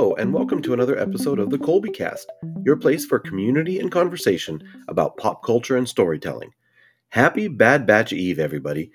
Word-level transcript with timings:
Hello, 0.00 0.14
and 0.14 0.32
welcome 0.32 0.62
to 0.62 0.72
another 0.72 0.98
episode 0.98 1.38
of 1.38 1.50
the 1.50 1.58
Colby 1.58 1.90
Cast, 1.90 2.32
your 2.64 2.76
place 2.76 3.04
for 3.04 3.18
community 3.18 3.78
and 3.78 3.92
conversation 3.92 4.62
about 4.88 5.18
pop 5.18 5.42
culture 5.44 5.76
and 5.76 5.86
storytelling. 5.86 6.54
Happy 7.10 7.48
Bad 7.48 7.86
Batch 7.86 8.10
Eve, 8.10 8.38
everybody. 8.38 8.90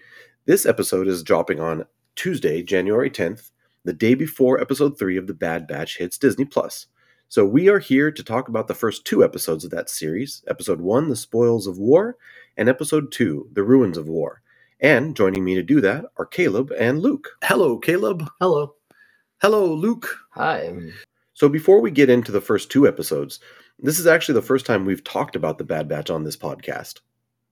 This 0.47 0.65
episode 0.65 1.07
is 1.07 1.21
dropping 1.21 1.59
on 1.59 1.85
Tuesday, 2.15 2.63
January 2.63 3.11
10th, 3.11 3.51
the 3.83 3.93
day 3.93 4.15
before 4.15 4.59
episode 4.59 4.97
3 4.97 5.15
of 5.17 5.27
The 5.27 5.35
Bad 5.35 5.67
Batch 5.67 5.99
hits 5.99 6.17
Disney 6.17 6.43
Plus. 6.45 6.87
So 7.29 7.45
we 7.45 7.69
are 7.69 7.77
here 7.77 8.11
to 8.11 8.23
talk 8.23 8.49
about 8.49 8.67
the 8.67 8.73
first 8.73 9.05
two 9.05 9.23
episodes 9.23 9.63
of 9.63 9.69
that 9.69 9.91
series 9.91 10.43
episode 10.47 10.81
1, 10.81 11.09
The 11.09 11.15
Spoils 11.15 11.67
of 11.67 11.77
War, 11.77 12.17
and 12.57 12.67
episode 12.67 13.11
2, 13.11 13.49
The 13.53 13.63
Ruins 13.63 13.99
of 13.99 14.07
War. 14.07 14.41
And 14.79 15.15
joining 15.15 15.43
me 15.43 15.53
to 15.53 15.61
do 15.61 15.81
that 15.81 16.05
are 16.17 16.25
Caleb 16.25 16.71
and 16.79 16.99
Luke. 16.99 17.27
Hello, 17.43 17.77
Caleb. 17.77 18.27
Hello. 18.41 18.73
Hello, 19.41 19.73
Luke. 19.73 20.19
Hi. 20.31 20.73
So 21.33 21.49
before 21.49 21.81
we 21.81 21.91
get 21.91 22.09
into 22.09 22.31
the 22.31 22.39
first 22.39 22.71
two 22.71 22.87
episodes, 22.87 23.39
this 23.77 23.99
is 23.99 24.07
actually 24.07 24.35
the 24.35 24.41
first 24.41 24.65
time 24.65 24.85
we've 24.85 25.03
talked 25.03 25.35
about 25.35 25.57
the 25.57 25.65
Bad 25.65 25.89
Batch 25.89 26.09
on 26.09 26.23
this 26.23 26.37
podcast. 26.37 27.01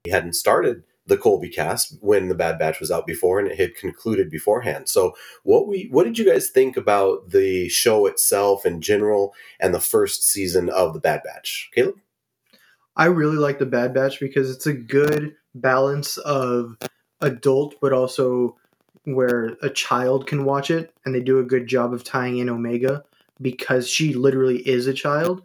We 0.06 0.12
hadn't 0.12 0.34
started 0.34 0.84
the 1.08 1.18
Colby 1.18 1.50
cast 1.50 1.98
when 2.00 2.30
the 2.30 2.36
Bad 2.36 2.58
Batch 2.58 2.80
was 2.80 2.90
out 2.90 3.06
before 3.06 3.38
and 3.38 3.50
it 3.50 3.60
had 3.60 3.76
concluded 3.76 4.30
beforehand. 4.30 4.88
So 4.88 5.14
what 5.44 5.68
we 5.68 5.90
what 5.92 6.06
did 6.06 6.18
you 6.18 6.26
guys 6.26 6.50
think 6.50 6.78
about 6.78 7.32
the 7.32 7.68
show 7.68 8.06
itself 8.06 8.66
in 8.66 8.80
general 8.80 9.34
and 9.60 9.74
the 9.74 9.82
first 9.82 10.24
season 10.24 10.70
of 10.70 10.94
the 10.94 11.02
Bad 11.02 11.22
Batch? 11.24 11.70
Caleb? 11.76 12.00
I 12.96 13.06
really 13.06 13.38
like 13.38 13.60
the 13.60 13.66
Bad 13.66 13.94
Batch 13.94 14.22
because 14.22 14.50
it's 14.50 14.68
a 14.68 14.74
good 14.74 15.36
balance 15.54 16.18
of 16.18 16.78
adult 17.20 17.76
but 17.82 17.92
also 17.92 18.56
where 19.06 19.58
a 19.62 19.70
child 19.70 20.28
can 20.28 20.46
watch 20.46 20.72
it 20.72 20.94
and 21.06 21.14
they 21.14 21.20
do 21.20 21.40
a 21.40 21.44
good 21.44 21.68
job 21.68 21.94
of 21.94 22.04
tying 22.04 22.38
in 22.38 22.50
Omega 22.50 23.04
because 23.42 23.90
she 23.90 24.14
literally 24.14 24.58
is 24.68 24.88
a 24.88 24.94
child, 24.94 25.42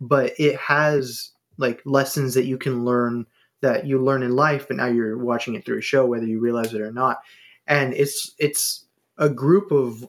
but 0.00 0.32
it 0.38 0.56
has 0.56 1.30
like 1.58 1.82
lessons 1.84 2.34
that 2.34 2.46
you 2.46 2.56
can 2.56 2.84
learn 2.84 3.26
that 3.62 3.86
you 3.86 4.02
learn 4.02 4.22
in 4.22 4.34
life, 4.34 4.68
but 4.68 4.78
now 4.78 4.86
you're 4.86 5.18
watching 5.18 5.54
it 5.54 5.64
through 5.66 5.78
a 5.78 5.82
show, 5.82 6.06
whether 6.06 6.26
you 6.26 6.40
realize 6.40 6.72
it 6.72 6.80
or 6.80 6.92
not. 6.92 7.18
And 7.66 7.92
it's 7.94 8.34
it's 8.38 8.86
a 9.18 9.28
group 9.28 9.70
of 9.70 10.08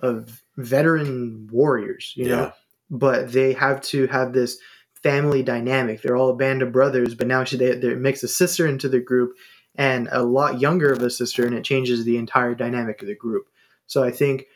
of 0.00 0.42
veteran 0.56 1.48
warriors, 1.50 2.12
you 2.16 2.28
know, 2.28 2.52
but 2.90 3.32
they 3.32 3.52
have 3.52 3.80
to 3.82 4.06
have 4.06 4.32
this 4.32 4.58
family 5.02 5.42
dynamic. 5.42 6.02
They're 6.02 6.16
all 6.16 6.30
a 6.30 6.36
band 6.36 6.62
of 6.62 6.72
brothers, 6.72 7.14
but 7.14 7.26
now 7.26 7.44
she 7.44 7.56
they, 7.56 7.74
they 7.74 7.94
mix 7.94 8.22
a 8.22 8.28
sister 8.28 8.66
into 8.66 8.88
the 8.88 9.00
group 9.00 9.34
and 9.78 10.08
a 10.10 10.24
lot 10.24 10.60
younger 10.60 10.92
of 10.92 11.00
a 11.02 11.08
sister, 11.08 11.46
and 11.46 11.54
it 11.54 11.64
changes 11.64 12.04
the 12.04 12.18
entire 12.18 12.54
dynamic 12.54 13.00
of 13.00 13.06
the 13.06 13.14
group. 13.14 13.48
So 13.86 14.02
I 14.02 14.10
think 14.10 14.46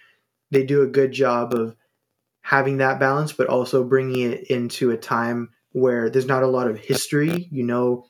they 0.51 0.65
do 0.65 0.83
a 0.83 0.89
good 0.89 1.13
job 1.13 1.55
of 1.55 1.77
having 2.43 2.79
that 2.79 2.99
balance, 2.99 3.33
but 3.33 3.47
also 3.47 3.85
bringing 3.85 4.33
it 4.33 4.49
into 4.49 4.91
a 4.91 4.97
time 4.97 5.51
where 5.71 6.11
there's 6.11 6.27
not 6.27 6.43
a 6.43 6.49
lot 6.49 6.69
of 6.69 6.77
history. 6.77 7.49
You 7.53 7.63
know 7.63 8.07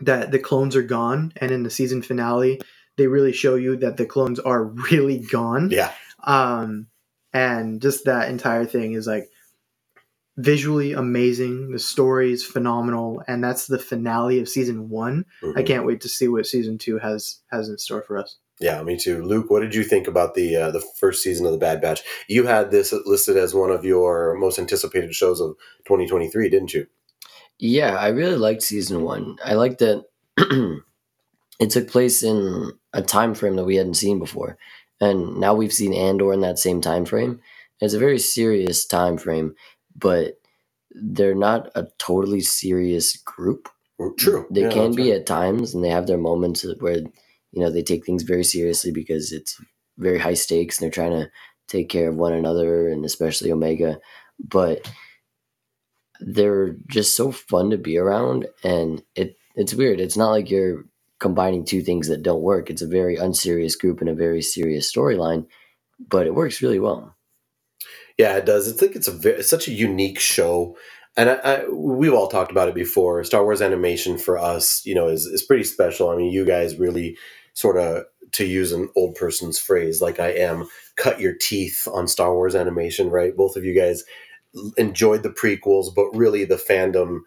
that 0.00 0.30
the 0.30 0.38
clones 0.38 0.76
are 0.76 0.82
gone, 0.82 1.32
and 1.36 1.50
in 1.50 1.62
the 1.62 1.70
season 1.70 2.02
finale, 2.02 2.60
they 2.98 3.06
really 3.06 3.32
show 3.32 3.54
you 3.54 3.76
that 3.76 3.96
the 3.96 4.06
clones 4.06 4.38
are 4.38 4.64
really 4.92 5.18
gone. 5.18 5.70
Yeah. 5.70 5.90
Um, 6.22 6.88
and 7.32 7.80
just 7.80 8.04
that 8.04 8.28
entire 8.28 8.66
thing 8.66 8.92
is 8.92 9.06
like 9.06 9.30
visually 10.40 10.92
amazing. 10.92 11.72
The 11.72 11.78
story 11.78 12.32
is 12.32 12.44
phenomenal, 12.44 13.22
and 13.28 13.42
that's 13.42 13.66
the 13.66 13.78
finale 13.78 14.40
of 14.40 14.48
season 14.48 14.88
one. 14.88 15.24
Mhm. 15.42 15.58
I 15.58 15.62
can't 15.62 15.86
wait 15.86 16.00
to 16.02 16.08
see 16.08 16.28
what 16.28 16.46
season 16.46 16.78
two 16.78 16.98
has 16.98 17.40
has 17.50 17.68
in 17.68 17.78
store 17.78 18.02
for 18.02 18.18
us. 18.18 18.36
Yeah, 18.60 18.82
me 18.82 18.96
too. 18.96 19.22
Luke, 19.22 19.50
what 19.50 19.60
did 19.60 19.74
you 19.74 19.82
think 19.84 20.06
about 20.06 20.34
the 20.34 20.54
uh, 20.56 20.70
the 20.70 20.80
first 20.80 21.22
season 21.22 21.46
of 21.46 21.52
the 21.52 21.58
Bad 21.58 21.80
Batch? 21.80 22.02
You 22.28 22.44
had 22.46 22.70
this 22.70 22.92
listed 23.06 23.36
as 23.36 23.54
one 23.54 23.70
of 23.70 23.84
your 23.84 24.34
most 24.34 24.58
anticipated 24.58 25.14
shows 25.14 25.40
of 25.40 25.56
2023, 25.86 26.48
didn't 26.50 26.74
you? 26.74 26.86
Yeah, 27.58 27.96
I 27.96 28.08
really 28.08 28.36
liked 28.36 28.62
season 28.62 29.02
one. 29.02 29.36
I 29.44 29.54
liked 29.54 29.78
that 29.78 30.04
it 31.60 31.70
took 31.70 31.88
place 31.88 32.22
in 32.22 32.72
a 32.92 33.02
time 33.02 33.34
frame 33.34 33.56
that 33.56 33.64
we 33.64 33.76
hadn't 33.76 33.94
seen 33.94 34.18
before, 34.18 34.58
and 35.00 35.38
now 35.38 35.54
we've 35.54 35.72
seen 35.72 35.94
Andor 35.94 36.32
in 36.32 36.40
that 36.40 36.58
same 36.58 36.80
time 36.80 37.04
frame. 37.04 37.40
It's 37.80 37.94
a 37.94 37.98
very 37.98 38.18
serious 38.18 38.84
time 38.84 39.16
frame, 39.16 39.54
but 40.00 40.40
they're 40.92 41.34
not 41.34 41.70
a 41.74 41.88
totally 41.98 42.40
serious 42.40 43.16
group. 43.16 43.68
True. 44.18 44.46
They 44.50 44.62
Yeah, 44.62 44.70
can 44.70 44.94
be 44.94 45.10
right. 45.10 45.20
at 45.20 45.26
times, 45.26 45.74
and 45.74 45.84
they 45.84 45.90
have 45.90 46.06
their 46.06 46.18
moments 46.18 46.64
where 46.80 46.98
you 46.98 47.60
know 47.60 47.70
they 47.70 47.82
take 47.82 48.04
things 48.06 48.22
very 48.22 48.44
seriously 48.44 48.92
because 48.92 49.32
it's 49.32 49.60
very 49.98 50.18
high 50.18 50.34
stakes, 50.34 50.78
and 50.78 50.84
they're 50.84 50.90
trying 50.90 51.12
to 51.12 51.30
take 51.68 51.88
care 51.90 52.08
of 52.08 52.16
one 52.16 52.32
another, 52.32 52.88
and 52.88 53.04
especially 53.04 53.52
Omega. 53.52 54.00
But 54.38 54.90
they're 56.20 56.76
just 56.88 57.16
so 57.16 57.30
fun 57.30 57.70
to 57.70 57.78
be 57.78 57.98
around, 57.98 58.46
and 58.64 59.02
it 59.14 59.36
it's 59.54 59.74
weird. 59.74 60.00
It's 60.00 60.16
not 60.16 60.30
like 60.30 60.50
you're 60.50 60.84
combining 61.18 61.64
two 61.64 61.82
things 61.82 62.08
that 62.08 62.22
don't 62.22 62.42
work. 62.42 62.70
It's 62.70 62.82
a 62.82 62.86
very 62.86 63.16
unserious 63.16 63.76
group 63.76 64.00
and 64.00 64.08
a 64.08 64.14
very 64.14 64.42
serious 64.42 64.90
storyline, 64.90 65.46
but 66.08 66.26
it 66.26 66.34
works 66.34 66.62
really 66.62 66.78
well. 66.78 67.14
Yeah, 68.20 68.36
it 68.36 68.44
does. 68.44 68.68
It's 68.68 68.82
like 68.82 68.96
it's 68.96 69.08
a 69.08 69.12
very, 69.12 69.42
such 69.42 69.66
a 69.68 69.72
unique 69.72 70.20
show, 70.20 70.76
and 71.16 71.30
I, 71.30 71.34
I, 71.34 71.68
we've 71.68 72.12
all 72.12 72.28
talked 72.28 72.50
about 72.52 72.68
it 72.68 72.74
before. 72.74 73.24
Star 73.24 73.42
Wars 73.44 73.62
animation 73.62 74.18
for 74.18 74.36
us, 74.38 74.84
you 74.84 74.94
know, 74.94 75.08
is 75.08 75.24
is 75.26 75.42
pretty 75.42 75.64
special. 75.64 76.10
I 76.10 76.16
mean, 76.16 76.30
you 76.30 76.44
guys 76.44 76.78
really 76.78 77.16
sort 77.54 77.78
of, 77.78 78.04
to 78.32 78.44
use 78.44 78.72
an 78.72 78.90
old 78.94 79.14
person's 79.14 79.58
phrase, 79.58 80.02
like 80.02 80.20
I 80.20 80.30
am, 80.32 80.68
cut 80.96 81.20
your 81.20 81.34
teeth 81.34 81.88
on 81.92 82.06
Star 82.08 82.34
Wars 82.34 82.54
animation, 82.54 83.10
right? 83.10 83.36
Both 83.36 83.56
of 83.56 83.64
you 83.64 83.74
guys 83.74 84.04
enjoyed 84.76 85.22
the 85.22 85.30
prequels, 85.30 85.94
but 85.94 86.10
really 86.14 86.44
the 86.44 86.56
fandom 86.56 87.20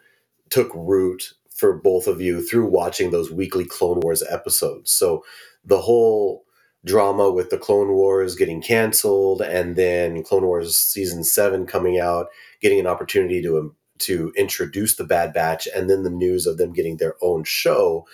took 0.50 0.70
root 0.74 1.34
for 1.50 1.72
both 1.74 2.06
of 2.06 2.20
you 2.20 2.46
through 2.46 2.66
watching 2.70 3.10
those 3.10 3.32
weekly 3.32 3.64
Clone 3.64 4.00
Wars 4.00 4.22
episodes. 4.30 4.92
So 4.92 5.24
the 5.64 5.80
whole 5.80 6.43
drama 6.84 7.30
with 7.30 7.50
the 7.50 7.58
Clone 7.58 7.92
Wars 7.92 8.34
getting 8.34 8.60
canceled 8.60 9.40
and 9.40 9.76
then 9.76 10.22
Clone 10.22 10.44
Wars 10.44 10.76
season 10.76 11.24
7 11.24 11.66
coming 11.66 11.98
out, 11.98 12.26
getting 12.60 12.80
an 12.80 12.86
opportunity 12.86 13.42
to 13.42 13.58
um, 13.58 13.76
to 13.96 14.32
introduce 14.36 14.96
the 14.96 15.04
Bad 15.04 15.32
Batch 15.32 15.68
and 15.74 15.88
then 15.88 16.02
the 16.02 16.10
news 16.10 16.46
of 16.46 16.58
them 16.58 16.72
getting 16.72 16.96
their 16.96 17.14
own 17.22 17.44
show, 17.44 18.06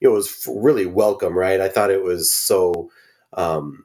you 0.00 0.08
know, 0.08 0.14
was 0.14 0.48
really 0.50 0.86
welcome, 0.86 1.36
right? 1.36 1.60
I 1.60 1.68
thought 1.68 1.90
it 1.90 2.02
was 2.02 2.32
so 2.32 2.90
um 3.34 3.84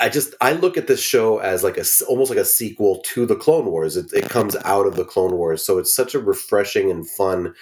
I 0.00 0.08
just 0.08 0.34
I 0.40 0.52
look 0.52 0.76
at 0.76 0.86
this 0.86 1.02
show 1.02 1.38
as 1.38 1.64
like 1.64 1.78
a 1.78 1.84
almost 2.08 2.30
like 2.30 2.38
a 2.38 2.44
sequel 2.44 3.00
to 3.06 3.24
the 3.24 3.36
Clone 3.36 3.66
Wars. 3.66 3.96
It, 3.96 4.12
it 4.12 4.28
comes 4.28 4.56
out 4.64 4.86
of 4.86 4.96
the 4.96 5.04
Clone 5.04 5.32
Wars, 5.32 5.64
so 5.64 5.78
it's 5.78 5.94
such 5.94 6.14
a 6.14 6.20
refreshing 6.20 6.90
and 6.90 7.08
fun 7.08 7.54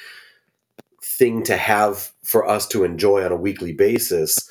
thing 1.02 1.42
to 1.44 1.56
have 1.56 2.10
for 2.24 2.46
us 2.48 2.66
to 2.68 2.84
enjoy 2.84 3.24
on 3.24 3.32
a 3.32 3.36
weekly 3.36 3.72
basis, 3.72 4.50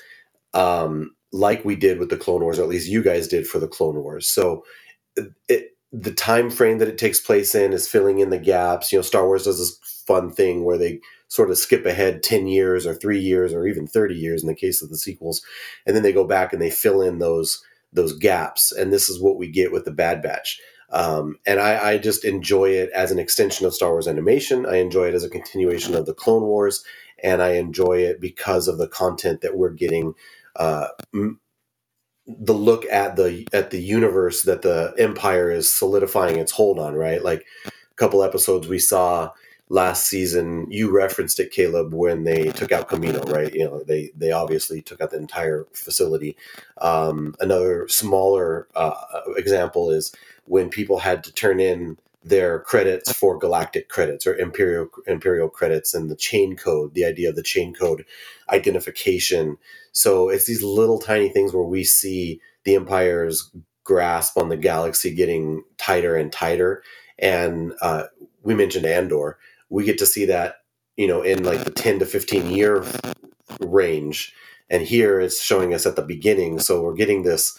um, 0.54 1.16
like 1.32 1.66
we 1.66 1.76
did 1.76 2.00
with 2.00 2.10
the 2.10 2.18
Clone 2.18 2.42
Wars, 2.42 2.60
or 2.60 2.64
at 2.64 2.70
least 2.70 2.90
you 2.90 3.04
guys 3.04 3.28
did 3.28 3.48
for 3.48 3.60
the 3.60 3.68
Clone 3.68 3.96
Wars. 3.96 4.30
So 4.30 4.64
it 5.48 5.72
the 5.92 6.12
time 6.12 6.50
frame 6.50 6.80
that 6.80 6.90
it 6.90 6.98
takes 6.98 7.20
place 7.20 7.56
in 7.56 7.72
is 7.74 7.88
filling 7.88 8.20
in 8.20 8.30
the 8.30 8.38
gaps. 8.38 8.92
You 8.92 9.00
know, 9.00 9.04
Star 9.04 9.26
Wars 9.26 9.46
does 9.46 9.58
this 9.58 9.80
fun 10.06 10.32
thing 10.32 10.64
where 10.64 10.78
they 10.78 11.00
sort 11.28 11.52
of 11.52 11.58
skip 11.58 11.86
ahead 11.86 12.24
10 12.24 12.48
years 12.48 12.86
or 12.86 12.94
3 12.94 13.20
years 13.20 13.54
or 13.54 13.68
even 13.68 13.86
30 13.86 14.16
years 14.16 14.42
in 14.42 14.48
the 14.48 14.56
case 14.56 14.82
of 14.82 14.90
the 14.90 14.98
sequels 14.98 15.42
and 15.86 15.96
then 15.96 16.04
they 16.04 16.14
go 16.14 16.24
back 16.24 16.54
and 16.54 16.62
they 16.62 16.70
fill 16.70 17.02
in 17.02 17.20
those 17.20 17.62
those 17.92 18.14
gaps 18.14 18.72
and 18.72 18.94
this 18.94 19.10
is 19.10 19.22
what 19.22 19.38
we 19.38 19.50
get 19.50 19.72
with 19.72 19.84
the 19.84 19.92
bad 19.92 20.22
batch 20.22 20.60
um, 20.90 21.38
and 21.46 21.60
I, 21.60 21.92
I 21.92 21.98
just 21.98 22.24
enjoy 22.24 22.70
it 22.70 22.90
as 22.92 23.12
an 23.12 23.20
extension 23.20 23.66
of 23.66 23.74
star 23.74 23.92
wars 23.92 24.08
animation 24.08 24.66
i 24.66 24.78
enjoy 24.78 25.10
it 25.10 25.16
as 25.16 25.24
a 25.26 25.30
continuation 25.30 25.96
of 25.96 26.06
the 26.06 26.14
clone 26.14 26.44
wars 26.44 26.84
and 27.22 27.42
i 27.42 27.52
enjoy 27.52 27.98
it 27.98 28.22
because 28.22 28.70
of 28.70 28.78
the 28.78 28.88
content 28.88 29.42
that 29.42 29.58
we're 29.58 29.72
getting 29.72 30.14
uh, 30.58 30.88
the 32.28 32.54
look 32.54 32.86
at 32.92 33.16
the 33.16 33.48
at 33.54 33.72
the 33.72 33.82
universe 33.82 34.44
that 34.44 34.62
the 34.62 34.94
empire 34.98 35.50
is 35.50 35.72
solidifying 35.72 36.38
its 36.38 36.52
hold 36.52 36.78
on 36.78 36.94
right? 36.94 37.24
Like 37.24 37.46
a 37.66 37.72
couple 37.96 38.24
episodes 38.24 38.68
we 38.68 38.80
saw 38.80 39.32
last 39.70 40.06
season 40.08 40.66
you 40.70 40.90
referenced 40.92 41.40
it 41.40 41.52
caleb 41.52 41.94
when 41.94 42.24
they 42.24 42.50
took 42.52 42.72
out 42.72 42.90
camino 42.90 43.22
right? 43.24 43.54
You 43.54 43.66
know 43.66 43.84
they 43.84 44.12
they 44.16 44.32
obviously 44.32 44.82
took 44.82 45.00
out 45.00 45.12
the 45.12 45.18
entire 45.18 45.66
facility. 45.74 46.36
Um, 46.80 47.34
another 47.40 47.88
smaller 47.88 48.68
uh, 48.76 48.94
example 49.38 49.90
is 49.90 50.14
when 50.46 50.70
people 50.70 51.00
had 51.00 51.24
to 51.24 51.34
turn 51.34 51.60
in 51.60 51.98
their 52.30 52.60
credits 52.60 53.12
for 53.12 53.38
galactic 53.38 53.90
credits 53.90 54.28
or 54.28 54.36
imperial 54.36 54.88
imperial 55.08 55.50
credits 55.50 55.94
and 55.94 56.10
the 56.10 56.16
chain 56.16 56.56
code 56.56 56.94
the 56.94 57.06
idea 57.06 57.30
of 57.30 57.36
the 57.36 57.44
chain 57.44 57.74
code 57.74 58.06
identification. 58.50 59.58
So 59.92 60.30
it's 60.30 60.46
these 60.46 60.64
little 60.64 61.00
tiny 61.00 61.30
things 61.30 61.54
where 61.54 61.64
we 61.64 61.84
see 61.84 62.42
the 62.64 62.76
empire's 62.76 63.52
grasp 63.84 64.38
on 64.38 64.50
the 64.50 64.58
galaxy 64.58 65.14
getting 65.14 65.64
tighter 65.78 66.16
and 66.16 66.32
tighter. 66.32 66.84
And 67.20 67.74
uh, 67.82 68.04
we 68.44 68.54
mentioned 68.54 68.86
andor. 68.86 69.38
We 69.70 69.86
get 69.86 69.98
to 70.00 70.06
see 70.06 70.26
that 70.26 70.58
you 70.98 71.08
know 71.08 71.22
in 71.22 71.44
like 71.44 71.64
the 71.64 71.72
10 71.72 72.00
to 72.00 72.06
15 72.06 72.52
year 72.52 72.84
range. 73.62 74.34
And 74.70 74.84
here 74.84 75.20
it's 75.22 75.42
showing 75.42 75.74
us 75.74 75.86
at 75.86 75.96
the 75.96 76.02
beginning. 76.02 76.60
So 76.60 76.82
we're 76.82 76.94
getting 76.94 77.24
this 77.24 77.58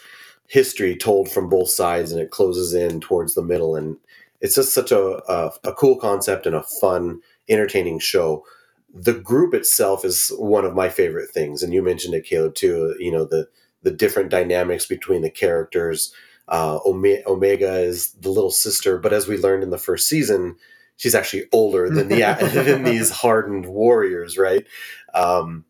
history 0.48 0.96
told 0.96 1.30
from 1.30 1.48
both 1.48 1.70
sides, 1.70 2.12
and 2.12 2.20
it 2.20 2.30
closes 2.30 2.74
in 2.74 3.00
towards 3.00 3.34
the 3.34 3.42
middle, 3.42 3.76
and 3.76 3.96
it's 4.40 4.54
just 4.54 4.74
such 4.74 4.92
a 4.92 5.20
a, 5.30 5.52
a 5.64 5.72
cool 5.72 5.96
concept 5.96 6.46
and 6.46 6.56
a 6.56 6.62
fun, 6.62 7.20
entertaining 7.48 7.98
show. 7.98 8.44
The 8.92 9.14
group 9.14 9.54
itself 9.54 10.04
is 10.04 10.32
one 10.38 10.64
of 10.64 10.74
my 10.74 10.88
favorite 10.88 11.30
things, 11.30 11.62
and 11.62 11.74
you 11.74 11.82
mentioned 11.82 12.14
it, 12.14 12.24
Caleb, 12.24 12.54
too. 12.54 12.94
You 12.98 13.12
know 13.12 13.24
the 13.24 13.48
the 13.82 13.90
different 13.90 14.30
dynamics 14.30 14.86
between 14.86 15.22
the 15.22 15.30
characters. 15.30 16.12
Uh, 16.48 16.78
Ome- 16.84 17.22
Omega 17.26 17.78
is 17.80 18.12
the 18.12 18.30
little 18.30 18.50
sister, 18.50 18.98
but 18.98 19.12
as 19.12 19.28
we 19.28 19.36
learned 19.36 19.62
in 19.62 19.70
the 19.70 19.78
first 19.78 20.08
season, 20.08 20.56
she's 20.96 21.14
actually 21.14 21.44
older 21.52 21.90
than 21.90 22.08
the 22.08 22.20
than 22.64 22.84
these 22.84 23.10
hardened 23.10 23.66
warriors, 23.66 24.38
right? 24.38 24.66
Um, 25.14 25.64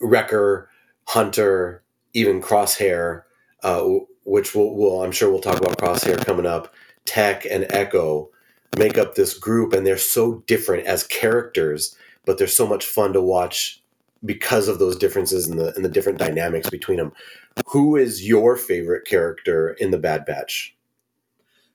Wrecker, 0.00 0.68
Hunter, 1.06 1.82
even 2.14 2.40
Crosshair, 2.40 3.22
uh, 3.62 3.84
which 4.24 4.54
we'll, 4.54 4.74
we'll, 4.74 5.02
I'm 5.02 5.12
sure 5.12 5.30
we'll 5.30 5.40
talk 5.40 5.58
about 5.58 5.78
Crosshair 5.78 6.24
coming 6.24 6.46
up. 6.46 6.72
Tech 7.04 7.44
and 7.44 7.66
Echo 7.70 8.30
make 8.78 8.98
up 8.98 9.14
this 9.14 9.38
group, 9.38 9.72
and 9.72 9.86
they're 9.86 9.98
so 9.98 10.42
different 10.46 10.86
as 10.86 11.06
characters, 11.06 11.96
but 12.24 12.38
they're 12.38 12.46
so 12.46 12.66
much 12.66 12.84
fun 12.84 13.12
to 13.12 13.20
watch 13.20 13.82
because 14.24 14.68
of 14.68 14.78
those 14.78 14.96
differences 14.96 15.48
and 15.48 15.58
the 15.58 15.74
and 15.74 15.84
the 15.84 15.88
different 15.88 16.18
dynamics 16.18 16.70
between 16.70 16.98
them. 16.98 17.12
Who 17.68 17.96
is 17.96 18.26
your 18.26 18.56
favorite 18.56 19.06
character 19.06 19.70
in 19.72 19.90
the 19.90 19.98
Bad 19.98 20.24
Batch? 20.24 20.76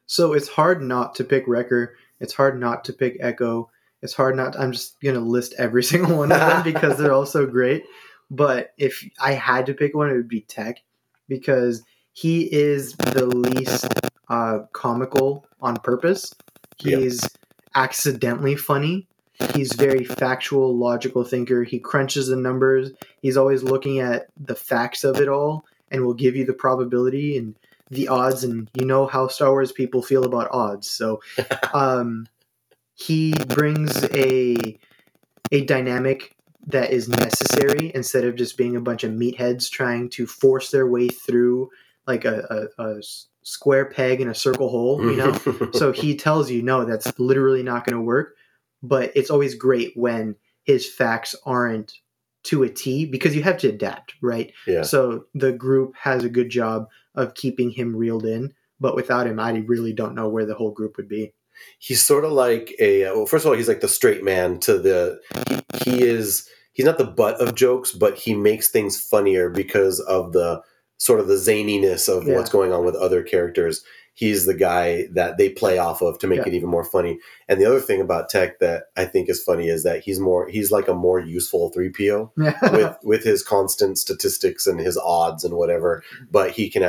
So 0.05 0.33
it's 0.33 0.47
hard 0.47 0.81
not 0.81 1.15
to 1.15 1.23
pick 1.23 1.47
Wrecker. 1.47 1.95
It's 2.19 2.33
hard 2.33 2.59
not 2.59 2.85
to 2.85 2.93
pick 2.93 3.17
Echo. 3.19 3.69
It's 4.01 4.13
hard 4.13 4.35
not. 4.35 4.57
I'm 4.57 4.71
just 4.71 4.99
gonna 5.01 5.19
list 5.19 5.53
every 5.57 5.83
single 5.83 6.17
one 6.17 6.31
of 6.31 6.39
them 6.39 6.63
because 6.63 6.97
they're 6.97 7.13
all 7.13 7.25
so 7.25 7.45
great. 7.45 7.83
But 8.29 8.73
if 8.77 9.07
I 9.19 9.33
had 9.33 9.65
to 9.67 9.73
pick 9.73 9.95
one, 9.95 10.09
it 10.09 10.15
would 10.15 10.27
be 10.27 10.41
Tech 10.41 10.81
because 11.27 11.83
he 12.13 12.51
is 12.51 12.93
the 12.95 13.25
least 13.25 13.87
uh, 14.29 14.59
comical 14.73 15.45
on 15.61 15.77
purpose. 15.77 16.33
He's 16.77 17.21
yep. 17.23 17.31
accidentally 17.75 18.55
funny. 18.55 19.07
He's 19.53 19.73
very 19.73 20.03
factual, 20.03 20.75
logical 20.75 21.23
thinker. 21.23 21.63
He 21.63 21.79
crunches 21.79 22.27
the 22.27 22.35
numbers. 22.35 22.91
He's 23.21 23.37
always 23.37 23.63
looking 23.63 23.99
at 23.99 24.27
the 24.35 24.55
facts 24.55 25.03
of 25.03 25.21
it 25.21 25.29
all 25.29 25.63
and 25.91 26.03
will 26.03 26.15
give 26.15 26.35
you 26.35 26.45
the 26.45 26.53
probability 26.53 27.37
and 27.37 27.55
the 27.89 28.07
odds. 28.07 28.43
And 28.43 28.69
you 28.73 28.85
know 28.85 29.05
how 29.05 29.27
Star 29.27 29.51
Wars 29.51 29.71
people 29.71 30.01
feel 30.01 30.23
about 30.23 30.49
odds. 30.51 30.89
So 30.89 31.21
um, 31.73 32.27
he 32.95 33.33
brings 33.47 34.03
a 34.05 34.77
a 35.51 35.63
dynamic 35.65 36.35
that 36.65 36.91
is 36.91 37.07
necessary 37.07 37.91
instead 37.95 38.25
of 38.25 38.35
just 38.35 38.57
being 38.57 38.75
a 38.75 38.81
bunch 38.81 39.03
of 39.03 39.11
meatheads 39.11 39.69
trying 39.69 40.09
to 40.09 40.27
force 40.27 40.71
their 40.71 40.85
way 40.85 41.07
through 41.07 41.69
like 42.05 42.25
a, 42.25 42.69
a, 42.77 42.83
a 42.83 43.01
square 43.47 43.85
peg 43.85 44.19
in 44.19 44.27
a 44.27 44.35
circle 44.35 44.67
hole, 44.67 45.01
you 45.01 45.15
know? 45.15 45.71
so 45.73 45.93
he 45.93 46.17
tells 46.17 46.51
you, 46.51 46.61
no, 46.61 46.83
that's 46.83 47.17
literally 47.17 47.63
not 47.63 47.85
going 47.85 47.95
to 47.95 48.01
work. 48.01 48.35
But 48.83 49.13
it's 49.15 49.29
always 49.29 49.55
great 49.55 49.93
when 49.95 50.35
his 50.65 50.85
facts 50.85 51.33
aren't 51.45 51.93
to 52.43 52.63
a 52.63 52.69
T 52.69 53.05
because 53.05 53.33
you 53.33 53.43
have 53.43 53.57
to 53.59 53.69
adapt, 53.69 54.15
right? 54.21 54.51
Yeah. 54.67 54.81
So 54.81 55.27
the 55.33 55.53
group 55.53 55.95
has 55.95 56.25
a 56.25 56.29
good 56.29 56.49
job 56.49 56.89
of 57.15 57.35
keeping 57.35 57.71
him 57.71 57.95
reeled 57.95 58.25
in. 58.25 58.53
But 58.81 58.97
without 58.97 59.27
him, 59.27 59.39
I 59.39 59.51
really 59.65 59.93
don't 59.93 60.13
know 60.13 60.27
where 60.27 60.45
the 60.45 60.53
whole 60.53 60.71
group 60.71 60.97
would 60.97 61.07
be. 61.07 61.33
He's 61.79 62.05
sort 62.05 62.25
of 62.25 62.33
like 62.33 62.75
a 62.79 63.05
uh, 63.05 63.15
well. 63.15 63.25
First 63.25 63.45
of 63.45 63.49
all, 63.49 63.57
he's 63.57 63.67
like 63.69 63.79
the 63.79 63.87
straight 63.87 64.23
man 64.23 64.59
to 64.59 64.77
the. 64.77 65.19
He, 65.83 65.91
he 65.91 66.03
is. 66.03 66.47
He's 66.73 66.85
not 66.85 66.99
the 66.99 67.05
butt 67.05 67.41
of 67.41 67.55
jokes, 67.55 67.91
but 67.91 68.19
he 68.19 68.35
makes 68.35 68.67
things 68.67 69.01
funnier 69.01 69.49
because 69.49 69.99
of 70.01 70.33
the 70.33 70.61
sort 70.97 71.19
of 71.19 71.27
the 71.27 71.35
zaniness 71.35 72.09
of 72.09 72.27
yeah. 72.27 72.35
what's 72.35 72.49
going 72.49 72.71
on 72.71 72.85
with 72.85 72.95
other 72.95 73.23
characters. 73.23 73.83
He's 74.13 74.47
the 74.47 74.55
guy 74.55 75.05
that 75.11 75.37
they 75.37 75.47
play 75.47 75.77
off 75.77 76.01
of 76.01 76.17
to 76.19 76.27
make 76.27 76.39
yeah. 76.39 76.47
it 76.47 76.53
even 76.55 76.69
more 76.69 76.83
funny. 76.83 77.19
And 77.47 77.61
the 77.61 77.65
other 77.65 77.79
thing 77.79 78.01
about 78.01 78.29
Tech 78.29 78.57
that 78.57 78.85
I 78.97 79.05
think 79.05 79.29
is 79.29 79.43
funny 79.43 79.67
is 79.67 79.83
that 79.83 80.03
he's 80.03 80.19
more 80.19 80.47
he's 80.47 80.71
like 80.71 80.87
a 80.87 80.95
more 80.95 81.19
useful 81.19 81.71
3PO 81.71 82.31
with 82.71 82.97
with 83.03 83.23
his 83.23 83.43
constant 83.43 83.99
statistics 83.99 84.65
and 84.65 84.79
his 84.79 84.97
odds 84.97 85.43
and 85.43 85.53
whatever, 85.53 86.03
but 86.31 86.49
he 86.49 86.67
can 86.67 86.81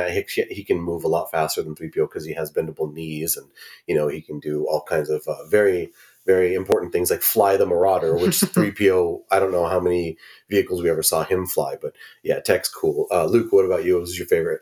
he, 0.49 0.63
can 0.63 0.81
move 0.81 1.03
a 1.03 1.07
lot 1.07 1.29
faster 1.29 1.61
than 1.61 1.75
3PO 1.75 2.09
because 2.09 2.25
he 2.25 2.33
has 2.33 2.51
bendable 2.51 2.91
knees 2.91 3.37
and 3.37 3.47
you 3.85 3.95
know, 3.95 4.07
he 4.07 4.21
can 4.21 4.39
do 4.39 4.65
all 4.65 4.81
kinds 4.81 5.11
of 5.11 5.27
uh, 5.27 5.45
very 5.45 5.91
very 6.25 6.53
important 6.53 6.91
things 6.91 7.09
like 7.09 7.21
fly 7.21 7.57
the 7.57 7.65
Marauder, 7.65 8.15
which 8.15 8.35
3PO, 8.41 9.21
I 9.31 9.39
don't 9.39 9.51
know 9.51 9.65
how 9.65 9.79
many 9.79 10.17
vehicles 10.49 10.81
we 10.81 10.89
ever 10.89 11.03
saw 11.03 11.23
him 11.23 11.45
fly, 11.45 11.75
but 11.81 11.95
yeah, 12.23 12.39
Tech's 12.39 12.69
cool. 12.69 13.07
Uh, 13.11 13.25
Luke, 13.25 13.51
what 13.51 13.65
about 13.65 13.85
you? 13.85 13.93
What 13.93 14.01
was 14.01 14.17
your 14.17 14.27
favorite? 14.27 14.61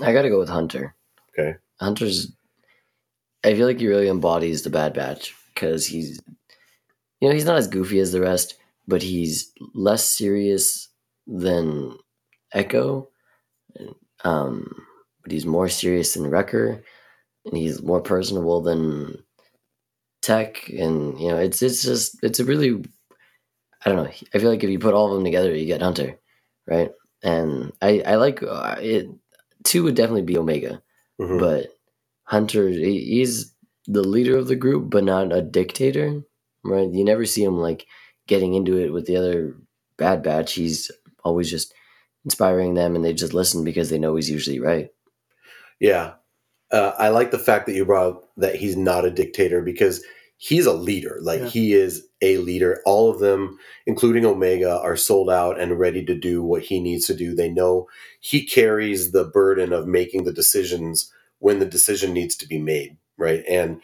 I 0.00 0.12
got 0.12 0.22
to 0.22 0.28
go 0.28 0.38
with 0.38 0.48
Hunter. 0.48 0.94
Okay. 1.38 1.56
Hunter's, 1.80 2.32
I 3.44 3.54
feel 3.54 3.66
like 3.66 3.78
he 3.78 3.88
really 3.88 4.08
embodies 4.08 4.62
the 4.62 4.70
Bad 4.70 4.94
Batch 4.94 5.34
because 5.54 5.86
he's, 5.86 6.20
you 7.20 7.28
know, 7.28 7.34
he's 7.34 7.44
not 7.44 7.58
as 7.58 7.68
goofy 7.68 8.00
as 8.00 8.12
the 8.12 8.20
rest, 8.20 8.56
but 8.86 9.02
he's 9.02 9.52
less 9.74 10.04
serious 10.04 10.88
than 11.26 11.96
Echo. 12.52 13.08
Um, 14.24 14.86
but 15.22 15.32
he's 15.32 15.46
more 15.46 15.68
serious 15.68 16.14
than 16.14 16.28
Wrecker, 16.28 16.82
and 17.44 17.56
he's 17.56 17.82
more 17.82 18.00
personable 18.00 18.60
than 18.62 19.22
tech 20.24 20.68
and 20.70 21.20
you 21.20 21.28
know 21.28 21.36
it's 21.36 21.60
it's 21.60 21.82
just 21.82 22.16
it's 22.22 22.40
a 22.40 22.44
really 22.44 22.82
i 23.84 23.90
don't 23.90 23.96
know 23.96 24.10
i 24.34 24.38
feel 24.38 24.50
like 24.50 24.64
if 24.64 24.70
you 24.70 24.78
put 24.78 24.94
all 24.94 25.08
of 25.08 25.14
them 25.14 25.24
together 25.24 25.54
you 25.54 25.66
get 25.66 25.82
hunter 25.82 26.18
right? 26.66 26.92
And 27.22 27.72
i 27.82 28.02
i 28.06 28.14
like 28.14 28.42
uh, 28.42 28.76
it 28.80 29.08
two 29.64 29.82
would 29.84 29.94
definitely 29.94 30.22
be 30.22 30.38
omega 30.38 30.82
mm-hmm. 31.20 31.38
but 31.38 31.66
hunter 32.24 32.68
he, 32.68 33.00
he's 33.04 33.54
the 33.86 34.02
leader 34.02 34.38
of 34.38 34.48
the 34.48 34.56
group 34.56 34.88
but 34.88 35.04
not 35.04 35.32
a 35.32 35.42
dictator 35.42 36.24
right? 36.64 36.90
You 36.90 37.04
never 37.04 37.26
see 37.26 37.44
him 37.44 37.58
like 37.58 37.86
getting 38.26 38.54
into 38.54 38.78
it 38.78 38.92
with 38.92 39.06
the 39.06 39.16
other 39.16 39.54
bad 39.96 40.22
batch. 40.22 40.54
He's 40.54 40.90
always 41.22 41.50
just 41.50 41.74
inspiring 42.24 42.74
them 42.74 42.96
and 42.96 43.04
they 43.04 43.12
just 43.12 43.34
listen 43.34 43.64
because 43.64 43.90
they 43.90 43.98
know 43.98 44.16
he's 44.16 44.30
usually 44.30 44.60
right. 44.60 44.88
Yeah 45.78 46.14
uh, 46.74 46.92
I 46.98 47.10
like 47.10 47.30
the 47.30 47.38
fact 47.38 47.66
that 47.66 47.74
you 47.74 47.84
brought 47.84 48.06
up 48.08 48.30
that 48.36 48.56
he's 48.56 48.76
not 48.76 49.04
a 49.04 49.10
dictator 49.10 49.62
because 49.62 50.04
he's 50.38 50.66
a 50.66 50.72
leader. 50.72 51.18
Like 51.22 51.40
yeah. 51.40 51.48
he 51.48 51.72
is 51.72 52.04
a 52.20 52.38
leader. 52.38 52.82
All 52.84 53.08
of 53.08 53.20
them, 53.20 53.58
including 53.86 54.26
Omega, 54.26 54.80
are 54.80 54.96
sold 54.96 55.30
out 55.30 55.60
and 55.60 55.78
ready 55.78 56.04
to 56.04 56.18
do 56.18 56.42
what 56.42 56.64
he 56.64 56.80
needs 56.80 57.06
to 57.06 57.14
do. 57.14 57.32
They 57.32 57.48
know 57.48 57.88
he 58.18 58.44
carries 58.44 59.12
the 59.12 59.24
burden 59.24 59.72
of 59.72 59.86
making 59.86 60.24
the 60.24 60.32
decisions 60.32 61.12
when 61.38 61.60
the 61.60 61.66
decision 61.66 62.12
needs 62.12 62.34
to 62.36 62.48
be 62.48 62.58
made, 62.58 62.96
right? 63.16 63.44
And 63.48 63.80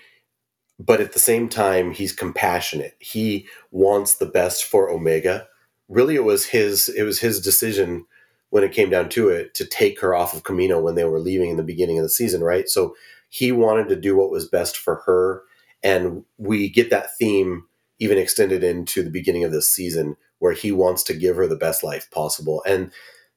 but 0.81 1.01
at 1.01 1.13
the 1.13 1.19
same 1.21 1.49
time, 1.49 1.93
he's 1.93 2.13
compassionate. 2.13 2.97
He 2.99 3.47
wants 3.71 4.17
the 4.17 4.27
best 4.27 4.65
for 4.65 4.91
Omega. 4.91 5.47
Really, 5.89 6.17
it 6.17 6.25
was 6.25 6.47
his 6.47 6.89
it 6.89 7.05
was 7.05 7.21
his 7.21 7.41
decision 7.41 8.07
when 8.51 8.65
it 8.65 8.73
came 8.73 8.91
down 8.91 9.09
to 9.09 9.29
it 9.29 9.55
to 9.55 9.65
take 9.65 10.01
her 10.01 10.15
off 10.15 10.35
of 10.35 10.43
Camino 10.43 10.81
when 10.81 10.95
they 10.95 11.05
were 11.05 11.21
leaving 11.21 11.51
in 11.51 11.57
the 11.57 11.63
beginning 11.63 11.99
of 11.99 12.05
the 12.05 12.11
season, 12.11 12.43
right? 12.43 12.69
So 12.69 12.95
he 13.29 13.53
wanted 13.53 13.89
to 13.89 13.97
do 13.97 14.17
what 14.17 14.31
was 14.31 14.49
best 14.49 14.77
for 14.77 14.97
her 15.07 15.43
and 15.83 16.25
we 16.37 16.69
get 16.69 16.91
that 16.91 17.17
theme 17.17 17.65
even 17.99 18.19
extended 18.19 18.63
into 18.63 19.03
the 19.03 19.11
beginning 19.11 19.45
of 19.45 19.53
this 19.53 19.69
season 19.69 20.17
where 20.39 20.53
he 20.53 20.73
wants 20.73 21.03
to 21.05 21.15
give 21.15 21.37
her 21.37 21.47
the 21.47 21.57
best 21.57 21.83
life 21.83 22.11
possible 22.11 22.63
and 22.67 22.93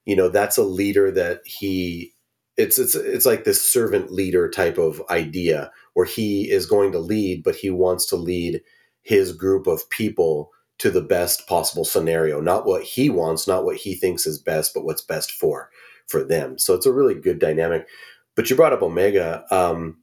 you 0.06 0.16
know 0.16 0.30
that's 0.30 0.58
a 0.58 0.64
leader 0.64 1.12
that 1.12 1.42
he 1.46 2.14
it's 2.58 2.78
it's 2.78 2.96
it's 2.96 3.26
like 3.26 3.44
this 3.44 3.68
servant 3.68 4.12
leader 4.12 4.50
type 4.50 4.78
of 4.78 5.02
idea 5.10 5.72
where 5.94 6.06
he 6.06 6.50
is 6.50 6.66
going 6.66 6.92
to 6.92 7.00
lead 7.00 7.44
but 7.44 7.56
he 7.56 7.70
wants 7.70 8.06
to 8.06 8.16
lead 8.16 8.62
his 9.04 9.32
group 9.32 9.68
of 9.68 9.90
people 9.90 10.52
to 10.84 10.92
the 10.92 11.02
best 11.02 11.48
possible 11.48 11.86
scenario 11.86 12.40
not 12.40 12.66
what 12.66 12.84
he 12.84 13.10
wants 13.10 13.48
not 13.48 13.66
what 13.66 13.78
he 13.78 13.96
thinks 13.96 14.28
is 14.28 14.38
best 14.38 14.74
but 14.74 14.86
what's 14.86 15.02
best 15.02 15.32
for 15.32 15.70
for 16.08 16.24
them. 16.24 16.58
So 16.58 16.74
it's 16.74 16.86
a 16.86 16.94
really 16.94 17.16
good 17.16 17.40
dynamic. 17.40 17.88
But 18.36 18.50
you 18.50 18.56
brought 18.56 18.74
up 18.74 18.82
omega. 18.82 19.46
Um, 19.52 19.98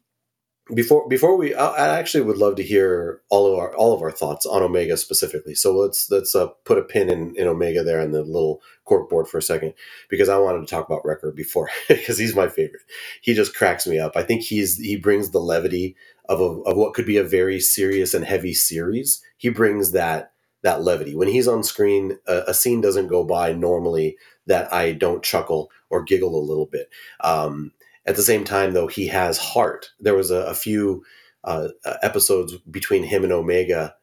before 0.72 1.08
before 1.08 1.36
we 1.36 1.52
I, 1.52 1.98
actually 1.98 2.22
would 2.22 2.36
love 2.36 2.54
to 2.54 2.62
hear 2.62 3.22
all 3.28 3.52
of 3.52 3.58
our 3.58 3.74
all 3.74 3.92
of 3.92 4.02
our 4.02 4.12
thoughts 4.12 4.46
on 4.46 4.62
omega 4.62 4.96
specifically. 4.96 5.54
So 5.56 5.76
let's 5.76 6.08
let's 6.12 6.36
uh, 6.36 6.46
put 6.64 6.78
a 6.78 6.82
pin 6.82 7.10
in, 7.10 7.34
in 7.34 7.48
omega 7.48 7.82
there 7.82 8.00
in 8.00 8.12
the 8.12 8.22
little 8.22 8.62
cork 8.84 9.10
board 9.10 9.26
for 9.26 9.38
a 9.38 9.42
second 9.42 9.74
because 10.08 10.28
i 10.28 10.38
wanted 10.38 10.60
to 10.60 10.66
talk 10.66 10.86
about 10.86 11.04
Wrecker 11.04 11.32
before 11.32 11.70
because 11.88 12.18
he's 12.18 12.36
my 12.36 12.46
favorite. 12.46 12.82
He 13.20 13.34
just 13.34 13.56
cracks 13.56 13.84
me 13.84 13.98
up. 13.98 14.12
I 14.14 14.22
think 14.22 14.42
he's 14.42 14.76
he 14.78 14.94
brings 14.94 15.30
the 15.30 15.40
levity 15.40 15.96
of, 16.28 16.40
a, 16.40 16.44
of 16.44 16.76
what 16.76 16.94
could 16.94 17.06
be 17.06 17.16
a 17.16 17.24
very 17.24 17.58
serious 17.58 18.14
and 18.14 18.24
heavy 18.24 18.54
series. 18.54 19.20
He 19.38 19.48
brings 19.48 19.90
that 19.90 20.29
that 20.62 20.82
levity 20.82 21.14
when 21.14 21.28
he's 21.28 21.48
on 21.48 21.62
screen 21.62 22.18
a, 22.26 22.42
a 22.48 22.54
scene 22.54 22.80
doesn't 22.80 23.08
go 23.08 23.24
by 23.24 23.52
normally 23.52 24.16
that 24.46 24.72
i 24.72 24.92
don't 24.92 25.22
chuckle 25.22 25.70
or 25.88 26.02
giggle 26.02 26.38
a 26.38 26.48
little 26.48 26.66
bit 26.66 26.88
um, 27.20 27.72
at 28.06 28.16
the 28.16 28.22
same 28.22 28.44
time, 28.44 28.72
though, 28.72 28.86
he 28.86 29.06
has 29.08 29.38
heart. 29.38 29.90
There 30.00 30.14
was 30.14 30.30
a, 30.30 30.40
a 30.46 30.54
few 30.54 31.04
uh, 31.44 31.68
episodes 32.02 32.56
between 32.70 33.04
him 33.04 33.24
and 33.24 33.32
Omega 33.32 33.94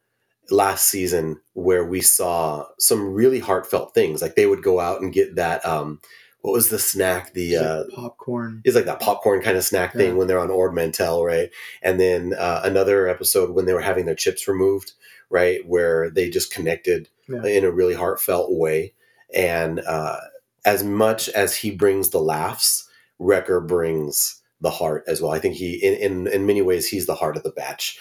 last 0.50 0.88
season 0.88 1.40
where 1.52 1.84
we 1.84 2.00
saw 2.00 2.66
some 2.78 3.12
really 3.12 3.38
heartfelt 3.38 3.94
things. 3.94 4.22
Like 4.22 4.34
they 4.34 4.46
would 4.46 4.62
go 4.62 4.80
out 4.80 5.02
and 5.02 5.12
get 5.12 5.36
that 5.36 5.64
um, 5.66 6.00
what 6.40 6.52
was 6.52 6.70
the 6.70 6.78
snack? 6.78 7.34
The 7.34 7.54
It's 7.54 7.62
uh, 7.62 7.84
like 7.88 7.96
popcorn. 7.96 8.62
It's 8.64 8.76
like 8.76 8.86
that 8.86 9.00
popcorn 9.00 9.42
kind 9.42 9.56
of 9.56 9.64
snack 9.64 9.92
thing 9.92 10.16
when 10.16 10.28
they're 10.28 10.38
on 10.38 10.50
Ord 10.50 10.72
Mantell, 10.72 11.24
right? 11.24 11.50
And 11.82 12.00
then 12.00 12.34
uh, 12.38 12.62
another 12.64 13.08
episode 13.08 13.50
when 13.50 13.66
they 13.66 13.74
were 13.74 13.80
having 13.80 14.06
their 14.06 14.14
chips 14.14 14.48
removed, 14.48 14.92
right, 15.30 15.66
where 15.66 16.10
they 16.10 16.30
just 16.30 16.52
connected 16.52 17.08
Yeah. 17.28 17.44
in 17.44 17.64
a 17.64 17.70
really 17.70 17.94
heartfelt 17.94 18.50
way. 18.52 18.94
And 19.34 19.80
uh, 19.80 20.16
as 20.64 20.82
much 20.82 21.28
as 21.30 21.56
he 21.56 21.70
brings 21.70 22.10
the 22.10 22.20
laughs, 22.20 22.88
Wrecker 23.18 23.60
brings 23.60 24.40
the 24.60 24.70
heart 24.70 25.04
as 25.06 25.20
well. 25.20 25.32
I 25.32 25.38
think 25.38 25.54
he, 25.56 25.74
in 25.74 25.94
in, 25.94 26.26
in 26.32 26.46
many 26.46 26.62
ways, 26.62 26.86
he's 26.88 27.06
the 27.06 27.14
heart 27.14 27.36
of 27.36 27.42
the 27.42 27.50
batch. 27.50 27.98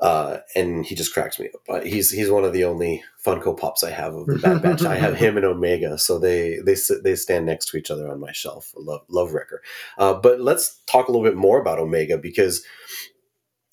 Uh, 0.00 0.38
and 0.56 0.86
he 0.86 0.94
just 0.94 1.12
cracks 1.12 1.38
me 1.38 1.48
up. 1.54 1.60
Uh, 1.68 1.80
he's 1.82 2.10
he's 2.10 2.30
one 2.30 2.44
of 2.44 2.52
the 2.54 2.64
only 2.64 3.04
Funko 3.24 3.56
Pops 3.56 3.84
I 3.84 3.90
have 3.90 4.14
of 4.14 4.26
the 4.26 4.38
Bad 4.38 4.62
Batch. 4.62 4.82
I 4.84 4.94
have 4.96 5.16
him 5.24 5.36
and 5.36 5.44
Omega, 5.44 5.98
so 5.98 6.18
they 6.18 6.58
they 6.64 6.74
sit, 6.74 7.04
they 7.04 7.14
stand 7.14 7.44
next 7.44 7.66
to 7.68 7.76
each 7.76 7.90
other 7.90 8.08
on 8.10 8.18
my 8.18 8.32
shelf. 8.32 8.72
Love 8.74 9.02
love 9.08 9.32
Wrecker. 9.34 9.60
Uh, 9.98 10.14
but 10.14 10.40
let's 10.40 10.80
talk 10.86 11.08
a 11.08 11.12
little 11.12 11.26
bit 11.26 11.36
more 11.36 11.60
about 11.60 11.78
Omega 11.78 12.16
because 12.16 12.64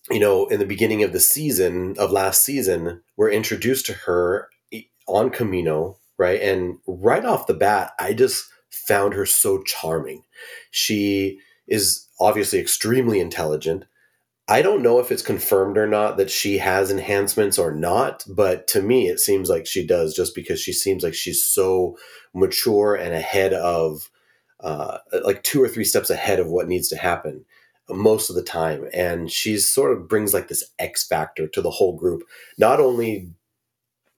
you 0.10 0.20
know 0.20 0.48
in 0.48 0.60
the 0.60 0.66
beginning 0.66 1.04
of 1.04 1.14
the 1.14 1.20
season 1.20 1.96
of 1.98 2.12
last 2.12 2.44
season, 2.44 3.02
we're 3.18 3.32
introduced 3.32 3.86
to 3.88 3.94
her 3.94 4.50
on 5.08 5.30
Camino, 5.30 5.98
right? 6.18 6.42
And 6.42 6.78
right 6.88 7.26
off 7.26 7.48
the 7.48 7.54
bat, 7.54 7.94
I 8.00 8.14
just 8.14 8.46
found 8.70 9.14
her 9.14 9.26
so 9.26 9.62
charming. 9.64 10.24
She 10.72 11.40
is 11.68 12.08
obviously 12.20 12.60
extremely 12.60 13.20
intelligent. 13.20 13.86
I 14.48 14.64
don't 14.64 14.82
know 14.82 15.00
if 15.00 15.12
it's 15.12 15.22
confirmed 15.22 15.78
or 15.78 15.86
not 15.86 16.18
that 16.18 16.32
she 16.32 16.58
has 16.58 16.90
enhancements 16.90 17.60
or 17.60 17.72
not, 17.72 18.24
but 18.28 18.68
to 18.70 18.82
me, 18.82 19.08
it 19.08 19.20
seems 19.20 19.48
like 19.48 19.68
she 19.68 19.86
does 19.86 20.16
just 20.16 20.34
because 20.34 20.60
she 20.60 20.74
seems 20.74 21.04
like 21.04 21.14
she's 21.14 21.46
so 21.46 21.98
mature 22.34 22.96
and 22.96 23.14
ahead 23.14 23.54
of, 23.54 24.10
uh, 24.62 24.98
like 25.24 25.44
two 25.44 25.62
or 25.62 25.68
three 25.68 25.84
steps 25.84 26.10
ahead 26.10 26.40
of 26.40 26.48
what 26.48 26.68
needs 26.68 26.90
to 26.90 26.98
happen 26.98 27.46
most 27.90 28.30
of 28.30 28.36
the 28.36 28.44
time. 28.44 28.88
And 28.94 29.32
she's 29.32 29.68
sort 29.68 29.92
of 29.92 30.08
brings 30.08 30.34
like 30.34 30.48
this 30.48 30.64
X 30.80 31.08
factor 31.08 31.48
to 31.48 31.62
the 31.62 31.72
whole 31.72 31.96
group. 31.96 32.24
Not 32.58 32.80
only 32.80 33.32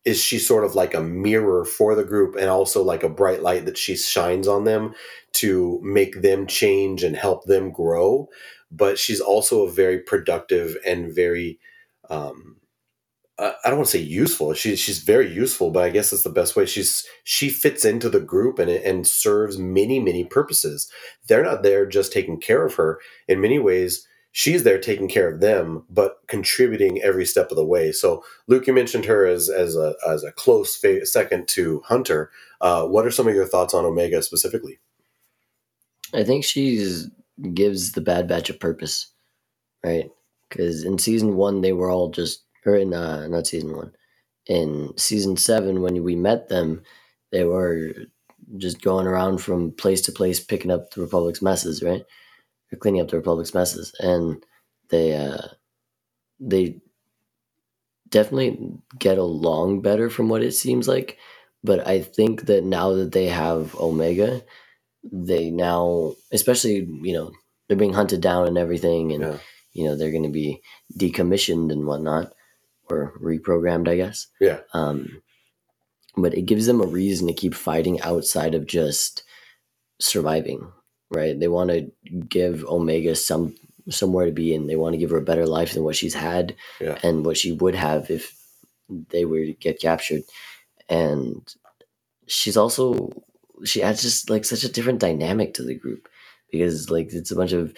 is 0.04 0.22
she 0.22 0.40
sort 0.40 0.64
of 0.66 0.76
like 0.76 0.94
a 0.94 1.02
mirror 1.02 1.64
for 1.64 1.96
the 1.96 2.04
group 2.04 2.36
and 2.36 2.50
also 2.50 2.84
like 2.84 3.04
a 3.04 3.10
bright 3.10 3.42
light 3.42 3.66
that 3.66 3.78
she 3.78 3.96
shines 3.96 4.48
on 4.48 4.64
them 4.64 4.94
to 5.34 5.80
make 5.84 6.22
them 6.22 6.48
change 6.48 7.04
and 7.04 7.16
help 7.16 7.46
them 7.46 7.72
grow 7.72 8.28
but 8.72 8.98
she's 8.98 9.20
also 9.20 9.64
a 9.64 9.72
very 9.72 10.00
productive 10.00 10.78
and 10.86 11.14
very 11.14 11.60
um 12.10 12.58
I 13.42 13.70
don't 13.70 13.78
want 13.78 13.90
to 13.90 13.98
say 13.98 14.04
useful. 14.04 14.54
She's 14.54 14.80
she's 14.80 15.00
very 15.00 15.32
useful, 15.32 15.72
but 15.72 15.84
I 15.84 15.90
guess 15.90 16.12
that's 16.12 16.24
the 16.24 16.30
best 16.30 16.56
way. 16.56 16.66
She's 16.66 17.06
she 17.24 17.50
fits 17.50 17.84
into 17.84 18.10
the 18.10 18.20
group 18.20 18.60
and 18.60 18.70
and 18.70 19.08
serves 19.08 19.58
many 19.58 20.00
many 20.00 20.24
purposes. 20.24 20.92
They're 21.28 21.44
not 21.44 21.64
there 21.64 21.86
just 21.86 22.14
taking 22.14 22.40
care 22.40 22.66
of 22.66 22.76
her. 22.76 23.00
In 23.28 23.42
many 23.42 23.58
ways, 23.58 24.08
she's 24.32 24.64
there 24.64 24.80
taking 24.80 25.08
care 25.08 25.30
of 25.30 25.42
them, 25.42 25.86
but 25.90 26.20
contributing 26.28 27.02
every 27.02 27.26
step 27.26 27.52
of 27.52 27.58
the 27.58 27.66
way. 27.66 27.92
So, 27.92 28.24
Luke, 28.48 28.68
you 28.68 28.74
mentioned 28.74 29.06
her 29.06 29.26
as 29.26 29.50
as 29.50 29.76
a 29.76 29.96
as 30.08 30.24
a 30.24 30.32
close 30.32 30.76
fa- 30.76 31.06
second 31.06 31.48
to 31.50 31.82
Hunter. 31.86 32.32
Uh, 32.60 32.86
what 32.86 33.06
are 33.06 33.12
some 33.12 33.28
of 33.28 33.34
your 33.34 33.48
thoughts 33.48 33.74
on 33.74 33.86
Omega 33.86 34.22
specifically? 34.22 34.80
I 36.14 36.24
think 36.24 36.44
she's 36.44 37.10
gives 37.54 37.94
the 37.94 38.02
Bad 38.02 38.28
Batch 38.28 38.50
a 38.50 38.54
purpose, 38.54 39.12
right? 39.84 40.10
Because 40.50 40.84
in 40.84 40.98
season 41.00 41.36
one 41.36 41.62
they 41.62 41.74
were 41.74 41.90
all 41.90 42.10
just, 42.10 42.44
or 42.66 42.76
in 42.76 42.94
uh, 42.94 43.28
not 43.28 43.48
season 43.48 43.76
one, 43.76 43.94
in 44.48 44.94
season 44.98 45.38
seven 45.38 45.82
when 45.82 46.04
we 46.04 46.16
met 46.16 46.50
them, 46.50 46.84
they 47.32 47.44
were 47.44 47.94
just 48.58 48.82
going 48.82 49.08
around 49.08 49.40
from 49.40 49.72
place 49.72 50.02
to 50.02 50.12
place 50.12 50.40
picking 50.40 50.72
up 50.72 50.92
the 50.92 51.02
Republic's 51.02 51.42
messes, 51.42 51.84
right? 51.84 52.04
Or 52.72 52.78
cleaning 52.78 53.02
up 53.02 53.10
the 53.10 53.18
Republic's 53.18 53.54
messes, 53.54 53.94
and 54.00 54.44
they 54.90 55.16
uh, 55.16 55.48
they 56.40 56.82
definitely 58.10 58.60
get 59.00 59.18
along 59.18 59.82
better 59.82 60.10
from 60.10 60.30
what 60.30 60.44
it 60.44 60.52
seems 60.54 60.88
like. 60.88 61.18
But 61.64 61.86
I 61.88 62.02
think 62.02 62.46
that 62.48 62.64
now 62.64 62.94
that 62.94 63.12
they 63.12 63.28
have 63.28 63.76
Omega, 63.76 64.42
they 65.04 65.52
now, 65.52 66.14
especially 66.32 66.88
you 67.04 67.14
know, 67.14 67.32
they're 67.68 67.78
being 67.78 67.94
hunted 67.94 68.22
down 68.22 68.48
and 68.48 68.58
everything, 68.58 69.12
and 69.14 69.22
Yeah. 69.24 69.38
you 69.74 69.86
know 69.86 69.96
they're 69.96 70.12
going 70.12 70.24
to 70.24 70.30
be 70.30 70.62
decommissioned 70.98 71.72
and 71.72 71.86
whatnot, 71.86 72.34
or 72.92 73.14
reprogrammed, 73.22 73.88
I 73.88 73.96
guess. 73.96 74.28
Yeah. 74.40 74.60
Um, 74.74 75.22
but 76.18 76.34
it 76.34 76.44
gives 76.44 76.66
them 76.66 76.82
a 76.82 76.86
reason 76.86 77.28
to 77.28 77.34
keep 77.34 77.54
fighting 77.56 78.02
outside 78.02 78.54
of 78.54 78.66
just 78.68 79.24
surviving, 80.00 80.72
right? 81.10 81.40
They 81.40 81.48
want 81.48 81.70
to 81.72 81.92
give 82.28 82.64
Omega 82.66 83.16
some 83.16 83.56
somewhere 83.90 84.26
to 84.26 84.32
be 84.32 84.54
in. 84.54 84.68
They 84.68 84.76
want 84.76 84.94
to 84.94 84.98
give 84.98 85.10
her 85.12 85.18
a 85.18 85.22
better 85.24 85.48
life 85.48 85.74
than 85.74 85.84
what 85.84 85.96
she's 85.96 86.14
had, 86.14 86.56
Yeah. 86.80 86.98
and 87.04 87.26
what 87.26 87.38
she 87.38 87.52
would 87.54 87.76
have 87.76 88.10
if 88.12 88.36
they 89.10 89.26
were 89.26 89.46
to 89.46 89.54
get 89.54 89.80
captured. 89.80 90.24
And 90.90 91.48
she's 92.28 92.58
also 92.58 93.10
she 93.64 93.82
adds 93.84 94.02
just 94.02 94.30
like 94.30 94.44
such 94.46 94.64
a 94.64 94.72
different 94.72 95.00
dynamic 95.00 95.54
to 95.54 95.64
the 95.64 95.76
group 95.76 96.08
because 96.52 96.90
like 96.90 97.14
it's 97.14 97.32
a 97.32 97.36
bunch 97.36 97.52
of 97.54 97.74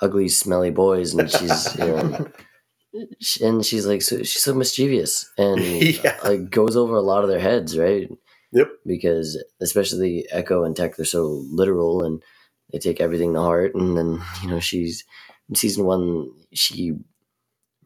ugly, 0.00 0.28
smelly 0.28 0.70
boys, 0.70 1.14
and 1.14 1.30
she's 1.30 1.76
you 1.78 1.86
know, 1.86 2.28
and 3.42 3.64
she's 3.64 3.86
like 3.86 4.02
so, 4.02 4.18
she's 4.18 4.42
so 4.42 4.54
mischievous 4.54 5.30
and 5.38 5.60
Yeah. 6.04 6.16
like 6.24 6.50
goes 6.50 6.76
over 6.76 6.94
a 6.96 7.00
lot 7.02 7.22
of 7.24 7.28
their 7.30 7.40
heads, 7.40 7.76
right? 7.78 8.08
Yep. 8.52 8.68
Because 8.86 9.42
especially 9.60 10.26
Echo 10.30 10.64
and 10.64 10.74
Tech, 10.76 10.96
they're 10.96 11.04
so 11.04 11.44
literal 11.50 12.02
and 12.04 12.22
they 12.72 12.78
take 12.78 13.00
everything 13.00 13.34
to 13.34 13.40
heart. 13.40 13.74
And 13.74 13.96
then 13.96 14.20
you 14.42 14.48
know 14.48 14.60
she's 14.60 15.04
in 15.48 15.54
season 15.56 15.84
one, 15.84 16.30
she 16.52 16.94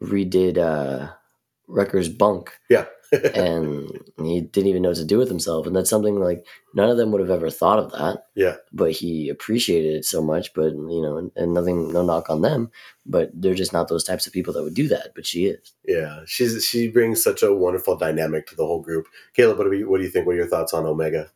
redid 0.01 0.57
uh, 0.57 1.11
Wrecker's 1.67 2.09
bunk 2.09 2.51
Yeah. 2.69 2.85
And 3.11 3.89
he 4.23 4.41
didn't 4.41 4.69
even 4.69 4.81
know 4.81 4.89
what 4.89 4.97
to 4.97 5.05
do 5.05 5.17
with 5.17 5.27
himself. 5.27 5.67
And 5.67 5.75
that's 5.75 5.89
something 5.89 6.15
like 6.15 6.45
none 6.73 6.89
of 6.89 6.97
them 6.97 7.11
would 7.11 7.21
have 7.21 7.29
ever 7.29 7.49
thought 7.49 7.79
of 7.79 7.91
that. 7.91 8.23
Yeah. 8.35 8.55
But 8.71 8.91
he 8.91 9.29
appreciated 9.29 9.95
it 9.95 10.05
so 10.05 10.21
much. 10.21 10.53
But 10.53 10.73
you 10.73 11.01
know, 11.01 11.17
and, 11.17 11.31
and 11.35 11.53
nothing, 11.53 11.91
no 11.91 12.03
knock 12.03 12.29
on 12.29 12.41
them. 12.41 12.71
But 13.05 13.31
they're 13.33 13.53
just 13.55 13.73
not 13.73 13.87
those 13.87 14.03
types 14.03 14.27
of 14.27 14.33
people 14.33 14.53
that 14.53 14.63
would 14.63 14.73
do 14.73 14.87
that. 14.87 15.09
But 15.15 15.25
she 15.25 15.47
is. 15.47 15.73
Yeah, 15.85 16.21
she's 16.25 16.63
she 16.63 16.87
brings 16.87 17.23
such 17.23 17.43
a 17.43 17.53
wonderful 17.53 17.97
dynamic 17.97 18.47
to 18.47 18.55
the 18.55 18.65
whole 18.65 18.81
group. 18.81 19.07
Caleb, 19.33 19.57
what 19.57 19.69
do 19.69 19.77
you 19.77 19.89
what 19.89 19.97
do 19.97 20.03
you 20.03 20.09
think? 20.09 20.25
What 20.25 20.33
are 20.33 20.39
your 20.39 20.47
thoughts 20.47 20.73
on 20.73 20.85
Omega? 20.85 21.31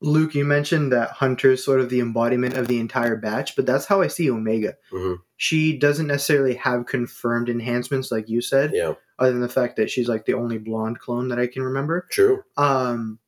Luke, 0.00 0.34
you 0.34 0.44
mentioned 0.44 0.92
that 0.92 1.10
Hunter's 1.10 1.64
sort 1.64 1.80
of 1.80 1.88
the 1.88 2.00
embodiment 2.00 2.54
of 2.54 2.68
the 2.68 2.78
entire 2.78 3.16
batch, 3.16 3.56
but 3.56 3.64
that's 3.64 3.86
how 3.86 4.02
I 4.02 4.08
see 4.08 4.30
Omega. 4.30 4.76
Mhm. 4.92 5.18
She 5.36 5.78
doesn't 5.78 6.08
necessarily 6.08 6.54
have 6.56 6.86
confirmed 6.86 7.48
enhancements 7.48 8.12
like 8.12 8.28
you 8.28 8.42
said, 8.42 8.72
Yeah, 8.74 8.94
other 9.18 9.32
than 9.32 9.40
the 9.40 9.48
fact 9.48 9.76
that 9.76 9.90
she's 9.90 10.08
like 10.08 10.26
the 10.26 10.34
only 10.34 10.58
blonde 10.58 10.98
clone 10.98 11.28
that 11.28 11.38
I 11.38 11.46
can 11.46 11.62
remember. 11.62 12.06
true. 12.10 12.42
Um, 12.56 13.18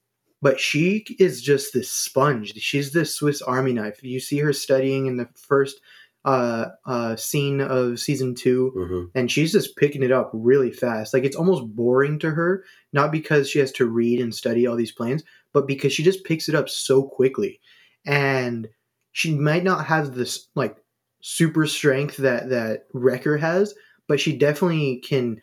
but 0.42 0.60
she 0.60 1.04
is 1.18 1.40
just 1.40 1.72
this 1.72 1.90
sponge. 1.90 2.54
She's 2.56 2.92
this 2.92 3.14
Swiss 3.14 3.40
Army 3.42 3.72
knife. 3.72 4.02
You 4.02 4.20
see 4.20 4.38
her 4.38 4.52
studying 4.52 5.06
in 5.06 5.16
the 5.16 5.28
first 5.34 5.80
uh, 6.24 6.66
uh, 6.84 7.16
scene 7.16 7.60
of 7.60 8.00
season 8.00 8.34
two, 8.34 8.72
hmm 8.74 9.18
and 9.18 9.30
she's 9.30 9.52
just 9.52 9.76
picking 9.76 10.02
it 10.02 10.12
up 10.12 10.30
really 10.34 10.72
fast. 10.72 11.14
Like 11.14 11.24
it's 11.24 11.36
almost 11.36 11.64
boring 11.74 12.18
to 12.18 12.30
her, 12.30 12.64
not 12.92 13.12
because 13.12 13.48
she 13.48 13.60
has 13.60 13.72
to 13.72 13.86
read 13.86 14.20
and 14.20 14.34
study 14.34 14.66
all 14.66 14.76
these 14.76 14.92
plans, 14.92 15.22
but 15.52 15.66
because 15.66 15.92
she 15.92 16.02
just 16.02 16.24
picks 16.24 16.48
it 16.48 16.54
up 16.54 16.68
so 16.68 17.02
quickly. 17.02 17.60
And 18.04 18.68
she 19.12 19.34
might 19.34 19.64
not 19.64 19.86
have 19.86 20.14
this 20.14 20.48
like 20.54 20.76
super 21.22 21.66
strength 21.66 22.18
that 22.18 22.50
that 22.50 22.86
Wrecker 22.92 23.38
has, 23.38 23.74
but 24.06 24.20
she 24.20 24.36
definitely 24.36 24.98
can. 24.98 25.40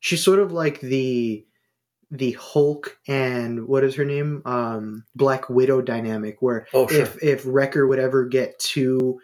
She's 0.00 0.22
sort 0.24 0.38
of 0.40 0.52
like 0.52 0.80
the 0.80 1.46
the 2.10 2.32
Hulk 2.32 2.98
and 3.06 3.68
what 3.68 3.84
is 3.84 3.94
her 3.94 4.04
name, 4.04 4.42
um, 4.44 5.04
Black 5.14 5.48
Widow 5.48 5.80
dynamic, 5.80 6.38
where 6.40 6.66
Oh, 6.74 6.88
sure. 6.88 7.02
if 7.02 7.22
if 7.22 7.42
Wrecker 7.46 7.86
would 7.86 8.00
ever 8.00 8.24
get 8.26 8.58
too 8.58 9.20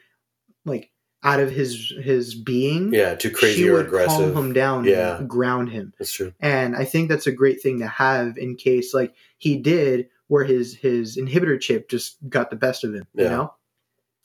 like 0.64 0.90
out 1.24 1.40
of 1.40 1.50
his 1.50 1.92
his 2.02 2.34
being, 2.36 2.92
yeah, 2.94 3.14
too 3.16 3.30
crazy 3.30 3.62
she 3.62 3.68
or 3.68 3.74
would 3.78 3.86
aggressive. 3.86 4.32
calm 4.34 4.44
him 4.46 4.52
down 4.52 4.84
Yeah. 4.84 5.16
and 5.18 5.28
ground 5.28 5.70
him. 5.70 5.92
That's 5.98 6.12
true. 6.12 6.32
And 6.38 6.76
I 6.76 6.84
think 6.84 7.08
that's 7.08 7.26
a 7.26 7.32
great 7.32 7.60
thing 7.60 7.80
to 7.80 7.88
have 7.88 8.36
in 8.38 8.54
case 8.54 8.94
like 8.94 9.14
he 9.38 9.56
did 9.56 10.08
where 10.28 10.44
his 10.44 10.74
his 10.76 11.16
inhibitor 11.16 11.60
chip 11.60 11.88
just 11.88 12.16
got 12.28 12.50
the 12.50 12.56
best 12.56 12.84
of 12.84 12.94
him, 12.94 13.06
you 13.14 13.24
know? 13.24 13.54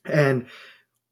And 0.05 0.45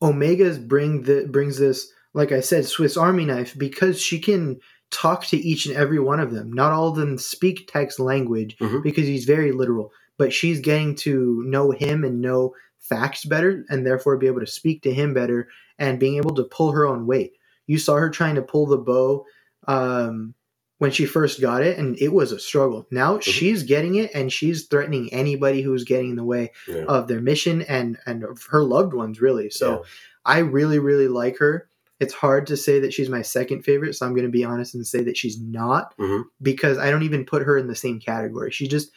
Omega's 0.01 0.60
bring 0.60 1.03
the 1.03 1.27
brings 1.27 1.58
this, 1.58 1.91
like 2.13 2.31
I 2.31 2.41
said, 2.41 2.65
Swiss 2.65 2.96
Army 2.98 3.25
knife 3.25 3.58
because 3.58 4.00
she 4.00 4.19
can 4.19 4.60
talk 4.91 5.25
to 5.27 5.38
each 5.38 5.65
and 5.65 5.75
every 5.75 6.00
one 6.00 6.19
of 6.19 6.31
them. 6.31 6.51
Not 6.51 6.72
all 6.72 6.88
of 6.89 6.96
them 6.96 7.17
speak 7.17 7.69
Tech's 7.72 8.00
language 8.00 8.58
Mhm. 8.60 8.81
because 8.84 9.05
he's 9.08 9.25
very 9.25 9.51
literal, 9.51 9.91
but 10.17 10.34
she's 10.34 10.60
getting 10.60 10.96
to 10.96 11.43
know 11.46 11.72
him 11.72 12.03
and 12.03 12.22
know 12.22 12.55
facts 12.79 13.24
better 13.25 13.65
and 13.69 13.86
therefore 13.86 14.17
be 14.17 14.27
able 14.27 14.39
to 14.39 14.48
speak 14.48 14.81
to 14.84 14.93
him 14.93 15.13
better 15.13 15.48
and 15.77 16.00
being 16.00 16.17
able 16.17 16.34
to 16.36 16.43
pull 16.43 16.72
her 16.72 16.88
own 16.88 17.05
weight. 17.05 17.34
You 17.67 17.77
saw 17.77 17.96
her 17.96 18.10
trying 18.10 18.36
to 18.36 18.41
pull 18.41 18.65
the 18.65 18.77
bow 18.77 19.25
um, 19.67 20.34
when 20.79 20.89
she 20.91 21.05
first 21.05 21.39
got 21.41 21.62
it, 21.62 21.77
and 21.77 21.98
it 22.01 22.12
was 22.13 22.31
a 22.31 22.39
struggle. 22.39 22.88
Now 22.89 23.13
Mm-hmm. 23.17 23.31
she's 23.31 23.63
getting 23.63 23.96
it, 23.96 24.10
and 24.15 24.31
she's 24.31 24.65
threatening 24.65 25.13
anybody 25.13 25.62
who's 25.62 25.84
getting 25.84 26.12
in 26.12 26.15
the 26.15 26.24
way 26.24 26.51
Yeah. 26.67 26.86
of 26.86 27.08
their 27.08 27.22
mission 27.22 27.62
and 27.63 27.98
and 28.05 28.24
of 28.24 28.41
her 28.50 28.63
loved 28.63 28.93
ones, 28.93 29.22
really. 29.22 29.50
So 29.51 29.69
Yeah. 29.72 29.77
I 30.25 30.39
really, 30.39 30.79
really 30.79 31.08
like 31.08 31.38
her. 31.38 31.69
It's 32.00 32.13
hard 32.13 32.48
to 32.48 32.56
say 32.58 32.79
that 32.79 32.94
she's 32.94 33.10
my 33.10 33.22
second 33.22 33.63
favorite, 33.63 33.94
so 33.94 34.06
I'm 34.06 34.13
going 34.13 34.25
to 34.25 34.32
be 34.32 34.44
honest 34.46 34.74
and 34.74 34.88
say 34.88 35.03
that 35.03 35.18
she's 35.18 35.39
not 35.41 35.94
Mhm. 35.98 36.24
because 36.41 36.77
I 36.77 36.89
don't 36.91 37.03
even 37.03 37.25
put 37.25 37.44
her 37.44 37.58
in 37.58 37.68
the 37.68 37.75
same 37.75 38.00
category. 38.00 38.51
She 38.51 38.68
just 38.68 38.91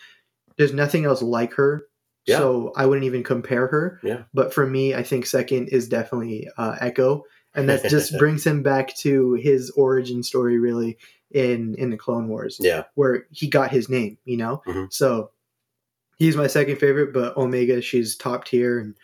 there's 0.58 0.74
nothing 0.74 1.04
else 1.06 1.22
like 1.22 1.54
her, 1.54 1.86
Yeah. 2.26 2.38
so 2.38 2.72
I 2.76 2.86
wouldn't 2.86 3.06
even 3.06 3.22
compare 3.24 3.66
her. 3.68 3.98
Yeah. 4.02 4.24
But 4.34 4.52
for 4.54 4.66
me, 4.66 4.94
I 4.94 5.02
think 5.02 5.24
second 5.26 5.68
is 5.68 5.88
definitely 5.88 6.46
uh, 6.58 6.76
Echo, 6.80 7.24
and 7.54 7.68
that 7.68 7.88
just 7.88 8.12
brings 8.18 8.46
him 8.46 8.62
back 8.62 8.94
to 8.98 9.32
his 9.34 9.70
origin 9.70 10.22
story, 10.22 10.58
really 10.58 10.98
in 11.32 11.74
in 11.76 11.88
the 11.90 11.96
Clone 11.96 12.28
Wars, 12.28 12.58
Yeah. 12.60 12.84
where 12.94 13.26
he 13.30 13.48
got 13.48 13.70
his 13.70 13.88
name. 13.88 14.18
You 14.26 14.36
know, 14.36 14.62
Mhm. 14.66 14.92
so 14.92 15.30
he's 16.18 16.36
my 16.36 16.46
second 16.46 16.76
favorite, 16.76 17.12
but 17.12 17.36
Omega, 17.36 17.80
she's 17.80 18.14
top 18.14 18.44
tier, 18.44 18.78
and 18.78 18.94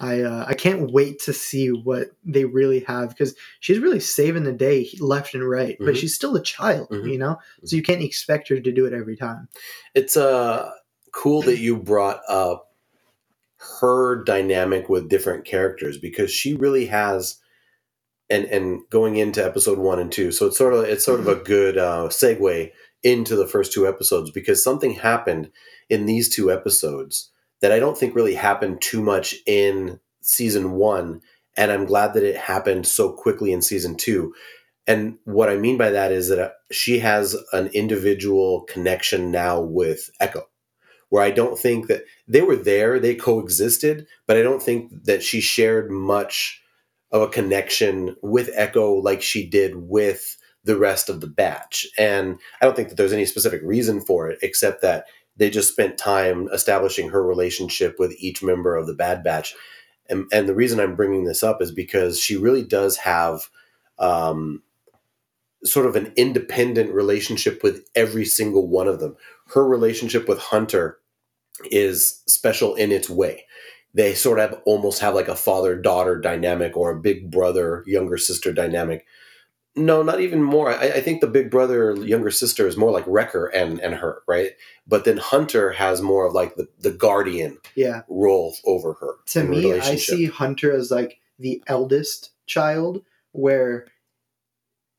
I 0.00 0.20
uh, 0.22 0.44
I 0.46 0.54
can't 0.54 0.90
wait 0.92 1.18
to 1.22 1.32
see 1.32 1.68
what 1.70 2.10
they 2.24 2.44
really 2.44 2.80
have 2.80 3.08
because 3.10 3.34
she's 3.60 3.78
really 3.80 4.00
saving 4.00 4.44
the 4.44 4.52
day 4.52 4.88
left 5.00 5.34
and 5.34 5.48
right, 5.48 5.76
but 5.80 5.94
Mhm. 5.94 5.96
she's 5.96 6.14
still 6.14 6.36
a 6.36 6.42
child, 6.42 6.88
Mhm. 6.90 7.10
you 7.10 7.18
know, 7.18 7.38
so 7.64 7.74
you 7.76 7.82
can't 7.82 8.02
expect 8.02 8.48
her 8.48 8.60
to 8.60 8.72
do 8.72 8.86
it 8.86 8.92
every 8.92 9.16
time. 9.16 9.48
It's 9.94 10.16
uh 10.16 10.70
cool 11.12 11.42
that 11.42 11.58
you 11.58 11.76
brought 11.76 12.20
up 12.28 12.72
her 13.80 14.22
dynamic 14.22 14.88
with 14.88 15.08
different 15.08 15.44
characters 15.44 15.98
because 15.98 16.30
she 16.30 16.54
really 16.54 16.86
has 16.86 17.36
and 18.30 18.44
and 18.46 18.82
going 18.90 19.16
into 19.16 19.44
episode 19.44 19.78
one 19.78 19.98
and 19.98 20.12
two 20.12 20.30
so 20.30 20.46
it's 20.46 20.58
sort 20.58 20.74
of 20.74 20.84
it's 20.84 21.04
sort 21.04 21.18
of 21.18 21.26
a 21.26 21.34
good 21.34 21.76
uh, 21.76 22.06
segue 22.08 22.70
into 23.02 23.34
the 23.34 23.46
first 23.46 23.72
two 23.72 23.86
episodes 23.88 24.30
because 24.30 24.62
something 24.62 24.92
happened 24.92 25.50
in 25.88 26.06
these 26.06 26.28
two 26.28 26.52
episodes 26.52 27.30
that 27.60 27.72
i 27.72 27.78
don't 27.78 27.98
think 27.98 28.14
really 28.14 28.34
happened 28.34 28.80
too 28.80 29.02
much 29.02 29.34
in 29.46 30.00
season 30.20 30.72
one 30.72 31.20
and 31.56 31.70
i'm 31.70 31.84
glad 31.84 32.14
that 32.14 32.22
it 32.22 32.36
happened 32.36 32.86
so 32.86 33.12
quickly 33.12 33.52
in 33.52 33.62
season 33.62 33.96
two 33.96 34.34
and 34.86 35.18
what 35.24 35.48
i 35.48 35.56
mean 35.56 35.76
by 35.76 35.90
that 35.90 36.12
is 36.12 36.28
that 36.28 36.38
uh, 36.38 36.50
she 36.70 36.98
has 36.98 37.36
an 37.52 37.68
individual 37.68 38.62
connection 38.62 39.30
now 39.30 39.60
with 39.60 40.10
echo 40.20 40.44
where 41.08 41.22
i 41.22 41.30
don't 41.30 41.58
think 41.58 41.86
that 41.86 42.04
they 42.26 42.42
were 42.42 42.56
there 42.56 42.98
they 42.98 43.14
coexisted 43.14 44.06
but 44.26 44.36
i 44.36 44.42
don't 44.42 44.62
think 44.62 44.90
that 45.04 45.22
she 45.22 45.40
shared 45.40 45.90
much 45.90 46.62
of 47.10 47.22
a 47.22 47.28
connection 47.28 48.16
with 48.22 48.50
Echo 48.54 48.94
like 48.94 49.22
she 49.22 49.48
did 49.48 49.76
with 49.76 50.36
the 50.64 50.76
rest 50.76 51.08
of 51.08 51.20
the 51.20 51.26
batch. 51.26 51.86
And 51.96 52.38
I 52.60 52.66
don't 52.66 52.76
think 52.76 52.88
that 52.88 52.96
there's 52.96 53.12
any 53.12 53.24
specific 53.24 53.62
reason 53.64 54.00
for 54.00 54.28
it, 54.28 54.38
except 54.42 54.82
that 54.82 55.06
they 55.38 55.50
just 55.50 55.72
spent 55.72 55.98
time 55.98 56.48
establishing 56.52 57.08
her 57.10 57.22
relationship 57.24 57.96
with 57.98 58.14
each 58.18 58.42
member 58.42 58.76
of 58.76 58.86
the 58.86 58.94
Bad 58.94 59.22
Batch. 59.22 59.54
And, 60.08 60.26
and 60.32 60.48
the 60.48 60.54
reason 60.54 60.80
I'm 60.80 60.96
bringing 60.96 61.24
this 61.24 61.42
up 61.42 61.62
is 61.62 61.72
because 61.72 62.20
she 62.20 62.36
really 62.36 62.64
does 62.64 62.98
have 62.98 63.48
um, 63.98 64.62
sort 65.64 65.86
of 65.86 65.96
an 65.96 66.12
independent 66.16 66.92
relationship 66.92 67.62
with 67.62 67.88
every 67.94 68.24
single 68.24 68.68
one 68.68 68.88
of 68.88 69.00
them. 69.00 69.16
Her 69.54 69.66
relationship 69.66 70.28
with 70.28 70.38
Hunter 70.38 70.98
is 71.70 72.22
special 72.26 72.74
in 72.74 72.92
its 72.92 73.08
way 73.10 73.44
they 73.94 74.14
sort 74.14 74.38
of 74.38 74.60
almost 74.64 75.00
have 75.00 75.14
like 75.14 75.28
a 75.28 75.36
father 75.36 75.76
daughter 75.76 76.20
dynamic 76.20 76.76
or 76.76 76.90
a 76.90 77.00
big 77.00 77.30
brother 77.30 77.82
younger 77.86 78.18
sister 78.18 78.52
dynamic. 78.52 79.06
No, 79.78 80.02
not 80.02 80.20
even 80.20 80.42
more. 80.42 80.70
I, 80.70 80.88
I 80.88 81.00
think 81.00 81.20
the 81.20 81.26
big 81.26 81.50
brother 81.50 81.94
younger 81.94 82.30
sister 82.30 82.66
is 82.66 82.76
more 82.76 82.90
like 82.90 83.04
Wrecker 83.06 83.46
and 83.46 83.80
and 83.80 83.94
her, 83.94 84.22
right? 84.26 84.52
But 84.86 85.04
then 85.04 85.16
Hunter 85.18 85.72
has 85.72 86.02
more 86.02 86.26
of 86.26 86.34
like 86.34 86.56
the, 86.56 86.68
the 86.80 86.90
guardian 86.90 87.58
Yeah, 87.74 88.02
role 88.08 88.54
over 88.64 88.94
her. 88.94 89.14
to 89.26 89.44
me, 89.44 89.72
I 89.72 89.96
see 89.96 90.26
Hunter 90.26 90.72
as 90.72 90.90
like 90.90 91.18
the 91.38 91.62
eldest 91.66 92.30
child, 92.46 93.02
where 93.32 93.86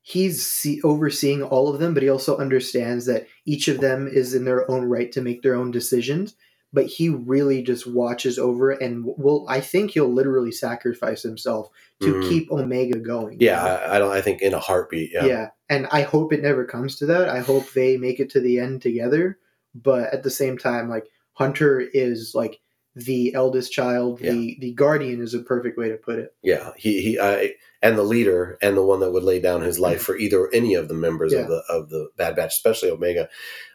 he's 0.02 0.46
see- 0.46 0.82
overseeing 0.84 1.44
all 1.44 1.74
of 1.74 1.80
them, 1.80 1.94
but 1.94 2.04
he 2.04 2.10
also 2.10 2.38
understands 2.38 3.06
that 3.06 3.28
each 3.46 3.68
of 3.68 3.80
them 3.82 4.08
is 4.08 4.34
in 4.34 4.46
their 4.46 4.70
own 4.72 4.86
right 4.86 5.12
to 5.12 5.22
make 5.22 5.42
their 5.42 5.56
own 5.56 5.72
decisions. 5.72 6.36
But 6.72 6.86
he 6.86 7.10
really 7.10 7.64
just 7.64 7.88
watches 7.88 8.38
over 8.38 8.70
and 8.72 9.04
will. 9.06 9.46
I 9.50 9.60
think 9.60 9.92
he'll 9.92 10.14
literally 10.14 10.52
sacrifice 10.52 11.24
himself 11.24 11.70
to 12.02 12.14
Mhm. 12.14 12.30
keep 12.30 12.52
Omega 12.52 13.00
going. 13.00 13.38
Yeah, 13.40 13.64
I, 13.64 13.96
I 13.96 14.00
don't. 14.00 14.12
I 14.12 14.22
think 14.22 14.42
in 14.44 14.54
a 14.54 14.60
heartbeat. 14.60 15.12
Yeah. 15.12 15.26
yeah. 15.26 15.50
And 15.68 15.88
I 15.92 16.04
hope 16.04 16.32
it 16.32 16.42
never 16.44 16.66
comes 16.66 16.96
to 16.98 17.08
that. 17.08 17.28
I 17.30 17.40
hope 17.40 17.72
they 17.74 17.98
make 17.98 18.20
it 18.20 18.30
to 18.32 18.40
the 18.40 18.60
end 18.60 18.82
together. 18.84 19.40
But 19.74 20.14
at 20.14 20.22
the 20.24 20.30
same 20.30 20.58
time, 20.60 20.90
like 20.90 21.08
Hunter 21.34 21.80
is 21.80 22.34
like 22.36 22.60
the 22.96 23.34
eldest 23.34 23.72
child. 23.72 24.20
yeah. 24.22 24.32
The 24.32 24.58
the 24.60 24.74
guardian 24.74 25.22
is 25.22 25.34
a 25.34 25.40
perfect 25.40 25.78
way 25.78 25.90
to 25.90 25.96
put 25.98 26.20
it. 26.20 26.34
Yeah, 26.44 26.72
he 26.78 27.02
he 27.02 27.20
I, 27.20 27.54
and 27.82 27.98
the 27.98 28.04
leader 28.04 28.58
and 28.62 28.76
the 28.78 28.84
one 28.84 29.00
that 29.00 29.12
would 29.12 29.24
lay 29.24 29.40
down 29.40 29.62
his 29.62 29.80
life 29.80 30.02
for 30.02 30.16
either 30.18 30.50
any 30.54 30.74
of 30.76 30.88
the 30.88 30.94
members 30.96 31.34
Yeah. 31.34 31.40
of 31.42 31.48
the 31.48 31.64
of 31.70 31.90
the 31.90 32.10
Bad 32.18 32.36
Batch, 32.36 32.54
especially 32.54 32.92
Omega. 32.92 33.28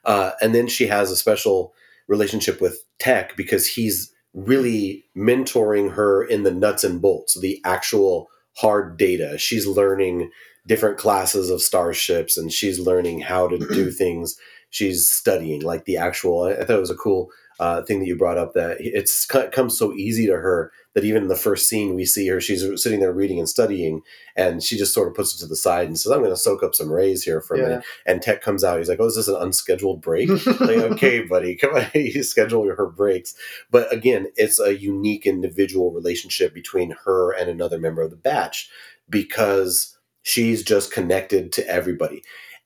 Uh, 0.04 0.32
and 0.40 0.54
then 0.54 0.66
she 0.68 0.86
has 0.88 1.10
a 1.10 1.16
special 1.16 1.74
relationship 2.08 2.60
with 2.60 2.84
Tech 2.98 3.36
because 3.36 3.66
he's 3.66 4.12
really 4.34 5.04
mentoring 5.16 5.92
her 5.92 6.24
in 6.24 6.42
the 6.42 6.50
nuts 6.50 6.84
and 6.84 7.00
bolts, 7.00 7.38
the 7.40 7.60
actual 7.64 8.28
hard 8.56 8.96
data. 8.96 9.38
She's 9.38 9.66
learning 9.66 10.30
different 10.66 10.98
classes 10.98 11.50
of 11.50 11.62
starships 11.62 12.36
and 12.36 12.52
she's 12.52 12.80
learning 12.80 13.20
how 13.20 13.48
to 13.48 13.58
do 13.58 13.90
things. 13.90 14.36
She's 14.70 15.08
studying 15.08 15.62
like 15.62 15.84
the 15.84 15.96
actual. 15.96 16.44
I 16.44 16.64
thought 16.64 16.76
it 16.76 16.80
was 16.80 16.90
a 16.90 16.96
cool 16.96 17.30
uh, 17.60 17.82
thing 17.82 18.00
that 18.00 18.06
you 18.06 18.16
brought 18.16 18.38
up 18.38 18.52
that 18.54 18.76
it's 18.80 19.28
it 19.34 19.52
comes 19.52 19.78
so 19.78 19.92
easy 19.94 20.26
to 20.26 20.32
her 20.36 20.72
that 20.94 21.04
even 21.04 21.22
in 21.22 21.28
the 21.28 21.36
first 21.36 21.68
scene 21.68 21.94
we 21.94 22.04
see 22.04 22.26
her 22.28 22.40
she's 22.40 22.64
sitting 22.82 23.00
there 23.00 23.12
reading 23.12 23.38
and 23.38 23.48
studying 23.48 24.00
and 24.36 24.62
she 24.62 24.76
just 24.76 24.92
sort 24.94 25.06
of 25.08 25.14
puts 25.14 25.34
it 25.34 25.38
to 25.38 25.46
the 25.46 25.54
side 25.56 25.86
and 25.86 25.98
says 25.98 26.10
i'm 26.12 26.18
going 26.18 26.30
to 26.30 26.36
soak 26.36 26.62
up 26.62 26.74
some 26.74 26.90
rays 26.90 27.22
here 27.22 27.40
for 27.40 27.54
a 27.54 27.58
Yeah. 27.58 27.64
minute 27.64 27.84
and 28.06 28.22
tech 28.22 28.42
comes 28.42 28.64
out 28.64 28.78
he's 28.78 28.88
like 28.88 29.00
oh 29.00 29.06
is 29.06 29.16
this 29.16 29.28
an 29.28 29.36
unscheduled 29.36 30.00
break? 30.00 30.28
Like 30.60 30.78
okay 30.92 31.22
buddy 31.22 31.54
come 31.56 31.74
on 31.74 31.86
you 31.94 32.22
schedule 32.22 32.64
her 32.74 32.86
breaks. 32.86 33.34
But 33.70 33.92
again 33.92 34.26
it's 34.36 34.58
a 34.58 34.76
unique 34.76 35.26
individual 35.26 35.92
relationship 35.92 36.54
between 36.54 36.96
her 37.04 37.32
and 37.32 37.48
another 37.50 37.78
member 37.78 38.02
of 38.02 38.10
the 38.10 38.16
batch 38.16 38.68
because 39.08 39.96
she's 40.22 40.62
just 40.62 40.92
connected 40.92 41.52
to 41.52 41.68
everybody 41.68 42.22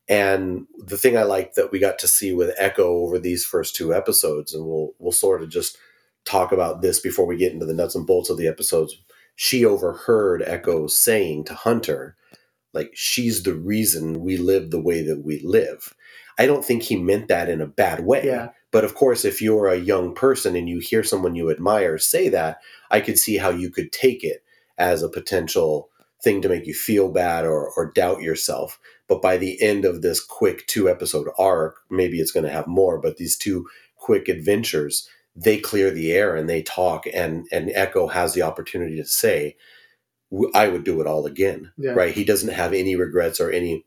and 0.09 0.67
the 0.79 0.97
thing 0.97 1.17
I 1.17 1.23
like 1.23 1.55
that 1.55 1.71
we 1.71 1.79
got 1.79 1.99
to 2.01 2.09
see 2.09 2.33
with 2.33 2.55
Echo 2.59 2.89
over 2.89 3.19
these 3.19 3.45
first 3.45 3.77
two 3.77 3.95
episodes, 3.95 4.55
and 4.55 4.67
we'll 4.67 4.95
we'll 4.99 5.13
sort 5.13 5.43
of 5.43 5.51
just 5.51 5.77
talk 6.25 6.53
about 6.53 6.83
this 6.83 7.01
before 7.01 7.27
we 7.27 7.37
get 7.37 7.53
into 7.53 7.67
the 7.67 7.75
nuts 7.75 7.95
and 7.95 8.07
bolts 8.07 8.31
of 8.31 8.37
the 8.37 8.49
episodes. 8.49 8.97
She 9.37 9.65
overheard 9.65 10.43
Echo 10.45 10.87
saying 10.89 11.45
to 11.45 11.55
Hunter, 11.55 12.17
like, 12.75 12.91
she's 12.95 13.43
the 13.43 13.55
reason 13.55 14.21
we 14.21 14.37
live 14.37 14.71
the 14.71 14.81
way 14.81 15.03
that 15.03 15.25
we 15.25 15.41
live. 15.41 15.95
I 16.39 16.47
don't 16.47 16.65
think 16.65 16.83
he 16.83 16.97
meant 16.97 17.29
that 17.29 17.49
in 17.49 17.61
a 17.61 17.67
bad 17.67 18.05
way. 18.05 18.23
Yeah. 18.25 18.51
But 18.71 18.85
of 18.85 18.95
course, 18.95 19.25
if 19.25 19.41
you're 19.41 19.69
a 19.69 19.77
young 19.77 20.15
person 20.15 20.55
and 20.55 20.69
you 20.69 20.79
hear 20.79 21.03
someone 21.03 21.35
you 21.35 21.51
admire 21.51 21.99
say 21.99 22.29
that, 22.29 22.59
I 22.91 23.01
could 23.01 23.19
see 23.19 23.39
how 23.39 23.51
you 23.51 23.71
could 23.71 23.93
take 23.93 24.23
it 24.23 24.45
as 24.77 25.03
a 25.03 25.09
potential 25.09 25.89
thing 26.23 26.43
to 26.43 26.49
make 26.49 26.67
you 26.67 26.75
feel 26.75 27.11
bad 27.11 27.45
or, 27.45 27.71
or 27.71 27.93
doubt 27.93 28.21
yourself. 28.23 28.79
But 29.09 29.23
by 29.23 29.37
the 29.37 29.61
end 29.63 29.85
of 29.85 30.03
this 30.03 30.23
quick 30.25 30.67
two 30.67 30.89
episode 30.89 31.29
arc, 31.39 31.81
maybe 31.91 32.21
it's 32.21 32.33
going 32.33 32.45
to 32.45 32.53
have 32.53 32.67
more, 32.67 33.01
but 33.01 33.17
these 33.17 33.37
two 33.37 33.67
quick 33.97 34.29
adventures, 34.29 35.09
they 35.35 35.59
clear 35.59 35.91
the 35.91 36.13
air 36.13 36.37
and 36.37 36.49
they 36.49 36.63
talk, 36.63 37.07
and, 37.13 37.47
and 37.51 37.71
Echo 37.75 38.09
has 38.09 38.35
the 38.35 38.43
opportunity 38.43 38.97
to 38.97 39.05
say, 39.05 39.57
I 40.55 40.69
would 40.69 40.85
do 40.85 41.01
it 41.01 41.07
all 41.07 41.25
again. 41.27 41.73
Yeah. 41.79 41.93
Right? 41.93 42.15
He 42.15 42.25
doesn't 42.25 42.53
have 42.53 42.75
any 42.75 42.97
regrets 42.97 43.41
or 43.41 43.51
any 43.51 43.85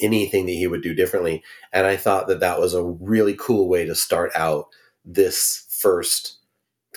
anything 0.00 0.46
that 0.46 0.52
he 0.52 0.66
would 0.66 0.82
do 0.82 0.94
differently. 0.94 1.42
And 1.72 1.86
I 1.86 1.96
thought 1.96 2.26
that 2.28 2.40
that 2.40 2.60
was 2.60 2.74
a 2.74 2.82
really 2.82 3.34
cool 3.38 3.68
way 3.68 3.84
to 3.84 3.94
start 3.94 4.30
out 4.34 4.66
this 5.04 5.66
first 5.70 6.38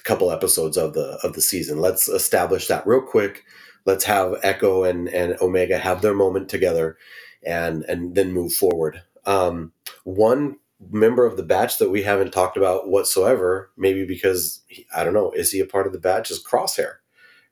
couple 0.04 0.32
episodes 0.32 0.78
of 0.78 0.94
the 0.94 1.20
of 1.24 1.34
the 1.34 1.42
season. 1.42 1.80
Let's 1.80 2.08
establish 2.08 2.68
that 2.68 2.86
real 2.86 3.02
quick. 3.02 3.44
Let's 3.86 4.06
have 4.06 4.36
Echo 4.44 4.84
and 4.84 5.10
and 5.10 5.36
Omega 5.42 5.78
have 5.78 6.02
their 6.02 6.14
moment 6.14 6.50
together, 6.50 6.98
and 7.46 7.84
and 7.84 8.16
then 8.16 8.34
move 8.34 8.54
forward. 8.54 9.02
Um, 9.26 9.74
one 10.04 10.58
member 10.92 11.26
of 11.26 11.38
the 11.38 11.44
batch 11.44 11.78
that 11.80 11.90
we 11.90 12.04
haven't 12.04 12.32
talked 12.32 12.58
about 12.58 12.90
whatsoever, 12.90 13.72
maybe 13.78 14.06
because 14.06 14.62
I 14.96 15.04
don't 15.04 15.14
know, 15.14 15.32
is 15.32 15.52
he 15.52 15.60
a 15.60 15.66
part 15.66 15.88
of 15.88 15.94
the 15.94 16.00
batch? 16.00 16.32
Is 16.32 16.44
Crosshair, 16.44 16.96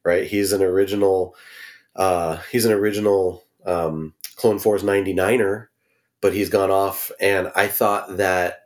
right? 0.04 0.26
He's 0.26 0.52
an 0.52 0.62
original. 0.62 1.36
Uh, 1.96 2.38
he's 2.52 2.66
an 2.66 2.72
original 2.72 3.44
um, 3.66 4.16
Clone 4.36 4.60
Force 4.60 4.82
99er, 4.82 5.68
but 6.22 6.34
he's 6.34 6.50
gone 6.50 6.72
off. 6.72 7.12
And 7.20 7.52
I 7.56 7.68
thought 7.68 8.18
that 8.18 8.62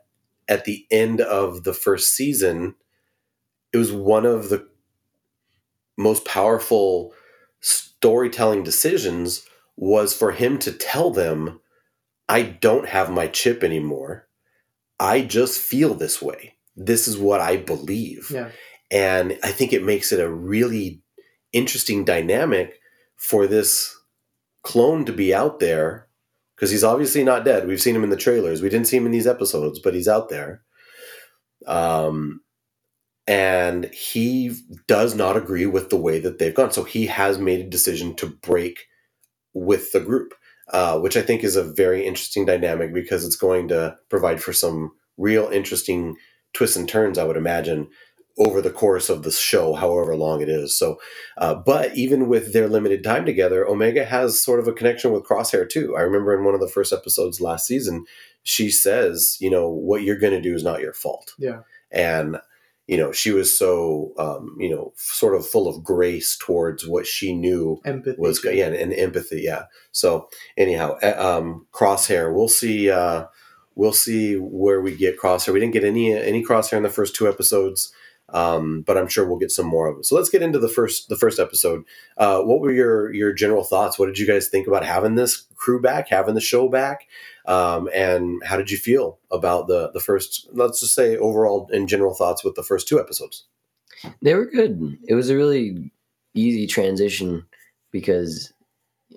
at 0.48 0.64
the 0.64 0.86
end 0.90 1.20
of 1.20 1.64
the 1.64 1.74
first 1.74 2.14
season, 2.14 2.74
it 3.72 3.76
was 3.76 3.92
one 3.92 4.24
of 4.24 4.48
the 4.48 4.66
most 5.98 6.24
powerful 6.24 7.12
storytelling 7.60 8.62
decisions 8.62 9.44
was 9.78 10.12
for 10.12 10.32
him 10.32 10.58
to 10.58 10.72
tell 10.72 11.10
them 11.10 11.60
I 12.28 12.42
don't 12.42 12.88
have 12.88 13.10
my 13.10 13.28
chip 13.28 13.62
anymore. 13.62 14.28
I 14.98 15.22
just 15.22 15.60
feel 15.60 15.94
this 15.94 16.20
way. 16.20 16.56
This 16.76 17.06
is 17.06 17.16
what 17.16 17.40
I 17.40 17.56
believe. 17.56 18.30
Yeah. 18.30 18.50
And 18.90 19.38
I 19.44 19.52
think 19.52 19.72
it 19.72 19.84
makes 19.84 20.12
it 20.12 20.20
a 20.20 20.28
really 20.28 21.02
interesting 21.52 22.04
dynamic 22.04 22.80
for 23.16 23.46
this 23.46 23.96
clone 24.62 25.04
to 25.04 25.12
be 25.12 25.32
out 25.32 25.60
there 25.60 26.08
because 26.56 26.70
he's 26.70 26.84
obviously 26.84 27.22
not 27.22 27.44
dead. 27.44 27.68
We've 27.68 27.80
seen 27.80 27.94
him 27.94 28.04
in 28.04 28.10
the 28.10 28.16
trailers. 28.16 28.60
We 28.60 28.68
didn't 28.68 28.88
see 28.88 28.96
him 28.96 29.06
in 29.06 29.12
these 29.12 29.26
episodes, 29.28 29.78
but 29.78 29.94
he's 29.94 30.08
out 30.08 30.28
there. 30.28 30.62
Um, 31.66 32.40
and 33.28 33.86
he 33.86 34.56
does 34.88 35.14
not 35.14 35.36
agree 35.36 35.66
with 35.66 35.90
the 35.90 35.96
way 35.96 36.18
that 36.18 36.38
they've 36.38 36.54
gone. 36.54 36.72
So 36.72 36.82
he 36.82 37.06
has 37.06 37.38
made 37.38 37.60
a 37.60 37.68
decision 37.68 38.16
to 38.16 38.26
break 38.26 38.87
with 39.58 39.92
the 39.92 40.00
group, 40.00 40.34
uh, 40.72 40.98
which 40.98 41.16
I 41.16 41.22
think 41.22 41.44
is 41.44 41.56
a 41.56 41.64
very 41.64 42.06
interesting 42.06 42.46
dynamic 42.46 42.92
because 42.92 43.24
it's 43.24 43.36
going 43.36 43.68
to 43.68 43.96
provide 44.08 44.42
for 44.42 44.52
some 44.52 44.92
real 45.16 45.48
interesting 45.48 46.16
twists 46.52 46.76
and 46.76 46.88
turns, 46.88 47.18
I 47.18 47.24
would 47.24 47.36
imagine, 47.36 47.88
over 48.38 48.62
the 48.62 48.70
course 48.70 49.08
of 49.10 49.24
the 49.24 49.32
show, 49.32 49.74
however 49.74 50.14
long 50.14 50.40
it 50.40 50.48
is. 50.48 50.78
So, 50.78 51.00
uh, 51.38 51.56
but 51.56 51.96
even 51.96 52.28
with 52.28 52.52
their 52.52 52.68
limited 52.68 53.02
time 53.02 53.26
together, 53.26 53.66
Omega 53.66 54.04
has 54.04 54.40
sort 54.40 54.60
of 54.60 54.68
a 54.68 54.72
connection 54.72 55.10
with 55.10 55.24
Crosshair 55.24 55.68
too. 55.68 55.96
I 55.96 56.02
remember 56.02 56.36
in 56.36 56.44
one 56.44 56.54
of 56.54 56.60
the 56.60 56.68
first 56.68 56.92
episodes 56.92 57.40
last 57.40 57.66
season, 57.66 58.04
she 58.44 58.70
says, 58.70 59.36
you 59.40 59.50
know, 59.50 59.68
what 59.68 60.02
you're 60.02 60.18
going 60.18 60.34
to 60.34 60.40
do 60.40 60.54
is 60.54 60.62
not 60.62 60.80
your 60.80 60.92
fault. 60.92 61.34
Yeah. 61.38 61.60
And, 61.90 62.38
you 62.88 62.96
know, 62.96 63.12
she 63.12 63.30
was 63.32 63.56
so, 63.56 64.14
um, 64.18 64.56
you 64.58 64.70
know, 64.70 64.92
sort 64.96 65.34
of 65.36 65.46
full 65.46 65.68
of 65.68 65.84
grace 65.84 66.38
towards 66.38 66.88
what 66.88 67.06
she 67.06 67.34
knew 67.34 67.80
Empathy. 67.84 68.16
was 68.18 68.42
yeah 68.42 68.66
and, 68.66 68.74
and 68.74 68.92
empathy 68.94 69.42
yeah. 69.42 69.64
So 69.92 70.28
anyhow 70.56 70.96
uh, 71.02 71.38
um 71.38 71.66
crosshair 71.72 72.34
we'll 72.34 72.48
see 72.48 72.90
uh 72.90 73.26
we'll 73.74 73.92
see 73.92 74.36
where 74.36 74.80
we 74.80 74.96
get 74.96 75.20
crosshair. 75.20 75.52
We 75.52 75.60
didn't 75.60 75.74
get 75.74 75.84
any 75.84 76.14
any 76.14 76.42
crosshair 76.42 76.78
in 76.78 76.82
the 76.82 76.88
first 76.88 77.14
two 77.14 77.28
episodes 77.28 77.92
um 78.30 78.82
but 78.82 78.98
i'm 78.98 79.08
sure 79.08 79.26
we'll 79.26 79.38
get 79.38 79.50
some 79.50 79.64
more 79.64 79.86
of 79.88 79.98
it 79.98 80.04
so 80.04 80.14
let's 80.14 80.28
get 80.28 80.42
into 80.42 80.58
the 80.58 80.68
first 80.68 81.08
the 81.08 81.16
first 81.16 81.38
episode. 81.38 81.82
Uh 82.16 82.40
what 82.42 82.60
were 82.60 82.72
your 82.72 83.12
your 83.14 83.32
general 83.32 83.64
thoughts? 83.64 83.98
What 83.98 84.06
did 84.06 84.18
you 84.18 84.26
guys 84.26 84.48
think 84.48 84.66
about 84.66 84.84
having 84.84 85.14
this 85.14 85.46
crew 85.56 85.80
back 85.80 86.08
having 86.08 86.34
the 86.34 86.40
show 86.40 86.68
back 86.68 87.06
um 87.48 87.88
and 87.94 88.40
how 88.44 88.56
did 88.56 88.70
you 88.70 88.76
feel 88.78 89.18
about 89.32 89.66
the 89.66 89.90
the 89.92 90.00
first 90.00 90.48
let's 90.52 90.80
just 90.80 90.94
say 90.94 91.16
overall 91.16 91.68
in 91.72 91.86
general 91.88 92.14
thoughts 92.14 92.44
with 92.44 92.54
the 92.54 92.62
first 92.62 92.86
two 92.86 93.00
episodes 93.00 93.46
They 94.22 94.34
were 94.34 94.46
good. 94.46 94.96
It 95.08 95.14
was 95.14 95.28
a 95.30 95.36
really 95.36 95.90
easy 96.34 96.66
transition 96.66 97.46
because, 97.90 98.52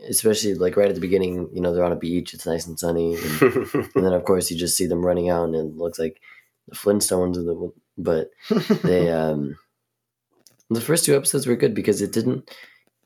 especially 0.09 0.55
like 0.55 0.75
right 0.77 0.89
at 0.89 0.95
the 0.95 1.01
beginning, 1.01 1.49
you 1.53 1.61
know, 1.61 1.73
they're 1.73 1.83
on 1.85 1.91
a 1.91 1.95
beach, 1.97 2.33
it's 2.33 2.45
nice 2.45 2.65
and 2.65 2.79
sunny, 2.79 3.15
and, 3.15 3.41
and 3.95 4.05
then 4.05 4.13
of 4.13 4.23
course 4.23 4.49
you 4.49 4.57
just 4.57 4.77
see 4.77 4.87
them 4.87 5.05
running 5.05 5.29
out, 5.29 5.45
and 5.45 5.55
it 5.55 5.77
looks 5.77 5.99
like 5.99 6.19
the 6.67 6.75
Flintstones. 6.75 7.35
The, 7.35 7.71
but 7.97 8.29
they, 8.83 9.09
um, 9.21 9.57
the 10.69 10.81
first 10.81 11.05
two 11.05 11.15
episodes 11.15 11.45
were 11.45 11.55
good 11.55 11.75
because 11.75 12.01
it 12.01 12.11
didn't. 12.13 12.49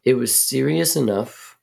It 0.03 0.13
was 0.13 0.33
serious 0.33 0.95
enough 0.95 1.57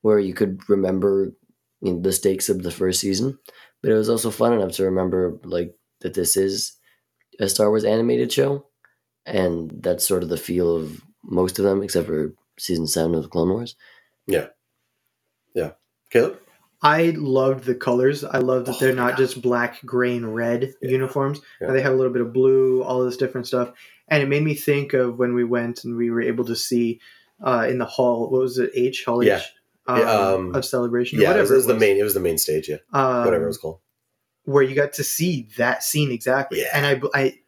where 0.00 0.18
you 0.18 0.34
could 0.34 0.68
remember 0.68 1.32
you 1.82 1.92
know, 1.94 2.00
the 2.00 2.12
stakes 2.12 2.48
of 2.48 2.62
the 2.62 2.70
first 2.70 3.00
season, 3.00 3.38
but 3.82 3.90
it 3.90 3.94
was 3.94 4.08
also 4.08 4.30
fun 4.30 4.52
enough 4.52 4.72
to 4.72 4.84
remember 4.84 5.38
like 5.44 5.74
that 6.00 6.14
this 6.14 6.36
is 6.36 6.72
a 7.40 7.48
Star 7.48 7.68
Wars 7.70 7.84
animated 7.84 8.32
show 8.32 8.66
and 9.26 9.70
that's 9.82 10.06
sort 10.06 10.22
of 10.22 10.28
the 10.28 10.36
feel 10.36 10.76
of 10.76 11.00
most 11.24 11.58
of 11.58 11.64
them, 11.64 11.82
except 11.82 12.06
for 12.06 12.34
season 12.58 12.86
seven 12.86 13.14
of 13.14 13.22
the 13.22 13.28
Clone 13.28 13.50
Wars. 13.50 13.76
Yeah, 14.26 14.46
yeah. 15.54 15.72
Caleb 16.10 16.38
I 16.84 17.14
loved 17.16 17.64
the 17.64 17.76
colors. 17.76 18.24
I 18.24 18.38
love 18.38 18.64
that 18.66 18.74
Oh, 18.74 18.78
they're 18.80 18.92
not 18.94 19.10
yeah. 19.10 19.16
just 19.24 19.40
black, 19.40 19.80
gray, 19.86 20.16
and 20.16 20.34
red 20.34 20.74
Yeah. 20.82 20.90
uniforms. 20.90 21.40
Yeah. 21.60 21.70
They 21.72 21.80
have 21.80 21.92
a 21.92 21.96
little 21.96 22.12
bit 22.12 22.22
of 22.22 22.32
blue, 22.32 22.82
all 22.82 23.04
this 23.04 23.16
different 23.16 23.46
stuff. 23.46 23.72
And 24.08 24.20
it 24.20 24.28
made 24.28 24.42
me 24.42 24.54
think 24.54 24.92
of 24.92 25.16
when 25.16 25.32
we 25.32 25.44
went 25.44 25.84
and 25.84 25.96
we 25.96 26.10
were 26.10 26.20
able 26.22 26.44
to 26.46 26.56
see 26.56 27.00
uh, 27.40 27.66
in 27.68 27.78
the 27.78 27.84
hall, 27.84 28.22
what 28.22 28.40
was 28.40 28.58
it, 28.58 28.70
H? 28.74 29.04
Hall 29.04 29.22
Yeah. 29.24 29.38
H? 29.38 29.42
Um, 29.86 30.06
um, 30.06 30.54
of 30.54 30.64
celebration. 30.64 31.20
yeah 31.20 31.34
it 31.34 31.40
was, 31.40 31.50
whatever 31.50 31.54
it 31.54 31.56
was 31.56 31.66
the 31.66 31.74
main 31.74 31.96
it 31.96 32.04
was 32.04 32.14
the 32.14 32.20
main 32.20 32.38
stage 32.38 32.68
yeah 32.68 32.76
Um, 32.92 33.24
whatever 33.24 33.44
it 33.44 33.48
was 33.48 33.58
called 33.58 33.80
where 34.44 34.62
you 34.62 34.74
got 34.74 34.92
to 34.94 35.04
see 35.04 35.48
that 35.56 35.82
scene 35.82 36.10
exactly. 36.10 36.60
Yeah. 36.60 36.68
And 36.72 36.86
I, 36.86 37.00
I 37.14 37.38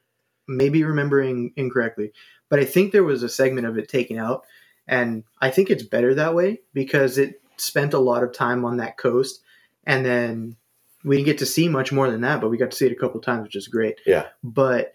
may 0.46 0.68
be 0.68 0.84
remembering 0.84 1.52
incorrectly, 1.56 2.12
but 2.48 2.60
I 2.60 2.64
think 2.64 2.92
there 2.92 3.04
was 3.04 3.22
a 3.22 3.28
segment 3.28 3.66
of 3.66 3.78
it 3.78 3.88
taken 3.88 4.18
out. 4.18 4.44
And 4.86 5.24
I 5.40 5.50
think 5.50 5.70
it's 5.70 5.82
better 5.82 6.14
that 6.14 6.34
way 6.34 6.60
because 6.72 7.18
it 7.18 7.40
spent 7.56 7.94
a 7.94 7.98
lot 7.98 8.22
of 8.22 8.32
time 8.32 8.64
on 8.64 8.76
that 8.76 8.98
coast. 8.98 9.40
And 9.84 10.04
then 10.04 10.56
we 11.04 11.16
didn't 11.16 11.26
get 11.26 11.38
to 11.38 11.46
see 11.46 11.68
much 11.68 11.92
more 11.92 12.10
than 12.10 12.20
that, 12.22 12.40
but 12.40 12.48
we 12.48 12.58
got 12.58 12.70
to 12.70 12.76
see 12.76 12.86
it 12.86 12.92
a 12.92 12.96
couple 12.96 13.20
times, 13.20 13.44
which 13.44 13.56
is 13.56 13.68
great. 13.68 14.00
Yeah. 14.06 14.26
But 14.42 14.94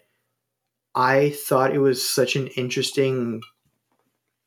I 0.94 1.30
thought 1.30 1.74
it 1.74 1.80
was 1.80 2.08
such 2.08 2.36
an 2.36 2.48
interesting 2.48 3.42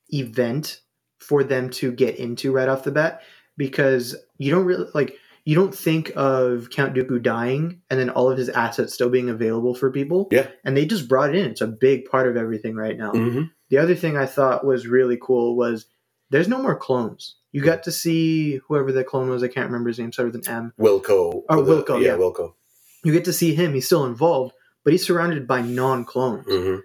event 0.10 0.82
for 1.24 1.44
them 1.44 1.70
to 1.72 1.92
get 1.92 2.18
into 2.18 2.52
right 2.52 2.70
off 2.70 2.84
the 2.84 2.92
bat 2.92 3.22
because 3.58 4.16
you 4.38 4.52
don't 4.52 4.66
really 4.66 4.90
like 4.94 5.16
you 5.46 5.56
don't 5.56 5.76
think 5.76 6.12
of 6.16 6.70
Count 6.70 6.94
Dooku 6.94 7.22
dying 7.22 7.82
and 7.90 8.00
then 8.00 8.10
all 8.10 8.32
of 8.32 8.38
his 8.38 8.50
assets 8.50 8.94
still 8.94 9.10
being 9.10 9.30
available 9.30 9.76
for 9.76 9.92
people. 9.92 10.30
Yeah. 10.32 10.48
And 10.64 10.78
they 10.78 10.86
just 10.86 11.10
brought 11.10 11.30
it 11.32 11.36
in. 11.36 11.52
It's 11.52 11.60
a 11.62 11.68
big 11.68 12.06
part 12.06 12.28
of 12.30 12.38
everything 12.38 12.76
right 12.76 12.98
now. 12.98 13.12
mm-hmm. 13.12 13.44
The 13.70 13.78
other 13.78 13.96
thing 13.96 14.16
I 14.16 14.26
thought 14.26 14.66
was 14.66 14.88
really 14.88 15.18
cool 15.22 15.58
was 15.58 15.86
there's 16.30 16.48
no 16.48 16.62
more 16.62 16.76
clones. 16.78 17.36
You 17.52 17.62
got 17.62 17.84
to 17.84 17.92
see 17.92 18.58
whoever 18.68 18.92
the 18.92 19.04
clone 19.04 19.30
was, 19.30 19.44
I 19.44 19.48
can't 19.48 19.66
remember 19.68 19.90
his 19.90 20.00
name, 20.00 20.12
started 20.12 20.34
with 20.36 20.48
an 20.48 20.54
M. 20.56 20.74
Wilco. 20.80 21.44
Oh, 21.50 21.62
the- 21.62 21.84
Wilco, 21.84 22.02
yeah, 22.02 22.14
yeah. 22.14 22.18
Wilco. 22.18 22.54
You 23.04 23.12
get 23.12 23.26
to 23.26 23.34
see 23.34 23.54
him, 23.54 23.74
he's 23.74 23.86
still 23.86 24.06
involved, 24.06 24.54
but 24.84 24.94
he's 24.94 25.06
surrounded 25.06 25.46
by 25.48 25.62
non 25.62 26.06
clones. 26.06 26.46
hmm 26.48 26.78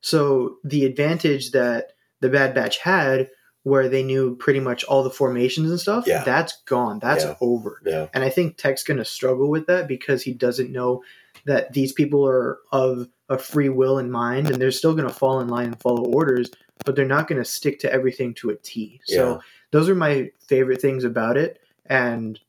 So 0.00 0.56
the 0.64 0.84
advantage 0.84 1.52
that 1.52 1.92
the 2.20 2.28
Bad 2.28 2.54
Batch 2.54 2.78
had, 2.78 3.30
where 3.64 3.88
they 3.88 4.02
knew 4.02 4.34
pretty 4.36 4.58
much 4.60 4.82
all 4.84 5.02
the 5.04 5.10
formations 5.10 5.70
and 5.70 5.78
stuff, 5.78 6.04
Yeah. 6.06 6.24
that's 6.24 6.62
gone. 6.66 6.98
That's 6.98 7.24
Yeah. 7.24 7.36
over. 7.40 7.80
Yeah. 7.84 8.08
And 8.12 8.24
I 8.24 8.28
think 8.28 8.56
Tech's 8.56 8.82
going 8.82 8.98
to 8.98 9.04
struggle 9.04 9.48
with 9.50 9.66
that 9.68 9.86
because 9.86 10.22
he 10.22 10.32
doesn't 10.32 10.72
know 10.72 11.02
that 11.44 11.72
these 11.72 11.92
people 11.92 12.26
are 12.26 12.58
of 12.72 13.08
a 13.28 13.38
free 13.38 13.68
will 13.68 13.98
in 13.98 14.10
mind 14.10 14.50
and 14.50 14.60
they're 14.60 14.70
still 14.72 14.94
going 14.94 15.08
to 15.08 15.14
fall 15.14 15.40
in 15.40 15.48
line 15.48 15.66
and 15.66 15.80
follow 15.80 16.04
orders, 16.04 16.50
but 16.84 16.96
they're 16.96 17.04
not 17.06 17.28
going 17.28 17.40
to 17.40 17.48
stick 17.48 17.78
to 17.80 17.92
everything 17.92 18.34
to 18.34 18.50
a 18.50 18.56
T. 18.56 19.00
So 19.06 19.34
Yeah. 19.34 19.38
those 19.70 19.88
are 19.88 19.94
my 19.94 20.30
favorite 20.48 20.80
things 20.80 21.04
about 21.04 21.36
it. 21.36 21.60
And 21.86 22.40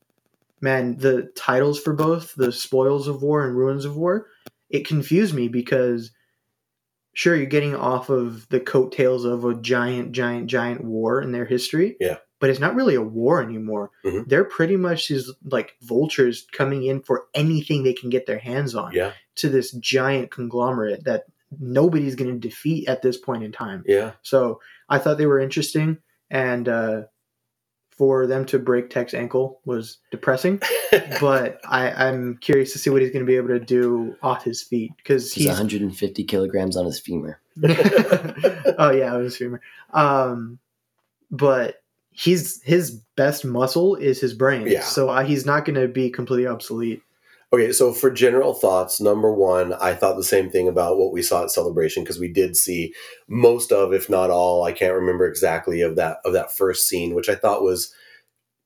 man, 0.60 0.96
the 0.96 1.30
titles 1.36 1.78
for 1.80 1.92
both, 1.92 2.34
the 2.34 2.50
Spoils 2.50 3.06
of 3.06 3.22
War 3.22 3.46
and 3.46 3.56
Ruins 3.56 3.84
of 3.84 3.96
War, 3.96 4.26
it 4.70 4.86
confused 4.86 5.34
me 5.34 5.46
because 5.46 6.10
sure 7.14 7.34
you're 7.36 7.46
getting 7.46 7.74
off 7.74 8.10
of 8.10 8.48
the 8.50 8.60
coattails 8.60 9.24
of 9.24 9.44
a 9.44 9.54
giant, 9.54 10.12
giant, 10.12 10.46
giant 10.48 10.84
war 10.84 11.20
in 11.22 11.32
their 11.32 11.44
history. 11.46 11.96
Yeah. 12.00 12.18
But 12.40 12.50
it's 12.50 12.60
not 12.60 12.74
really 12.74 12.94
a 12.96 13.02
war 13.02 13.40
anymore. 13.42 13.90
Mhm. 14.04 14.28
They're 14.28 14.44
pretty 14.44 14.76
much 14.76 15.08
these 15.08 15.32
like 15.44 15.76
vultures 15.80 16.46
coming 16.52 16.82
in 16.84 17.00
for 17.00 17.24
anything 17.34 17.82
they 17.82 17.94
can 17.94 18.10
get 18.10 18.26
their 18.26 18.38
hands 18.38 18.74
on 18.74 18.92
Yeah. 18.92 19.12
to 19.36 19.48
this 19.48 19.70
giant 19.72 20.30
conglomerate 20.30 21.04
that 21.04 21.24
nobody's 21.58 22.16
going 22.16 22.32
to 22.32 22.48
defeat 22.48 22.88
at 22.88 23.00
this 23.00 23.16
point 23.16 23.44
in 23.44 23.52
time. 23.52 23.84
Yeah. 23.86 24.12
So 24.22 24.60
I 24.88 24.98
thought 24.98 25.16
they 25.18 25.26
were 25.26 25.38
interesting, 25.40 25.98
and 26.30 26.68
uh, 26.68 27.02
for 27.96 28.26
them 28.26 28.44
to 28.46 28.58
break 28.58 28.90
Tech's 28.90 29.14
ankle 29.14 29.60
was 29.64 29.98
depressing. 30.10 30.60
but 31.20 31.60
I, 31.68 31.90
I'm 31.90 32.36
curious 32.38 32.72
to 32.72 32.78
see 32.78 32.90
what 32.90 33.02
he's 33.02 33.10
going 33.10 33.24
to 33.24 33.30
be 33.30 33.36
able 33.36 33.48
to 33.48 33.60
do 33.60 34.16
off 34.22 34.44
his 34.44 34.62
feet 34.62 34.92
because 34.96 35.32
He's 35.32 35.44
he's. 35.44 35.52
150 35.52 36.24
kilograms 36.24 36.76
on 36.76 36.86
his 36.86 36.98
femur. 36.98 37.40
oh 37.64 38.90
yeah, 38.90 39.14
on 39.14 39.22
his 39.22 39.36
femur. 39.36 39.60
Um, 39.92 40.58
but 41.30 41.82
he's 42.10 42.62
his 42.62 43.00
best 43.16 43.44
muscle 43.44 43.94
is 43.96 44.20
his 44.20 44.34
brain. 44.34 44.66
Yeah. 44.66 44.82
So 44.82 45.08
uh, 45.10 45.24
he's 45.24 45.46
not 45.46 45.64
going 45.64 45.80
to 45.80 45.88
be 45.88 46.10
completely 46.10 46.46
obsolete. 46.46 47.02
Okay, 47.54 47.70
so 47.70 47.92
for 47.92 48.10
general 48.10 48.52
thoughts, 48.52 49.00
number 49.00 49.32
one, 49.32 49.74
I 49.74 49.94
thought 49.94 50.16
the 50.16 50.24
same 50.24 50.50
thing 50.50 50.66
about 50.66 50.98
what 50.98 51.12
we 51.12 51.22
saw 51.22 51.44
at 51.44 51.52
Celebration 51.52 52.02
because 52.02 52.18
we 52.18 52.26
did 52.26 52.56
see 52.56 52.92
most 53.28 53.70
of, 53.70 53.92
if 53.92 54.10
not 54.10 54.28
all, 54.28 54.64
I 54.64 54.72
can't 54.72 54.92
remember 54.92 55.24
exactly 55.24 55.80
of 55.80 55.94
that 55.94 56.16
of 56.24 56.32
that 56.32 56.50
first 56.50 56.88
scene, 56.88 57.14
which 57.14 57.28
I 57.28 57.36
thought 57.36 57.62
was, 57.62 57.94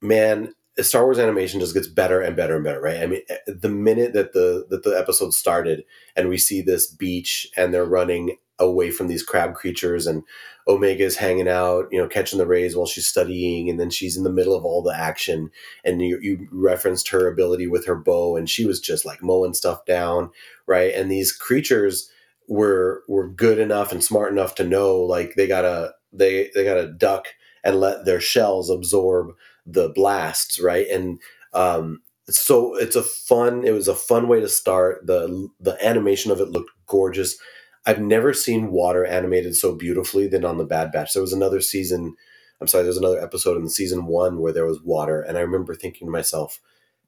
man, 0.01 0.55
Star 0.81 1.05
Wars 1.05 1.18
animation 1.18 1.61
just 1.61 1.74
gets 1.74 1.87
better 1.87 2.22
and 2.22 2.35
better 2.35 2.55
and 2.55 2.64
better, 2.64 2.81
right? 2.81 3.03
I 3.03 3.07
mean, 3.07 3.20
eh, 3.29 3.37
the 3.46 3.68
minute 3.68 4.14
that 4.14 4.33
the 4.33 4.64
that 4.70 4.85
the 4.85 4.98
episode 4.98 5.35
started 5.35 5.85
and 6.16 6.31
we 6.31 6.38
see 6.38 6.62
this 6.62 6.90
beach 6.90 7.46
and 7.59 7.74
they're 7.74 7.85
running 7.85 8.38
away 8.59 8.90
from 8.90 9.09
these 9.09 9.23
crab 9.23 9.55
creatures 9.55 10.07
and 10.07 10.25
Omega's 10.66 11.16
hanging 11.16 11.49
out, 11.49 11.87
you 11.90 11.99
know, 11.99 12.09
catching 12.09 12.38
the 12.38 12.47
rays 12.47 12.77
while 12.77 12.87
she's 12.87 13.07
studying, 13.07 13.71
and 13.71 13.81
then 13.81 13.88
she's 13.90 14.16
in 14.16 14.25
the 14.25 14.31
middle 14.31 14.55
of 14.55 14.64
all 14.64 14.83
the 14.83 14.94
action 14.94 15.51
and 15.85 16.03
you, 16.03 16.18
you 16.21 16.47
referenced 16.53 17.09
her 17.09 17.27
ability 17.27 17.66
with 17.66 17.87
her 17.87 17.94
bow 17.97 18.37
and 18.37 18.51
she 18.51 18.66
was 18.66 18.81
just 18.81 19.05
like 19.05 19.23
mowing 19.23 19.55
stuff 19.55 19.85
down 19.87 20.31
right 20.66 20.92
and 20.94 21.11
these 21.11 21.33
creatures 21.33 22.11
were 22.49 23.03
were 23.09 23.29
good 23.29 23.59
enough 23.59 23.92
and 23.92 24.03
smart 24.05 24.33
enough 24.33 24.55
to 24.55 24.64
know 24.64 24.97
like 24.97 25.35
they 25.35 25.47
gotta 25.47 25.92
they 26.12 26.51
they 26.55 26.64
gotta 26.64 26.88
duck 26.92 27.29
and 27.64 27.81
let 27.81 28.05
their 28.05 28.21
shells 28.21 28.71
absorb 28.71 29.29
the 29.66 29.88
blasts 29.90 30.61
right 30.61 30.88
and 30.88 31.21
um 31.53 32.01
so 32.31 32.77
it's 32.77 32.97
a 32.97 33.03
fun. 33.03 33.64
It 33.64 33.73
was 33.73 33.88
a 33.88 33.94
fun 33.94 34.29
way 34.29 34.40
to 34.40 34.49
start. 34.49 35.07
the 35.07 35.49
The 35.61 35.83
animation 35.85 36.31
of 36.31 36.40
it 36.40 36.51
looked 36.51 36.71
gorgeous. 36.87 37.38
I've 37.87 38.01
never 38.01 38.33
seen 38.33 38.71
water 38.71 39.05
animated 39.05 39.57
so 39.57 39.75
beautifully 39.75 40.27
than 40.27 40.45
on 40.45 40.59
the 40.59 40.64
Bad 40.64 40.93
Batch. 40.93 41.12
There 41.12 41.23
was 41.23 41.33
another 41.33 41.61
season. 41.61 42.14
I'm 42.61 42.67
sorry. 42.67 42.83
There 42.83 42.91
was 42.91 42.99
another 42.99 43.23
episode 43.23 43.57
in 43.57 43.69
season 43.69 44.07
one 44.07 44.41
where 44.41 44.53
there 44.53 44.67
was 44.67 44.83
water, 44.83 45.21
and 45.21 45.38
I 45.38 45.43
remember 45.43 45.75
thinking 45.75 46.07
to 46.07 46.12
myself, 46.12 46.61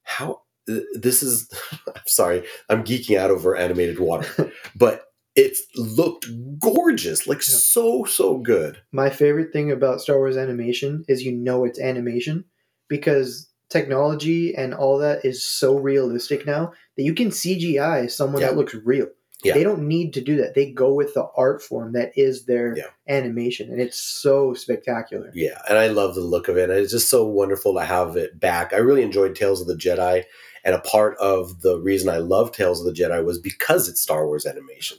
"How 0.02 0.42
this 0.66 1.22
is?" 1.22 1.50
I'm 1.86 2.02
sorry. 2.06 2.44
I'm 2.68 2.84
geeking 2.84 3.18
out 3.18 3.30
over 3.30 3.56
animated 3.56 3.98
water, 3.98 4.52
but 4.76 5.06
it 5.34 5.56
looked 5.76 6.26
gorgeous, 6.58 7.26
like 7.26 7.38
yeah. 7.38 7.54
so 7.54 8.04
so 8.04 8.38
good. 8.38 8.78
My 8.92 9.10
favorite 9.10 9.52
thing 9.52 9.70
about 9.70 10.00
Star 10.00 10.18
Wars 10.18 10.36
animation 10.36 11.04
is 11.08 11.22
you 11.22 11.32
know 11.32 11.64
it's 11.64 11.80
animation 11.80 12.44
because 12.88 13.48
technology 13.70 14.54
and 14.54 14.74
all 14.74 14.98
that 14.98 15.24
is 15.24 15.46
so 15.46 15.78
realistic 15.78 16.44
now 16.44 16.72
that 16.96 17.04
you 17.04 17.14
can 17.14 17.28
CGI 17.28 18.10
someone 18.10 18.42
yeah. 18.42 18.48
that 18.48 18.56
looks 18.56 18.74
real. 18.84 19.06
Yeah. 19.42 19.54
They 19.54 19.62
don't 19.62 19.86
need 19.88 20.12
to 20.14 20.20
do 20.20 20.36
that. 20.36 20.54
They 20.54 20.70
go 20.70 20.92
with 20.92 21.14
the 21.14 21.26
art 21.36 21.62
form 21.62 21.92
that 21.92 22.12
is 22.16 22.44
their 22.44 22.76
yeah. 22.76 22.84
animation, 23.08 23.70
and 23.70 23.80
it's 23.80 23.98
so 23.98 24.54
spectacular. 24.54 25.30
Yeah, 25.34 25.60
and 25.68 25.78
I 25.78 25.88
love 25.88 26.14
the 26.14 26.20
look 26.20 26.48
of 26.48 26.56
it. 26.56 26.70
It's 26.70 26.92
just 26.92 27.08
so 27.08 27.26
wonderful 27.26 27.74
to 27.74 27.84
have 27.84 28.16
it 28.16 28.38
back. 28.38 28.72
I 28.72 28.78
really 28.78 29.02
enjoyed 29.02 29.34
Tales 29.34 29.60
of 29.60 29.66
the 29.66 29.74
Jedi, 29.74 30.24
and 30.64 30.74
a 30.74 30.80
part 30.80 31.16
of 31.18 31.62
the 31.62 31.78
reason 31.78 32.08
I 32.08 32.18
love 32.18 32.52
Tales 32.52 32.80
of 32.80 32.86
the 32.86 33.00
Jedi 33.00 33.24
was 33.24 33.38
because 33.38 33.88
it's 33.88 34.00
Star 34.00 34.26
Wars 34.26 34.46
animation. 34.46 34.98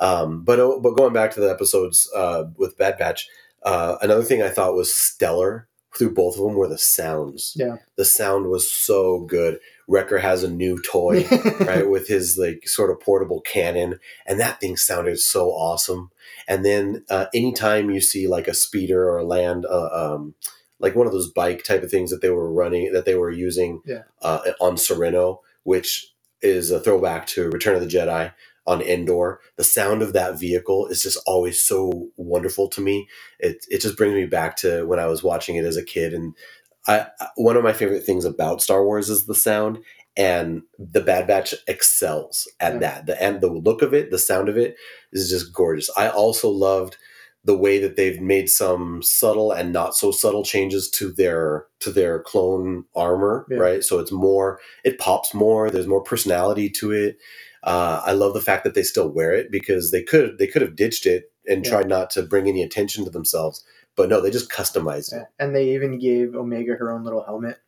Um, 0.00 0.42
but 0.44 0.60
uh, 0.60 0.78
but 0.80 0.96
going 0.96 1.12
back 1.12 1.32
to 1.32 1.40
the 1.40 1.50
episodes 1.50 2.10
uh, 2.14 2.44
with 2.56 2.76
Bad 2.78 2.98
Batch, 2.98 3.28
uh, 3.62 3.96
another 4.02 4.22
thing 4.22 4.42
I 4.42 4.48
thought 4.48 4.74
was 4.74 4.94
stellar 4.94 5.68
through 5.96 6.14
both 6.14 6.36
of 6.36 6.44
them 6.44 6.54
were 6.54 6.68
the 6.68 6.78
sounds. 6.78 7.54
Yeah. 7.56 7.76
The 7.96 8.04
sound 8.04 8.46
was 8.46 8.70
so 8.70 9.20
good. 9.20 9.58
Wrecker 9.88 10.18
has 10.18 10.44
a 10.44 10.50
new 10.50 10.80
toy, 10.82 11.24
right, 11.60 11.88
with 11.88 12.06
his 12.06 12.38
like 12.38 12.68
sort 12.68 12.90
of 12.90 13.00
portable 13.00 13.40
cannon, 13.40 13.98
and 14.26 14.38
that 14.38 14.60
thing 14.60 14.76
sounded 14.76 15.18
so 15.18 15.48
awesome. 15.48 16.10
And 16.46 16.64
then 16.64 17.04
uh, 17.08 17.26
anytime 17.34 17.90
you 17.90 18.00
see 18.00 18.28
like 18.28 18.46
a 18.46 18.54
speeder 18.54 19.08
or 19.08 19.18
a 19.18 19.24
land, 19.24 19.64
uh, 19.66 19.88
um, 19.92 20.34
like 20.78 20.94
one 20.94 21.06
of 21.06 21.12
those 21.12 21.30
bike 21.30 21.64
type 21.64 21.82
of 21.82 21.90
things 21.90 22.10
that 22.10 22.20
they 22.20 22.30
were 22.30 22.52
running, 22.52 22.92
that 22.92 23.06
they 23.06 23.14
were 23.14 23.30
using 23.30 23.80
yeah. 23.86 24.02
uh, 24.22 24.40
on 24.60 24.76
Serenno, 24.76 25.38
which 25.64 26.12
is 26.42 26.70
a 26.70 26.80
throwback 26.80 27.26
to 27.28 27.50
Return 27.50 27.74
of 27.74 27.80
the 27.80 27.86
Jedi 27.86 28.32
on 28.66 28.82
Endor. 28.82 29.40
The 29.56 29.64
sound 29.64 30.02
of 30.02 30.12
that 30.12 30.38
vehicle 30.38 30.86
is 30.88 31.02
just 31.02 31.18
always 31.26 31.60
so 31.60 32.10
wonderful 32.16 32.68
to 32.68 32.82
me. 32.82 33.08
It 33.40 33.64
it 33.70 33.80
just 33.80 33.96
brings 33.96 34.14
me 34.14 34.26
back 34.26 34.56
to 34.56 34.84
when 34.84 35.00
I 35.00 35.06
was 35.06 35.22
watching 35.22 35.56
it 35.56 35.64
as 35.64 35.78
a 35.78 35.84
kid. 35.84 36.12
And 36.12 36.34
I 36.88 37.06
one 37.36 37.56
of 37.56 37.62
my 37.62 37.72
favorite 37.72 38.04
things 38.04 38.24
about 38.24 38.62
Star 38.62 38.84
Wars 38.84 39.10
is 39.10 39.26
the 39.26 39.34
sound, 39.34 39.78
and 40.16 40.62
the 40.78 41.00
Bad 41.00 41.26
Batch 41.26 41.54
excels 41.68 42.50
at 42.58 42.74
yeah. 42.74 42.78
that. 42.78 43.06
The 43.06 43.22
and 43.22 43.40
the 43.40 43.52
look 43.52 43.82
of 43.82 43.94
it, 43.94 44.10
the 44.10 44.18
sound 44.18 44.48
of 44.48 44.56
it 44.56 44.76
is 45.12 45.30
just 45.30 45.54
gorgeous. 45.54 45.90
I 45.96 46.08
also 46.08 46.48
loved 46.48 46.96
the 47.44 47.56
way 47.56 47.78
that 47.78 47.96
they've 47.96 48.20
made 48.20 48.50
some 48.50 49.02
subtle 49.02 49.52
and 49.52 49.72
not 49.72 49.96
so 49.96 50.10
subtle 50.10 50.44
changes 50.44 50.90
to 50.90 51.12
their 51.12 51.66
to 51.80 51.90
their 51.90 52.20
clone 52.20 52.84
armor, 52.96 53.46
yeah. 53.50 53.58
right? 53.58 53.84
So 53.84 53.98
it's 54.00 54.12
more 54.12 54.58
it 54.84 54.98
pops 54.98 55.32
more, 55.34 55.70
there's 55.70 55.86
more 55.86 56.02
personality 56.02 56.68
to 56.70 56.92
it. 56.92 57.18
Uh, 57.62 58.02
I 58.04 58.12
love 58.12 58.34
the 58.34 58.40
fact 58.40 58.64
that 58.64 58.74
they 58.74 58.82
still 58.82 59.08
wear 59.08 59.32
it 59.32 59.50
because 59.50 59.90
they 59.90 60.02
could 60.02 60.38
they 60.38 60.46
could 60.46 60.62
have 60.62 60.76
ditched 60.76 61.06
it 61.06 61.32
and 61.46 61.64
yeah. 61.64 61.70
tried 61.70 61.88
not 61.88 62.10
to 62.10 62.22
bring 62.22 62.48
any 62.48 62.62
attention 62.62 63.04
to 63.04 63.10
themselves, 63.10 63.64
but 63.98 64.08
no, 64.08 64.22
they 64.22 64.30
just 64.30 64.50
customized 64.50 65.12
it. 65.12 65.26
And 65.38 65.54
they 65.54 65.74
even 65.74 65.98
gave 65.98 66.34
Omega 66.34 66.76
her 66.76 66.90
own 66.90 67.04
little 67.04 67.24
helmet, 67.24 67.58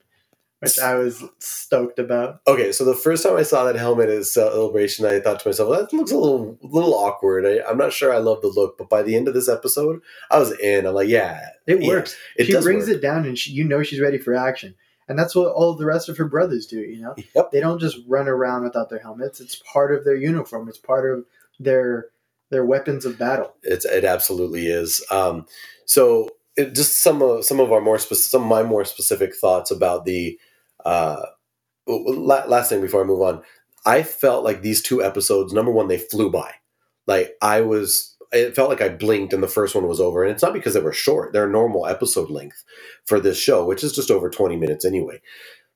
which 0.61 0.79
I 0.79 0.95
was 0.95 1.23
stoked 1.41 1.99
about. 1.99 2.41
Okay, 2.47 2.71
so 2.71 2.85
the 2.85 2.95
first 2.95 3.25
time 3.25 3.37
I 3.37 3.43
saw 3.43 3.65
that 3.65 3.75
helmet 3.75 4.09
at 4.09 4.25
Celebration, 4.25 5.05
I 5.05 5.19
thought 5.19 5.41
to 5.41 5.49
myself, 5.49 5.69
well, 5.69 5.81
"That 5.81 5.93
looks 5.93 6.13
a 6.13 6.17
little 6.17 6.57
little 6.63 6.95
awkward." 6.95 7.45
I, 7.45 7.69
am 7.69 7.77
not 7.77 7.93
sure 7.93 8.15
I 8.15 8.19
love 8.19 8.41
the 8.41 8.49
look, 8.49 8.79
but 8.79 8.89
by 8.89 9.03
the 9.03 9.17
end 9.17 9.27
of 9.27 9.35
this 9.35 9.49
episode, 9.49 10.01
I 10.31 10.39
was 10.39 10.59
in. 10.61 10.87
I'm 10.87 10.95
like, 10.95 11.09
"Yeah, 11.09 11.49
it 11.67 11.81
works." 11.81 12.17
Yeah, 12.39 12.45
it 12.45 12.47
she 12.47 12.61
brings 12.61 12.87
work. 12.87 12.97
it 12.97 13.03
down, 13.03 13.27
and 13.27 13.37
she, 13.37 13.51
you 13.51 13.65
know 13.65 13.83
she's 13.83 14.01
ready 14.01 14.19
for 14.19 14.35
action 14.35 14.77
and 15.09 15.19
that's 15.19 15.35
what 15.35 15.53
all 15.53 15.75
the 15.75 15.85
rest 15.85 16.09
of 16.09 16.17
her 16.19 16.25
brothers 16.25 16.67
do. 16.67 16.79
You 16.79 17.03
know, 17.03 17.15
yep. 17.35 17.51
they 17.51 17.59
don't 17.59 17.81
just 17.81 17.99
run 18.07 18.29
around 18.29 18.63
without 18.63 18.91
their 18.91 19.01
helmets. 19.01 19.41
It's 19.41 19.57
part 19.57 19.93
of 19.93 20.05
their 20.05 20.15
uniform. 20.15 20.69
It's 20.69 20.79
part 20.79 21.11
of 21.11 21.25
their 21.59 22.11
their 22.51 22.65
weapons 22.65 23.05
of 23.05 23.19
battle. 23.19 23.55
It's 23.63 23.85
it 23.85 24.05
absolutely 24.05 24.67
is. 24.67 25.05
Um, 25.11 25.47
so 25.85 26.29
it, 26.57 26.75
just 26.75 27.03
some 27.03 27.23
of 27.23 27.45
some 27.45 27.61
of 27.61 27.73
our 27.73 27.81
more 27.81 27.99
some 27.99 28.43
of 28.43 28.49
my 28.49 28.63
more 28.63 28.85
specific 28.85 29.35
thoughts 29.35 29.71
about 29.71 30.05
the 30.05 30.39
uh, 30.85 31.23
last 31.87 32.69
thing 32.69 32.81
before 32.81 33.03
I 33.03 33.07
move 33.07 33.23
on. 33.23 33.43
I 33.87 34.03
felt 34.03 34.45
like 34.45 34.61
these 34.61 34.83
two 34.83 35.03
episodes. 35.03 35.53
Number 35.53 35.73
one, 35.73 35.89
they 35.89 35.99
flew 35.99 36.31
by. 36.31 36.53
Like 37.07 37.35
I 37.41 37.63
was 37.63 38.17
it 38.33 38.55
felt 38.55 38.69
like 38.69 38.81
I 38.81 38.89
blinked 38.89 39.33
and 39.33 39.43
the 39.43 39.49
first 39.49 39.75
one 39.75 39.89
was 39.89 40.01
over. 40.01 40.23
And 40.23 40.33
it's 40.33 40.43
not 40.43 40.53
because 40.53 40.75
they 40.75 40.81
were 40.81 40.93
short; 40.93 41.33
they're 41.33 41.49
normal 41.49 41.87
episode 41.87 42.31
length 42.31 42.65
for 43.05 43.21
this 43.21 43.39
show, 43.39 43.65
which 43.65 43.83
is 43.83 43.93
just 43.93 44.11
over 44.11 44.29
twenty 44.29 44.57
minutes 44.57 44.85
anyway. 44.85 45.21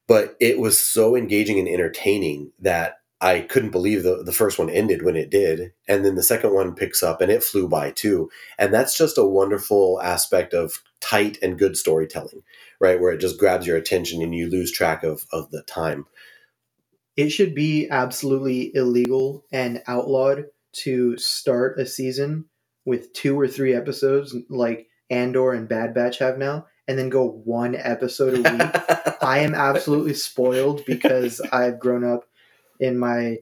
But 0.07 0.37
it 0.41 0.59
was 0.59 0.79
so 0.79 1.17
engaging 1.17 1.59
and 1.59 1.69
entertaining 1.69 2.53
that 2.61 2.99
I 3.21 3.41
couldn't 3.41 3.71
believe 3.71 4.03
the, 4.03 4.23
the 4.23 4.33
first 4.33 4.59
one 4.59 4.69
ended 4.69 5.03
when 5.03 5.17
it 5.17 5.31
did. 5.31 5.73
And 5.89 6.05
then 6.05 6.15
the 6.15 6.23
second 6.23 6.53
one 6.53 6.75
picks 6.75 7.03
up 7.03 7.21
and 7.21 7.31
it 7.31 7.43
flew 7.43 7.69
by 7.69 7.91
too. 7.91 8.31
And 8.59 8.73
that's 8.75 8.99
just 8.99 9.17
a 9.17 9.25
wonderful 9.25 10.01
aspect 10.03 10.53
of 10.53 10.83
tight 11.01 11.39
and 11.43 11.59
good 11.59 11.77
storytelling, 11.77 12.43
right? 12.81 13.01
Where 13.01 13.13
it 13.13 13.21
just 13.21 13.39
grabs 13.39 13.67
your 13.67 13.77
attention 13.77 14.21
and 14.21 14.35
you 14.35 14.51
lose 14.51 14.73
track 14.73 15.05
of, 15.05 15.25
of 15.33 15.51
the 15.51 15.63
time. 15.63 16.07
It 17.17 17.31
should 17.31 17.55
be 17.55 17.89
absolutely 17.89 18.75
illegal 18.75 19.45
and 19.53 19.83
outlawed 19.87 20.47
to 20.73 21.17
start 21.17 21.79
a 21.79 21.87
season 21.87 22.47
with 22.85 23.13
two 23.13 23.39
or 23.39 23.47
three 23.47 23.75
episodes 23.75 24.35
like 24.51 24.89
Andor 25.11 25.53
and 25.53 25.69
Bad 25.69 25.95
Batch 25.95 26.19
have 26.19 26.39
now, 26.39 26.67
and 26.89 26.99
then 26.99 27.09
go 27.09 27.29
one 27.45 27.75
episode 27.75 28.35
a 28.35 28.51
week. 28.51 29.17
I 29.23 29.39
am 29.39 29.55
absolutely 29.55 30.15
spoiled 30.15 30.85
because 30.85 31.41
I've 31.53 31.79
grown 31.79 32.05
up 32.05 32.25
in 32.85 32.99
my 32.99 33.39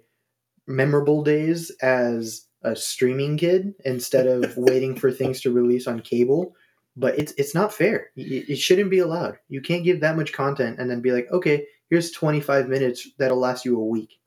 memorable 0.66 1.22
days 1.22 1.70
as 1.82 2.46
a 2.62 2.76
streaming 2.76 3.36
kid 3.36 3.74
instead 3.84 4.26
of 4.26 4.56
waiting 4.56 4.94
for 4.94 5.10
things 5.10 5.40
to 5.42 5.52
release 5.52 5.86
on 5.86 6.00
cable. 6.00 6.54
But 6.96 7.18
it's 7.18 7.32
it's 7.38 7.54
not 7.54 7.72
fair. 7.72 8.10
It 8.16 8.58
shouldn't 8.58 8.90
be 8.90 8.98
allowed. 8.98 9.38
You 9.48 9.62
can't 9.62 9.84
give 9.84 10.00
that 10.00 10.16
much 10.16 10.32
content 10.32 10.78
and 10.78 10.90
then 10.90 11.00
be 11.00 11.10
like, 11.10 11.26
okay, 11.32 11.64
here's 11.88 12.10
25 12.10 12.68
minutes 12.68 13.08
that'll 13.18 13.38
last 13.38 13.64
you 13.64 13.80
a 13.80 13.84
week. 13.84 14.18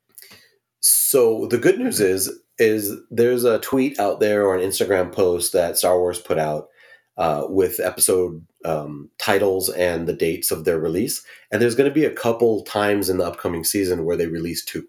So 0.79 1.45
the 1.47 1.59
good 1.59 1.77
news 1.79 1.99
is 1.99 2.31
is 2.57 2.91
there's 3.11 3.43
a 3.43 3.59
tweet 3.59 3.99
out 3.99 4.19
there 4.19 4.45
or 4.45 4.55
an 4.55 4.67
Instagram 4.67 5.11
post 5.11 5.53
that 5.53 5.77
Star 5.77 5.99
Wars 5.99 6.19
put 6.19 6.39
out 6.39 6.69
uh, 7.17 7.45
with 7.47 7.79
episode 7.79 8.45
um, 8.65 9.09
titles 9.19 9.69
and 9.69 10.07
the 10.07 10.13
dates 10.13 10.49
of 10.49 10.65
their 10.65 10.79
release, 10.79 11.23
and 11.51 11.61
there's 11.61 11.75
going 11.75 11.89
to 11.89 11.93
be 11.93 12.05
a 12.05 12.11
couple 12.11 12.63
times 12.63 13.09
in 13.09 13.17
the 13.17 13.25
upcoming 13.25 13.63
season 13.63 14.05
where 14.05 14.17
they 14.17 14.27
release 14.27 14.65
two 14.65 14.87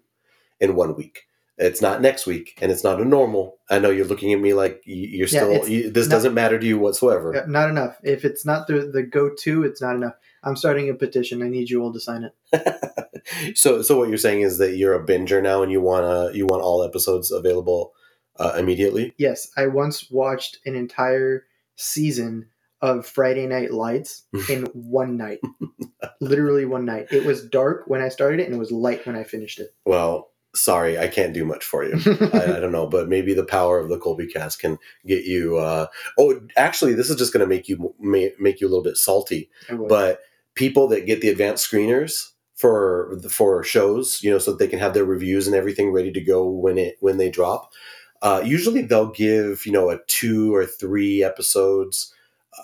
in 0.59 0.75
one 0.75 0.95
week. 0.95 1.23
It's 1.59 1.81
not 1.81 2.01
next 2.01 2.27
week, 2.27 2.57
and 2.61 2.71
it's 2.71 2.83
not 2.83 3.01
a 3.01 3.05
normal. 3.05 3.57
I 3.67 3.79
know 3.79 3.89
you're 3.89 4.05
looking 4.05 4.31
at 4.31 4.39
me 4.39 4.53
like 4.53 4.81
you're 4.85 5.27
still. 5.27 5.51
Yeah, 5.51 5.65
you, 5.65 5.89
this 5.89 6.07
not, 6.07 6.17
doesn't 6.17 6.33
matter 6.35 6.59
to 6.59 6.65
you 6.65 6.77
whatsoever. 6.77 7.43
Not 7.47 7.69
enough. 7.69 7.97
If 8.03 8.25
it's 8.25 8.45
not 8.45 8.67
the 8.67 8.91
the 8.93 9.01
go 9.01 9.31
to, 9.39 9.63
it's 9.63 9.81
not 9.81 9.95
enough. 9.95 10.13
I'm 10.43 10.55
starting 10.55 10.87
a 10.89 10.93
petition. 10.93 11.41
I 11.41 11.49
need 11.49 11.71
you 11.71 11.81
all 11.81 11.91
to 11.93 11.99
sign 11.99 12.29
it. 12.53 13.55
so, 13.57 13.81
so 13.81 13.97
what 13.97 14.09
you're 14.09 14.19
saying 14.19 14.41
is 14.41 14.59
that 14.59 14.77
you're 14.77 14.93
a 14.93 15.03
binger 15.03 15.41
now, 15.41 15.63
and 15.63 15.71
you 15.71 15.81
wanna 15.81 16.31
you 16.31 16.45
want 16.45 16.61
all 16.61 16.83
episodes 16.83 17.31
available 17.31 17.93
uh, 18.39 18.53
immediately. 18.57 19.13
Yes, 19.17 19.49
I 19.57 19.65
once 19.65 20.11
watched 20.11 20.59
an 20.65 20.75
entire 20.75 21.45
season 21.75 22.49
of 22.81 23.05
Friday 23.05 23.47
Night 23.47 23.71
Lights 23.71 24.25
in 24.49 24.65
one 24.73 25.17
night. 25.17 25.39
Literally 26.21 26.65
one 26.65 26.85
night. 26.85 27.07
It 27.11 27.25
was 27.25 27.47
dark 27.47 27.85
when 27.87 28.01
I 28.01 28.09
started 28.09 28.39
it, 28.39 28.45
and 28.45 28.53
it 28.53 28.59
was 28.59 28.71
light 28.71 29.05
when 29.05 29.15
I 29.15 29.23
finished 29.23 29.59
it. 29.59 29.69
Well, 29.85 30.29
sorry, 30.57 30.97
I 30.97 31.07
can't 31.07 31.33
do 31.33 31.45
much 31.45 31.63
for 31.63 31.83
you. 31.83 31.99
I, 32.33 32.57
I, 32.57 32.59
don't 32.59 32.71
know, 32.71 32.87
but 32.87 33.07
maybe 33.07 33.33
the 33.33 33.45
power 33.45 33.79
of 33.79 33.89
the 33.89 33.99
Colby 33.99 34.27
cast 34.27 34.59
can 34.59 34.77
get 35.05 35.25
you. 35.25 35.57
Uh, 35.57 35.87
oh, 36.17 36.41
actually, 36.55 36.93
this 36.93 37.09
is 37.09 37.15
just 37.15 37.33
going 37.33 37.41
to 37.41 37.47
make 37.47 37.69
you 37.69 37.93
make 37.99 38.61
you 38.61 38.67
a 38.67 38.69
little 38.69 38.83
bit 38.83 38.97
salty. 38.97 39.49
But 39.87 40.21
people 40.55 40.87
that 40.89 41.05
get 41.05 41.21
the 41.21 41.29
advanced 41.29 41.69
screeners 41.69 42.31
for 42.55 43.19
for 43.29 43.63
shows, 43.63 44.21
you 44.23 44.31
know, 44.31 44.39
so 44.39 44.51
that 44.51 44.59
they 44.59 44.67
can 44.67 44.79
have 44.79 44.93
their 44.93 45.05
reviews 45.05 45.47
and 45.47 45.55
everything 45.55 45.91
ready 45.91 46.11
to 46.11 46.21
go 46.21 46.47
when 46.47 46.77
it 46.77 46.97
when 46.99 47.17
they 47.17 47.29
drop. 47.29 47.71
Uh, 48.21 48.41
usually, 48.43 48.81
they'll 48.81 49.11
give 49.11 49.65
you 49.65 49.71
know 49.71 49.89
a 49.89 49.99
two 50.07 50.53
or 50.53 50.65
three 50.65 51.23
episodes 51.23 52.13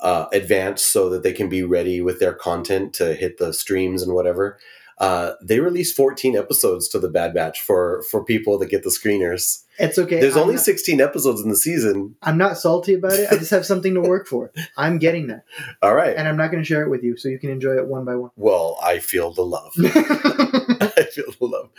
uh, 0.01 0.25
advance 0.33 0.81
so 0.81 1.09
that 1.09 1.23
they 1.23 1.33
can 1.33 1.49
be 1.49 1.63
ready 1.63 2.01
with 2.01 2.19
their 2.19 2.33
content 2.33 2.93
to 2.95 3.13
hit 3.13 3.37
the 3.37 3.53
streams 3.53 4.01
and 4.01 4.13
whatever 4.13 4.57
uh, 4.97 5.33
they 5.41 5.59
released 5.59 5.95
14 5.95 6.35
episodes 6.35 6.87
to 6.89 6.99
the 6.99 7.09
Bad 7.09 7.33
Batch 7.33 7.61
for 7.61 8.03
for 8.09 8.23
people 8.23 8.57
that 8.59 8.69
get 8.69 8.83
the 8.83 8.89
screeners. 8.89 9.63
It's 9.79 9.97
okay. 9.97 10.19
There's 10.19 10.35
I'm 10.35 10.43
only 10.43 10.55
not, 10.55 10.63
16 10.63 11.01
episodes 11.01 11.41
in 11.41 11.49
the 11.49 11.55
season. 11.55 12.15
I'm 12.21 12.37
not 12.37 12.57
salty 12.57 12.93
about 12.93 13.13
it. 13.13 13.31
I 13.31 13.37
just 13.37 13.49
have 13.51 13.65
something 13.65 13.95
to 13.95 14.01
work 14.07 14.27
for. 14.27 14.51
I'm 14.77 14.99
getting 14.99 15.27
that. 15.27 15.45
All 15.81 15.95
right. 15.95 16.15
And 16.15 16.27
I'm 16.27 16.37
not 16.37 16.51
going 16.51 16.61
to 16.61 16.67
share 16.67 16.83
it 16.83 16.89
with 16.89 17.03
you, 17.03 17.17
so 17.17 17.27
you 17.27 17.39
can 17.39 17.49
enjoy 17.49 17.75
it 17.77 17.87
one 17.87 18.05
by 18.05 18.15
one. 18.15 18.29
Well, 18.35 18.77
I 18.83 18.99
feel 18.99 19.33
the 19.33 19.41
love. 19.41 19.73
I 19.83 21.07
feel 21.11 21.25
the 21.39 21.45
love. 21.45 21.69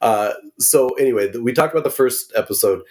Uh, 0.00 0.32
so 0.58 0.90
anyway, 0.94 1.30
we 1.36 1.52
talked 1.52 1.74
about 1.74 1.84
the 1.84 1.90
first 1.90 2.32
episode, 2.34 2.82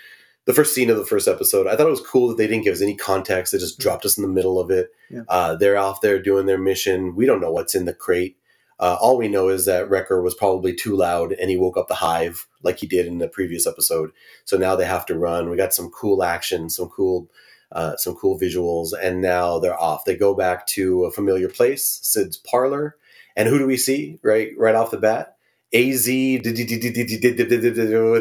the 0.46 0.54
first 0.54 0.76
scene 0.76 0.92
of 0.92 0.98
the 0.98 1.06
first 1.06 1.28
episode. 1.28 1.66
I 1.66 1.76
thought 1.76 1.88
it 1.88 1.92
was 1.92 2.02
cool 2.02 2.28
that 2.28 2.38
they 2.38 2.48
didn't 2.48 2.64
give 2.64 2.76
us 2.76 2.82
any 2.82 2.96
context. 2.96 3.52
They 3.52 3.58
just 3.58 3.80
dropped 3.80 4.06
us 4.06 4.16
in 4.16 4.22
the 4.22 4.30
middle 4.30 4.60
of 4.60 4.70
it. 4.70 4.92
Yeah. 5.10 5.24
Uh, 5.28 5.56
they're 5.56 5.78
off 5.78 6.02
there 6.02 6.22
doing 6.22 6.46
their 6.46 6.60
mission. 6.60 7.16
We 7.16 7.26
don't 7.26 7.42
know 7.42 7.52
what's 7.52 7.74
in 7.74 7.86
the 7.86 7.94
crate. 7.94 8.38
Uh, 8.82 8.98
all 9.00 9.16
we 9.18 9.28
know 9.28 9.50
is 9.50 9.66
that 9.66 9.88
Wrecker 9.90 10.22
was 10.24 10.34
probably 10.34 10.74
too 10.74 10.96
loud 10.98 11.34
and 11.34 11.52
he 11.52 11.56
woke 11.56 11.78
up 11.78 11.88
the 11.88 11.94
hive 11.94 12.48
like 12.64 12.80
he 12.80 12.88
did 12.88 13.06
in 13.06 13.20
the 13.20 13.28
previous 13.28 13.68
episode. 13.68 14.12
So 14.44 14.58
now 14.58 14.76
they 14.76 14.86
have 14.86 15.06
to 15.06 15.18
run. 15.18 15.50
We 15.50 15.56
got 15.56 15.74
some 15.74 15.92
cool 15.92 16.24
action, 16.24 16.68
some 16.70 16.90
cool, 16.90 17.30
uh, 17.72 17.96
some 17.98 18.16
cool 18.16 18.40
visuals, 18.40 18.90
and 19.00 19.22
now 19.22 19.60
they're 19.60 19.80
off. 19.80 20.04
They 20.04 20.18
go 20.18 20.34
back 20.34 20.66
to 20.68 21.06
a 21.06 21.12
familiar 21.12 21.48
place, 21.48 22.00
Cid's 22.02 22.38
parlor, 22.38 22.98
and 23.38 23.48
who 23.48 23.60
do 23.60 23.68
we 23.68 23.78
see 23.78 24.20
right 24.24 24.50
right 24.58 24.76
off 24.76 24.92
the 24.92 24.98
bat? 24.98 25.38
Az 25.74 26.06
with 26.08 26.46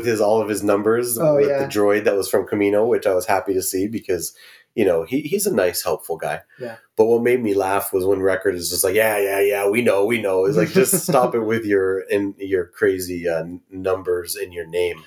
his 0.07 0.21
all 0.21 0.41
of 0.41 0.49
his 0.49 0.63
numbers 0.63 1.19
Oh, 1.19 1.37
with 1.37 1.49
yeah. 1.49 1.59
the 1.59 1.65
droid 1.67 2.05
that 2.05 2.17
was 2.17 2.29
from 2.29 2.47
Kamino, 2.47 2.87
which 2.87 3.07
I 3.07 3.15
was 3.15 3.27
happy 3.27 3.53
to 3.55 3.63
see 3.63 3.89
because 3.89 4.35
you 4.75 4.85
know 4.85 5.05
he, 5.05 5.21
he's 5.23 5.47
a 5.47 5.55
nice, 5.55 5.83
helpful 5.83 6.17
guy. 6.17 6.43
Yeah. 6.59 6.77
But 6.97 7.07
what 7.07 7.23
made 7.23 7.43
me 7.43 7.55
laugh 7.55 7.93
was 7.93 8.05
when 8.05 8.21
Record 8.21 8.55
is 8.55 8.71
just 8.71 8.85
like, 8.85 8.95
yeah, 8.95 9.19
yeah, 9.19 9.41
yeah, 9.41 9.69
we 9.69 9.83
know, 9.83 10.05
we 10.05 10.21
know. 10.21 10.45
It's 10.45 10.57
like 10.57 10.71
just 10.71 11.03
stop 11.03 11.35
it 11.35 11.41
with 11.41 11.65
your 11.65 12.01
in 12.01 12.35
your 12.39 12.67
crazy 12.67 13.29
uh, 13.29 13.45
numbers 13.71 14.37
in 14.37 14.53
your 14.53 14.67
name. 14.67 15.03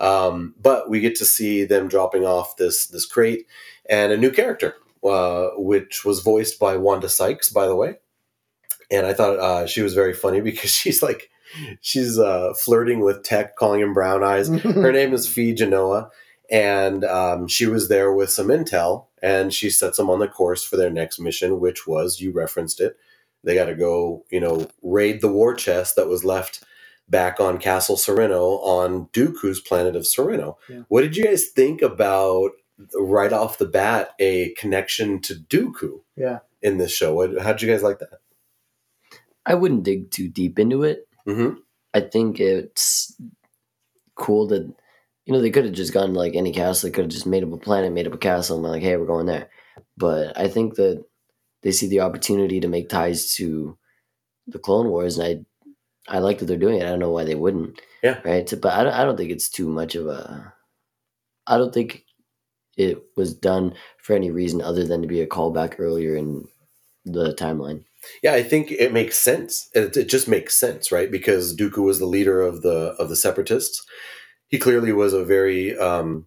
Um, 0.00 0.54
but 0.60 0.90
we 0.90 1.00
get 1.00 1.14
to 1.16 1.24
see 1.24 1.64
them 1.64 1.88
dropping 1.88 2.24
off 2.24 2.56
this 2.56 2.86
this 2.86 3.06
crate 3.06 3.46
and 3.88 4.12
a 4.12 4.16
new 4.16 4.30
character, 4.30 4.74
uh, 5.04 5.50
which 5.56 6.04
was 6.04 6.20
voiced 6.20 6.58
by 6.58 6.76
Wanda 6.76 7.08
Sykes, 7.08 7.48
by 7.48 7.66
the 7.66 7.76
way. 7.76 7.98
And 8.90 9.06
I 9.06 9.12
thought 9.12 9.38
uh, 9.38 9.66
she 9.66 9.82
was 9.82 9.94
very 9.94 10.12
funny 10.12 10.40
because 10.42 10.70
she's 10.70 11.02
like 11.02 11.30
she's 11.80 12.18
uh, 12.18 12.54
flirting 12.54 13.00
with 13.00 13.22
Tech, 13.22 13.56
calling 13.56 13.80
him 13.80 13.94
Brown 13.94 14.24
Eyes. 14.24 14.48
Her 14.48 14.92
name 14.92 15.12
is 15.12 15.28
Phee 15.28 15.54
Genoa, 15.54 16.10
and 16.54 17.04
um, 17.04 17.48
she 17.48 17.66
was 17.66 17.88
there 17.88 18.12
with 18.12 18.30
some 18.30 18.46
intel, 18.46 19.06
and 19.20 19.52
she 19.52 19.70
sets 19.70 19.96
them 19.96 20.08
on 20.08 20.20
the 20.20 20.28
course 20.28 20.62
for 20.62 20.76
their 20.76 20.88
next 20.88 21.18
mission, 21.18 21.58
which 21.58 21.84
was 21.84 22.20
you 22.20 22.30
referenced 22.30 22.80
it. 22.80 22.96
They 23.42 23.56
got 23.56 23.64
to 23.64 23.74
go, 23.74 24.24
you 24.30 24.38
know, 24.38 24.68
raid 24.80 25.20
the 25.20 25.32
war 25.32 25.54
chest 25.54 25.96
that 25.96 26.06
was 26.06 26.24
left 26.24 26.62
back 27.08 27.40
on 27.40 27.58
Castle 27.58 27.96
Serenno 27.96 28.60
on 28.62 29.06
Dooku's 29.06 29.58
planet 29.58 29.96
of 29.96 30.04
Serenno. 30.04 30.54
Yeah. 30.68 30.82
What 30.86 31.00
did 31.00 31.16
you 31.16 31.24
guys 31.24 31.46
think 31.46 31.82
about 31.82 32.52
right 32.94 33.32
off 33.32 33.58
the 33.58 33.66
bat 33.66 34.10
a 34.20 34.50
connection 34.50 35.20
to 35.22 35.34
Dooku 35.34 36.02
yeah. 36.16 36.38
in 36.62 36.78
this 36.78 36.92
show? 36.92 37.40
How'd 37.42 37.62
you 37.62 37.68
guys 37.68 37.82
like 37.82 37.98
that? 37.98 38.20
I 39.44 39.56
wouldn't 39.56 39.82
dig 39.82 40.12
too 40.12 40.28
deep 40.28 40.60
into 40.60 40.84
it. 40.84 41.08
Mm-hmm. 41.26 41.58
I 41.92 42.00
think 42.00 42.38
it's 42.38 43.20
cool 44.14 44.46
that 44.46 44.72
you 45.24 45.32
know 45.32 45.40
they 45.40 45.50
could 45.50 45.64
have 45.64 45.74
just 45.74 45.92
gone 45.92 46.12
to 46.12 46.18
like 46.18 46.34
any 46.34 46.52
castle. 46.52 46.88
They 46.88 46.92
could 46.92 47.04
have 47.04 47.12
just 47.12 47.26
made 47.26 47.42
up 47.42 47.52
a 47.52 47.56
planet, 47.56 47.92
made 47.92 48.06
up 48.06 48.14
a 48.14 48.18
castle, 48.18 48.56
and 48.56 48.64
been 48.64 48.72
like, 48.72 48.82
"Hey, 48.82 48.96
we're 48.96 49.06
going 49.06 49.26
there." 49.26 49.48
But 49.96 50.38
I 50.38 50.48
think 50.48 50.74
that 50.76 51.04
they 51.62 51.72
see 51.72 51.86
the 51.86 52.00
opportunity 52.00 52.60
to 52.60 52.68
make 52.68 52.88
ties 52.88 53.34
to 53.34 53.78
the 54.46 54.58
Clone 54.58 54.88
Wars, 54.88 55.18
and 55.18 55.46
I 56.08 56.16
I 56.16 56.18
like 56.18 56.38
that 56.38 56.46
they're 56.46 56.56
doing 56.56 56.80
it. 56.80 56.84
I 56.84 56.90
don't 56.90 56.98
know 56.98 57.10
why 57.10 57.24
they 57.24 57.34
wouldn't. 57.34 57.80
Yeah. 58.02 58.20
Right. 58.24 58.52
But 58.60 58.72
I 58.74 58.84
don't, 58.84 58.92
I 58.92 59.04
don't 59.04 59.16
think 59.16 59.30
it's 59.30 59.48
too 59.48 59.68
much 59.68 59.94
of 59.94 60.06
a. 60.06 60.52
I 61.46 61.56
don't 61.56 61.72
think 61.72 62.04
it 62.76 63.02
was 63.16 63.34
done 63.34 63.74
for 63.98 64.14
any 64.14 64.30
reason 64.30 64.60
other 64.60 64.84
than 64.84 65.02
to 65.02 65.08
be 65.08 65.20
a 65.20 65.26
callback 65.26 65.76
earlier 65.78 66.16
in 66.16 66.46
the 67.04 67.34
timeline. 67.34 67.84
Yeah, 68.22 68.34
I 68.34 68.42
think 68.42 68.70
it 68.70 68.92
makes 68.92 69.16
sense. 69.16 69.70
It, 69.74 69.96
it 69.96 70.08
just 70.08 70.28
makes 70.28 70.54
sense, 70.54 70.92
right? 70.92 71.10
Because 71.10 71.56
Dooku 71.56 71.78
was 71.78 71.98
the 71.98 72.06
leader 72.06 72.42
of 72.42 72.60
the 72.62 72.94
of 72.98 73.08
the 73.08 73.16
separatists. 73.16 73.84
He 74.48 74.58
clearly 74.58 74.92
was 74.92 75.12
a 75.12 75.24
very 75.24 75.76
um, 75.76 76.26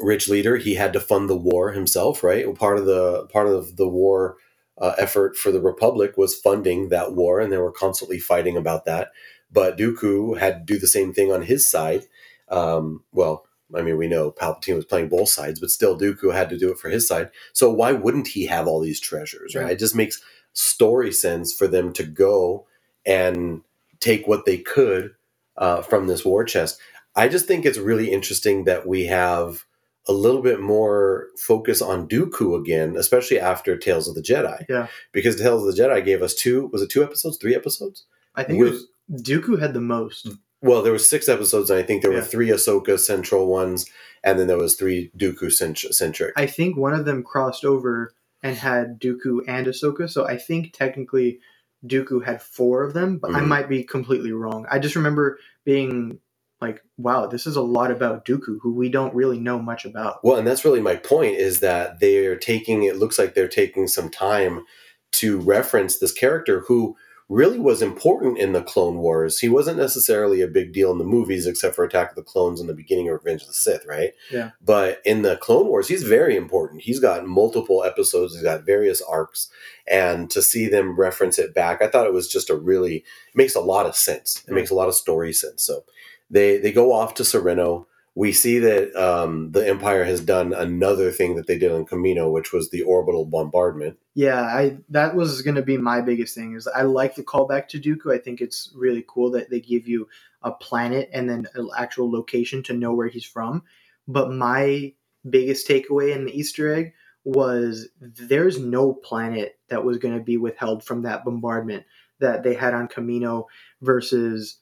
rich 0.00 0.28
leader. 0.28 0.56
He 0.56 0.74
had 0.74 0.92
to 0.92 1.00
fund 1.00 1.28
the 1.28 1.36
war 1.36 1.72
himself, 1.72 2.22
right? 2.22 2.52
Part 2.54 2.78
of 2.78 2.86
the 2.86 3.26
part 3.32 3.48
of 3.48 3.76
the 3.76 3.88
war 3.88 4.36
uh, 4.78 4.92
effort 4.98 5.36
for 5.36 5.50
the 5.50 5.60
Republic 5.60 6.16
was 6.16 6.34
funding 6.34 6.88
that 6.88 7.14
war, 7.14 7.40
and 7.40 7.52
they 7.52 7.58
were 7.58 7.72
constantly 7.72 8.18
fighting 8.18 8.56
about 8.56 8.84
that. 8.84 9.10
But 9.50 9.78
Dooku 9.78 10.38
had 10.38 10.66
to 10.66 10.74
do 10.74 10.78
the 10.78 10.86
same 10.88 11.12
thing 11.12 11.32
on 11.32 11.42
his 11.42 11.68
side. 11.68 12.02
Um, 12.48 13.04
well, 13.12 13.46
I 13.74 13.82
mean, 13.82 13.96
we 13.96 14.06
know 14.06 14.30
Palpatine 14.30 14.76
was 14.76 14.84
playing 14.84 15.08
both 15.08 15.28
sides, 15.28 15.60
but 15.60 15.70
still, 15.70 15.98
Dooku 15.98 16.32
had 16.32 16.50
to 16.50 16.58
do 16.58 16.70
it 16.70 16.78
for 16.78 16.88
his 16.88 17.06
side. 17.06 17.30
So 17.52 17.70
why 17.72 17.92
wouldn't 17.92 18.28
he 18.28 18.46
have 18.46 18.66
all 18.66 18.80
these 18.80 19.00
treasures, 19.00 19.54
right? 19.54 19.66
Yeah. 19.66 19.72
It 19.72 19.78
just 19.78 19.94
makes 19.94 20.20
story 20.52 21.12
sense 21.12 21.52
for 21.52 21.66
them 21.66 21.92
to 21.94 22.02
go 22.02 22.66
and 23.04 23.62
take 24.00 24.26
what 24.26 24.46
they 24.46 24.58
could 24.58 25.14
uh, 25.56 25.82
from 25.82 26.06
this 26.06 26.24
war 26.24 26.44
chest. 26.44 26.78
I 27.16 27.28
just 27.28 27.46
think 27.46 27.64
it's 27.64 27.78
really 27.78 28.10
interesting 28.12 28.64
that 28.64 28.86
we 28.86 29.06
have 29.06 29.64
a 30.08 30.12
little 30.12 30.42
bit 30.42 30.60
more 30.60 31.28
focus 31.38 31.82
on 31.82 32.06
Dooku 32.08 32.56
again, 32.60 32.94
especially 32.96 33.40
after 33.40 33.76
Tales 33.76 34.06
of 34.08 34.14
the 34.14 34.22
Jedi. 34.22 34.64
Yeah. 34.68 34.86
Because 35.12 35.36
Tales 35.36 35.66
of 35.66 35.74
the 35.74 35.82
Jedi 35.82 36.04
gave 36.04 36.22
us 36.22 36.34
two, 36.34 36.68
was 36.72 36.82
it 36.82 36.90
two 36.90 37.02
episodes, 37.02 37.38
three 37.38 37.56
episodes? 37.56 38.04
I 38.34 38.44
think 38.44 38.60
With- 38.60 38.68
it 38.68 38.72
was 39.10 39.22
Dooku 39.22 39.58
had 39.60 39.72
the 39.74 39.80
most. 39.80 40.28
Well, 40.62 40.82
there 40.82 40.92
was 40.92 41.08
six 41.08 41.28
episodes, 41.28 41.70
and 41.70 41.78
I 41.78 41.82
think 41.82 42.02
there 42.02 42.10
were 42.12 42.22
three 42.22 42.48
Ahsoka 42.48 42.98
central 42.98 43.46
ones, 43.46 43.86
and 44.24 44.38
then 44.38 44.46
there 44.46 44.56
was 44.56 44.74
three 44.74 45.10
Dooku 45.16 45.52
centric. 45.52 46.32
I 46.36 46.46
think 46.46 46.76
one 46.76 46.92
of 46.94 47.04
them 47.04 47.22
crossed 47.22 47.64
over 47.64 48.12
and 48.42 48.56
had 48.56 49.00
Dooku 49.00 49.40
and 49.46 49.66
Ahsoka. 49.66 50.08
So 50.10 50.26
I 50.26 50.36
think 50.38 50.72
technically 50.72 51.40
Dooku 51.86 52.24
had 52.24 52.42
four 52.42 52.82
of 52.82 52.94
them, 52.94 53.18
but 53.18 53.32
I 53.34 53.40
Mhm. 53.40 53.46
might 53.48 53.68
be 53.68 53.84
completely 53.84 54.32
wrong. 54.32 54.66
I 54.70 54.78
just 54.78 54.96
remember 54.96 55.38
being 55.64 56.18
like, 56.60 56.82
"Wow, 56.96 57.26
this 57.26 57.46
is 57.46 57.56
a 57.56 57.62
lot 57.62 57.90
about 57.90 58.24
Dooku, 58.24 58.58
who 58.62 58.74
we 58.74 58.88
don't 58.88 59.14
really 59.14 59.38
know 59.38 59.58
much 59.58 59.84
about." 59.84 60.24
Well, 60.24 60.36
and 60.36 60.46
that's 60.46 60.64
really 60.64 60.80
my 60.80 60.96
point 60.96 61.36
is 61.36 61.60
that 61.60 62.00
they're 62.00 62.36
taking 62.36 62.82
it 62.84 62.96
looks 62.96 63.18
like 63.18 63.34
they're 63.34 63.48
taking 63.48 63.88
some 63.88 64.10
time 64.10 64.64
to 65.12 65.38
reference 65.38 65.98
this 65.98 66.12
character 66.12 66.60
who 66.66 66.96
really 67.28 67.58
was 67.58 67.82
important 67.82 68.38
in 68.38 68.52
the 68.52 68.62
Clone 68.62 68.98
Wars. 68.98 69.40
He 69.40 69.48
wasn't 69.48 69.78
necessarily 69.78 70.42
a 70.42 70.46
big 70.46 70.72
deal 70.72 70.92
in 70.92 70.98
the 70.98 71.04
movies 71.04 71.44
except 71.44 71.74
for 71.74 71.84
Attack 71.84 72.10
of 72.10 72.14
the 72.16 72.22
Clones 72.22 72.60
and 72.60 72.68
the 72.68 72.74
beginning 72.74 73.08
of 73.08 73.14
Revenge 73.14 73.42
of 73.42 73.48
the 73.48 73.54
Sith, 73.54 73.84
right? 73.84 74.12
Yeah. 74.30 74.50
But 74.64 75.00
in 75.04 75.22
the 75.22 75.36
Clone 75.36 75.66
Wars, 75.66 75.88
he's 75.88 76.04
very 76.04 76.36
important. 76.36 76.82
He's 76.82 77.00
got 77.00 77.26
multiple 77.26 77.82
episodes, 77.82 78.34
he's 78.34 78.44
got 78.44 78.64
various 78.64 79.02
arcs, 79.02 79.48
and 79.88 80.30
to 80.30 80.40
see 80.40 80.68
them 80.68 80.94
reference 80.96 81.36
it 81.36 81.52
back, 81.52 81.82
I 81.82 81.88
thought 81.88 82.06
it 82.06 82.12
was 82.12 82.30
just 82.30 82.48
a 82.48 82.54
really 82.54 82.96
it 82.98 83.04
makes 83.34 83.56
a 83.56 83.60
lot 83.60 83.86
of 83.86 83.96
sense. 83.96 84.44
It 84.46 84.50
Yeah. 84.52 84.54
makes 84.54 84.70
a 84.70 84.76
lot 84.76 84.88
of 84.88 84.94
story 84.94 85.32
sense. 85.32 85.64
So 85.64 85.84
they 86.30 86.58
they 86.58 86.72
go 86.72 86.92
off 86.92 87.14
to 87.14 87.22
Serenno 87.22 87.86
we 88.16 88.32
see 88.32 88.58
that 88.60 88.96
um, 88.96 89.52
the 89.52 89.68
Empire 89.68 90.02
has 90.02 90.22
done 90.22 90.54
another 90.54 91.10
thing 91.10 91.36
that 91.36 91.46
they 91.46 91.58
did 91.58 91.70
on 91.70 91.84
Kamino, 91.84 92.32
which 92.32 92.50
was 92.50 92.70
the 92.70 92.80
orbital 92.80 93.26
bombardment. 93.26 93.98
Yeah, 94.14 94.40
I 94.40 94.78
that 94.88 95.14
was 95.14 95.42
going 95.42 95.56
to 95.56 95.62
be 95.62 95.76
my 95.76 96.00
biggest 96.00 96.34
thing. 96.34 96.56
Is 96.56 96.66
I 96.66 96.82
like 96.82 97.14
the 97.14 97.22
callback 97.22 97.68
to 97.68 97.78
Dooku. 97.78 98.14
I 98.14 98.18
think 98.18 98.40
it's 98.40 98.72
really 98.74 99.04
cool 99.06 99.30
that 99.32 99.50
they 99.50 99.60
give 99.60 99.86
you 99.86 100.08
a 100.40 100.50
planet 100.50 101.10
and 101.12 101.28
then 101.28 101.46
an 101.54 101.68
actual 101.78 102.10
location 102.10 102.62
to 102.64 102.72
know 102.72 102.94
where 102.94 103.08
he's 103.08 103.26
from. 103.26 103.62
But 104.08 104.32
my 104.32 104.94
biggest 105.28 105.68
takeaway 105.68 106.16
in 106.16 106.24
the 106.24 106.32
Easter 106.32 106.72
egg 106.72 106.94
was 107.24 107.88
there's 108.00 108.58
no 108.58 108.94
planet 108.94 109.58
that 109.68 109.84
was 109.84 109.98
going 109.98 110.16
to 110.16 110.24
be 110.24 110.38
withheld 110.38 110.82
from 110.82 111.02
that 111.02 111.24
bombardment 111.24 111.84
that 112.20 112.42
they 112.42 112.54
had 112.54 112.72
on 112.72 112.88
Kamino 112.88 113.44
versus 113.82 114.56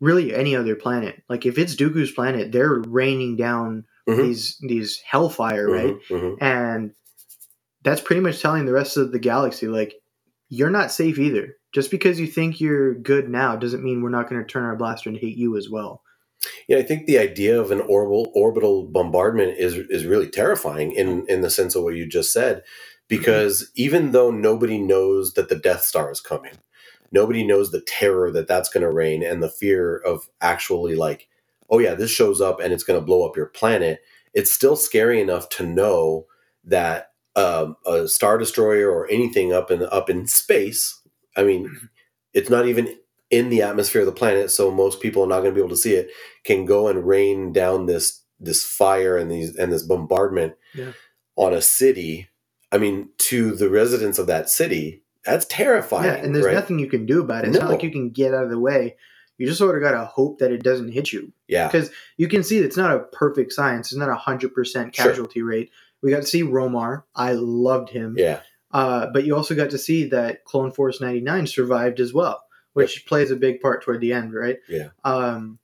really 0.00 0.34
any 0.34 0.56
other 0.56 0.74
planet. 0.76 1.22
Like 1.28 1.46
if 1.46 1.58
it's 1.58 1.76
Dooku's 1.76 2.10
planet, 2.10 2.52
they're 2.52 2.82
raining 2.86 3.36
down 3.36 3.84
Mhm. 4.08 4.22
these 4.22 4.56
these 4.60 5.00
hellfire, 5.04 5.68
right? 5.70 5.96
Mhm, 6.08 6.20
mhm. 6.20 6.36
and 6.40 6.90
that's 7.82 8.00
pretty 8.00 8.20
much 8.20 8.40
telling 8.42 8.64
the 8.66 8.72
rest 8.72 8.96
of 8.96 9.12
the 9.12 9.18
galaxy 9.18 9.66
like 9.68 9.94
you're 10.48 10.68
not 10.70 10.92
safe 10.92 11.18
either 11.18 11.54
just 11.72 11.90
because 11.90 12.18
you 12.20 12.26
think 12.26 12.60
you're 12.60 12.94
good 12.94 13.28
now 13.28 13.56
doesn't 13.56 13.82
mean 13.84 14.02
we're 14.02 14.10
not 14.10 14.28
going 14.28 14.40
to 14.40 14.46
turn 14.46 14.64
our 14.64 14.76
blaster 14.76 15.08
and 15.08 15.18
hate 15.18 15.36
you 15.36 15.56
as 15.56 15.70
well 15.70 16.02
Yeah, 16.68 16.78
I 16.78 16.82
think 16.82 17.06
the 17.06 17.18
idea 17.18 17.58
of 17.60 17.70
an 17.70 17.80
orbital 17.80 18.30
orbital 18.34 18.86
bombardment 18.86 19.56
is 19.58 19.76
is 19.90 20.04
really 20.06 20.28
terrifying 20.28 20.92
in 20.92 21.24
in 21.28 21.40
the 21.42 21.50
sense 21.50 21.74
of 21.74 21.82
what 21.84 21.94
you 21.94 22.06
just 22.06 22.32
said, 22.32 22.62
because 23.08 23.70
even 23.76 24.12
though 24.12 24.30
nobody 24.30 24.78
knows 24.78 25.34
that 25.34 25.48
the 25.48 25.56
Death 25.56 25.82
Star 25.82 26.10
is 26.10 26.20
coming, 26.20 26.56
nobody 27.12 27.44
knows 27.46 27.70
the 27.70 27.80
terror 27.82 28.30
that 28.32 28.48
that's 28.48 28.68
going 28.68 28.82
to 28.82 28.90
reign 28.90 29.22
and 29.22 29.42
the 29.42 29.50
fear 29.50 29.96
of 29.98 30.28
actually 30.40 30.94
like, 30.94 31.28
oh 31.70 31.78
yeah, 31.78 31.94
this 31.94 32.10
shows 32.10 32.40
up 32.40 32.60
and 32.60 32.72
it's 32.72 32.84
going 32.84 32.98
to 32.98 33.04
blow 33.04 33.26
up 33.28 33.36
your 33.36 33.46
planet. 33.46 34.00
It's 34.34 34.50
still 34.50 34.76
scary 34.76 35.20
enough 35.20 35.48
to 35.50 35.66
know 35.66 36.26
that 36.64 37.12
um, 37.36 37.76
a 37.86 38.06
star 38.08 38.38
destroyer 38.38 38.90
or 38.90 39.08
anything 39.10 39.52
up 39.52 39.70
in 39.70 39.82
up 39.84 40.10
in 40.10 40.26
space. 40.26 41.00
I 41.36 41.42
mean, 41.44 41.88
it's 42.34 42.50
not 42.50 42.66
even 42.66 42.96
in 43.30 43.48
the 43.48 43.62
atmosphere 43.62 44.02
of 44.02 44.06
the 44.06 44.12
planet, 44.12 44.50
so 44.50 44.70
most 44.70 45.00
people 45.00 45.22
are 45.22 45.28
not 45.28 45.40
going 45.40 45.52
to 45.52 45.54
be 45.54 45.60
able 45.60 45.70
to 45.70 45.76
see 45.76 45.94
it. 45.94 46.10
Can 46.44 46.64
go 46.64 46.88
and 46.88 47.06
rain 47.06 47.52
down 47.52 47.86
this 47.86 48.22
this 48.40 48.64
fire 48.64 49.16
and 49.16 49.30
these 49.30 49.54
and 49.56 49.72
this 49.72 49.82
bombardment 49.82 50.54
Yeah. 50.74 50.92
on 51.36 51.52
a 51.54 51.62
city. 51.62 52.28
I 52.72 52.78
mean, 52.78 53.10
to 53.18 53.54
the 53.54 53.68
residents 53.68 54.18
of 54.18 54.26
that 54.28 54.48
city, 54.48 54.99
that's 55.24 55.46
terrifying. 55.48 56.04
yeah 56.04 56.14
and 56.14 56.34
there's 56.34 56.46
right? 56.46 56.54
nothing 56.54 56.78
you 56.78 56.88
can 56.88 57.04
do 57.06 57.20
about 57.20 57.44
it 57.44 57.48
it's 57.48 57.58
not 57.58 57.68
like 57.70 57.82
you 57.82 57.90
can 57.90 58.10
get 58.10 58.32
out 58.34 58.44
of 58.44 58.50
the 58.50 58.58
way 58.58 58.96
you 59.38 59.46
just 59.46 59.58
sort 59.58 59.74
of 59.76 59.82
gotta 59.82 60.04
hope 60.04 60.38
that 60.40 60.52
it 60.52 60.62
doesn't 60.62 60.92
hit 60.92 61.14
you. 61.14 61.32
Yeah. 61.48 61.66
Because 61.66 61.90
you 62.18 62.28
can 62.28 62.42
see 62.42 62.58
it's 62.58 62.76
not 62.76 62.94
a 62.94 62.98
perfect 62.98 63.54
science. 63.54 63.90
It's 63.90 63.98
not 63.98 64.10
a 64.10 64.14
hundred 64.14 64.52
percent 64.52 64.94
Sure. 64.94 65.06
casualty 65.06 65.40
rate. 65.40 65.70
We 66.02 66.10
got 66.10 66.20
to 66.20 66.26
see 66.26 66.42
Romar. 66.42 67.04
I 67.16 67.32
loved 67.32 67.88
him. 67.88 68.16
Yeah. 68.18 68.40
Uh, 68.70 69.06
but 69.06 69.24
you 69.24 69.34
also 69.34 69.54
got 69.54 69.70
to 69.70 69.78
see 69.78 70.04
that 70.10 70.44
Clone 70.44 70.72
Force 70.72 71.00
99 71.00 71.46
survived 71.46 72.00
as 72.00 72.12
well, 72.12 72.44
which 72.74 73.06
plays 73.06 73.30
a 73.30 73.36
big 73.36 73.62
part 73.62 73.82
toward 73.82 74.02
the 74.02 74.12
end, 74.12 74.34
right? 74.34 74.58
Yeah. 74.68 74.88
Um, 75.04 75.58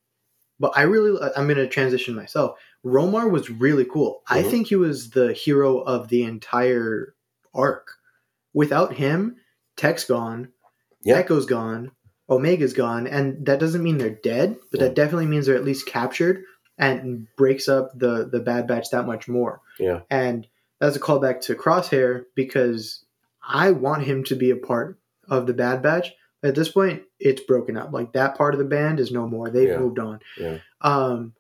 but 0.58 0.72
I 0.74 0.82
really, 0.84 1.20
I'm 1.36 1.44
going 1.46 1.58
to 1.58 1.68
transition 1.68 2.14
myself. 2.14 2.58
Romar 2.82 3.30
was 3.30 3.50
really 3.50 3.84
cool. 3.84 4.22
I 4.26 4.42
Mhm. 4.42 4.50
think 4.50 4.66
he 4.68 4.76
was 4.76 5.10
the 5.10 5.34
hero 5.34 5.80
of 5.80 6.08
the 6.08 6.22
entire 6.22 7.14
arc. 7.54 7.88
Without 8.54 8.94
him, 8.94 9.36
Tech's 9.76 10.04
gone, 10.04 10.48
Yeah. 11.02 11.16
Echo's 11.16 11.46
gone, 11.46 11.92
Omega's 12.28 12.72
gone, 12.72 13.06
and 13.06 13.46
that 13.46 13.60
doesn't 13.60 13.82
mean 13.82 13.98
they're 13.98 14.10
dead, 14.10 14.56
but 14.70 14.80
Yeah. 14.80 14.86
that 14.88 14.94
definitely 14.96 15.26
means 15.26 15.46
they're 15.46 15.54
at 15.56 15.64
least 15.64 15.86
captured 15.86 16.42
and 16.78 17.26
breaks 17.36 17.68
up 17.68 17.90
the 17.98 18.28
the 18.30 18.40
Bad 18.40 18.66
Batch 18.66 18.90
that 18.90 19.06
much 19.06 19.28
more. 19.28 19.60
Yeah. 19.78 20.00
And 20.10 20.46
that's 20.80 20.96
a 20.96 21.00
callback 21.00 21.40
to 21.42 21.54
Crosshair 21.54 22.24
because 22.34 23.04
I 23.48 23.70
want 23.70 24.02
him 24.02 24.24
to 24.24 24.34
be 24.34 24.50
a 24.50 24.56
part 24.56 24.98
of 25.28 25.46
the 25.46 25.54
Bad 25.54 25.82
Batch. 25.82 26.12
At 26.42 26.54
this 26.54 26.68
point, 26.68 27.02
it's 27.18 27.40
broken 27.42 27.76
up. 27.76 27.92
Like 27.92 28.12
that 28.12 28.36
part 28.36 28.54
of 28.54 28.58
the 28.58 28.64
band 28.66 29.00
is 29.00 29.10
no 29.10 29.26
more. 29.26 29.48
They've 29.48 29.68
Yeah. 29.70 29.78
moved 29.78 29.98
on. 29.98 30.20
Yeah. 30.38 30.58
Um, 30.82 31.32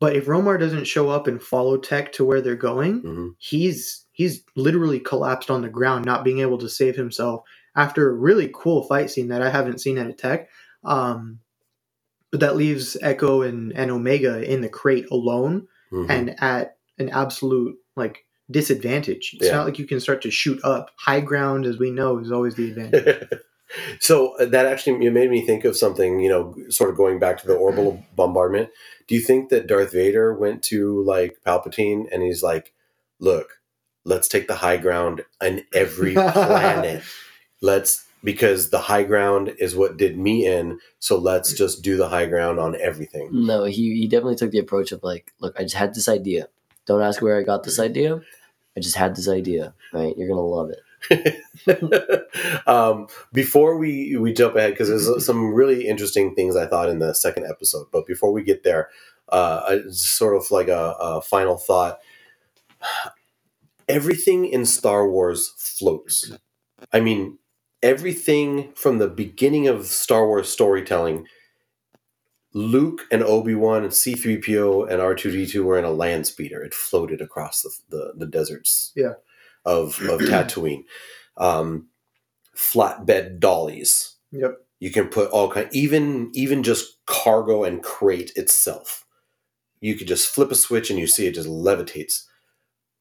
but 0.00 0.16
if 0.16 0.26
Romar 0.26 0.58
doesn't 0.58 0.86
show 0.86 1.10
up 1.10 1.26
and 1.26 1.40
follow 1.42 1.76
Tech 1.76 2.12
to 2.14 2.24
where 2.24 2.40
they're 2.40 2.56
going, 2.56 3.00
hmm 3.00 3.28
he's 3.38 4.06
he's 4.12 4.42
literally 4.56 5.00
collapsed 5.00 5.50
on 5.50 5.62
the 5.62 5.68
ground, 5.68 6.04
not 6.04 6.24
being 6.24 6.38
able 6.40 6.58
to 6.58 6.68
save 6.68 6.96
himself 6.96 7.42
after 7.74 8.08
a 8.08 8.12
really 8.12 8.50
cool 8.54 8.82
fight 8.82 9.10
scene 9.10 9.28
that 9.28 9.42
I 9.42 9.50
haven't 9.50 9.80
seen 9.80 9.98
at 9.98 10.06
a 10.06 10.12
Tech. 10.12 10.48
Um, 10.84 11.40
but 12.30 12.40
that 12.40 12.56
leaves 12.56 12.96
Echo 13.02 13.42
and, 13.42 13.72
and 13.72 13.90
Omega 13.90 14.42
in 14.42 14.60
the 14.62 14.68
crate 14.68 15.06
alone 15.10 15.68
hmm 15.90 16.06
and 16.08 16.34
at 16.42 16.76
an 16.98 17.10
absolute 17.10 17.76
like 17.96 18.24
disadvantage. 18.50 19.32
It's 19.34 19.46
Yeah. 19.46 19.56
not 19.56 19.66
like 19.66 19.78
you 19.78 19.86
can 19.86 20.00
start 20.00 20.22
to 20.22 20.30
shoot 20.30 20.58
up. 20.64 20.90
High 20.96 21.20
ground, 21.20 21.66
as 21.66 21.78
we 21.78 21.90
know, 21.90 22.18
is 22.18 22.32
always 22.32 22.54
the 22.54 22.70
advantage. 22.70 23.28
so 24.00 24.34
uh, 24.38 24.46
that 24.46 24.66
actually 24.66 25.10
made 25.10 25.30
me 25.30 25.44
think 25.44 25.64
of 25.64 25.76
something, 25.76 26.20
you 26.20 26.28
know, 26.28 26.54
sort 26.70 26.90
of 26.90 26.96
going 26.96 27.18
back 27.18 27.38
to 27.38 27.46
the 27.46 27.54
orbital 27.54 28.02
bombardment. 28.16 28.70
Do 29.06 29.14
you 29.14 29.20
think 29.20 29.50
that 29.50 29.66
Darth 29.66 29.92
Vader 29.92 30.32
went 30.34 30.62
to 30.64 31.02
like 31.04 31.38
Palpatine 31.46 32.06
and 32.10 32.22
he's 32.22 32.42
like, 32.42 32.72
"Look, 33.18 33.60
let's 34.04 34.28
take 34.28 34.48
the 34.48 34.56
high 34.56 34.76
ground 34.78 35.24
on 35.40 35.62
every 35.72 36.14
planet. 36.32 37.02
Let's 37.62 38.04
because 38.24 38.70
the 38.70 38.78
high 38.78 39.02
ground 39.02 39.54
is 39.58 39.74
what 39.74 39.96
did 39.96 40.18
me 40.18 40.46
in, 40.46 40.78
so 40.98 41.18
let's 41.18 41.54
just 41.54 41.82
do 41.82 41.96
the 41.96 42.08
high 42.08 42.26
ground 42.26 42.58
on 42.60 42.76
everything." 42.80 43.30
No, 43.32 43.64
he, 43.64 43.94
he 43.96 44.06
definitely 44.06 44.36
took 44.36 44.50
the 44.50 44.58
approach 44.58 44.92
of 44.92 45.02
like, 45.02 45.32
look, 45.40 45.58
I 45.58 45.62
just 45.62 45.76
had 45.76 45.94
this 45.94 46.08
idea. 46.08 46.48
Don't 46.86 47.02
ask 47.02 47.22
where 47.22 47.38
I 47.38 47.42
got 47.42 47.62
this 47.62 47.78
idea. 47.78 48.20
I 48.76 48.80
just 48.80 48.96
had 48.96 49.16
this 49.16 49.28
idea, 49.28 49.74
right? 49.92 50.16
You're 50.16 50.28
gonna 50.28 50.40
love 50.42 50.70
it. 50.70 50.80
um, 52.66 53.06
before 53.32 53.76
we 53.76 54.16
we 54.16 54.32
jump 54.32 54.56
ahead, 54.56 54.72
because 54.72 54.88
there's 54.88 55.24
some 55.26 55.52
really 55.54 55.86
interesting 55.86 56.34
things 56.34 56.56
I 56.56 56.66
thought 56.66 56.88
in 56.88 56.98
the 56.98 57.14
second 57.14 57.46
episode. 57.46 57.86
But 57.92 58.06
before 58.06 58.32
we 58.32 58.42
get 58.42 58.62
there, 58.62 58.88
uh, 59.28 59.62
I- 59.66 59.90
sort 59.90 60.36
of 60.36 60.50
like 60.50 60.68
a, 60.68 60.94
a 60.98 61.22
final 61.22 61.56
thought. 61.56 61.98
Everything 63.88 64.46
in 64.46 64.64
Star 64.64 65.08
Wars 65.08 65.52
floats. 65.58 66.32
I 66.92 67.00
mean, 67.00 67.38
everything 67.82 68.72
from 68.74 68.98
the 68.98 69.08
beginning 69.08 69.66
of 69.68 69.86
Star 69.86 70.26
Wars 70.26 70.48
storytelling. 70.48 71.26
Luke 72.54 73.02
and 73.10 73.22
Obi 73.22 73.54
Wan 73.54 73.82
and 73.82 73.94
C 73.94 74.14
three 74.14 74.38
PO 74.40 74.84
and 74.84 75.00
R 75.00 75.14
two 75.14 75.30
D 75.30 75.46
two 75.46 75.64
were 75.64 75.78
in 75.78 75.84
a 75.84 75.90
land 75.90 76.26
speeder. 76.26 76.62
It 76.62 76.74
floated 76.74 77.20
across 77.20 77.62
the 77.62 77.70
the, 77.88 78.12
the 78.16 78.26
deserts. 78.26 78.92
Yeah. 78.94 79.14
Of 79.64 80.00
of 80.02 80.20
Tatooine, 80.20 80.84
um, 81.36 81.88
flatbed 82.56 83.38
dollies. 83.38 84.16
Yep. 84.32 84.58
You 84.80 84.90
can 84.90 85.08
put 85.08 85.30
all 85.30 85.50
kind, 85.50 85.68
even 85.72 86.30
even 86.34 86.62
just 86.62 87.04
cargo 87.06 87.64
and 87.64 87.82
crate 87.82 88.32
itself. 88.36 89.06
You 89.80 89.94
could 89.94 90.08
just 90.08 90.28
flip 90.28 90.50
a 90.50 90.54
switch 90.54 90.90
and 90.90 90.98
you 90.98 91.06
see 91.06 91.26
it 91.26 91.34
just 91.34 91.48
levitates. 91.48 92.24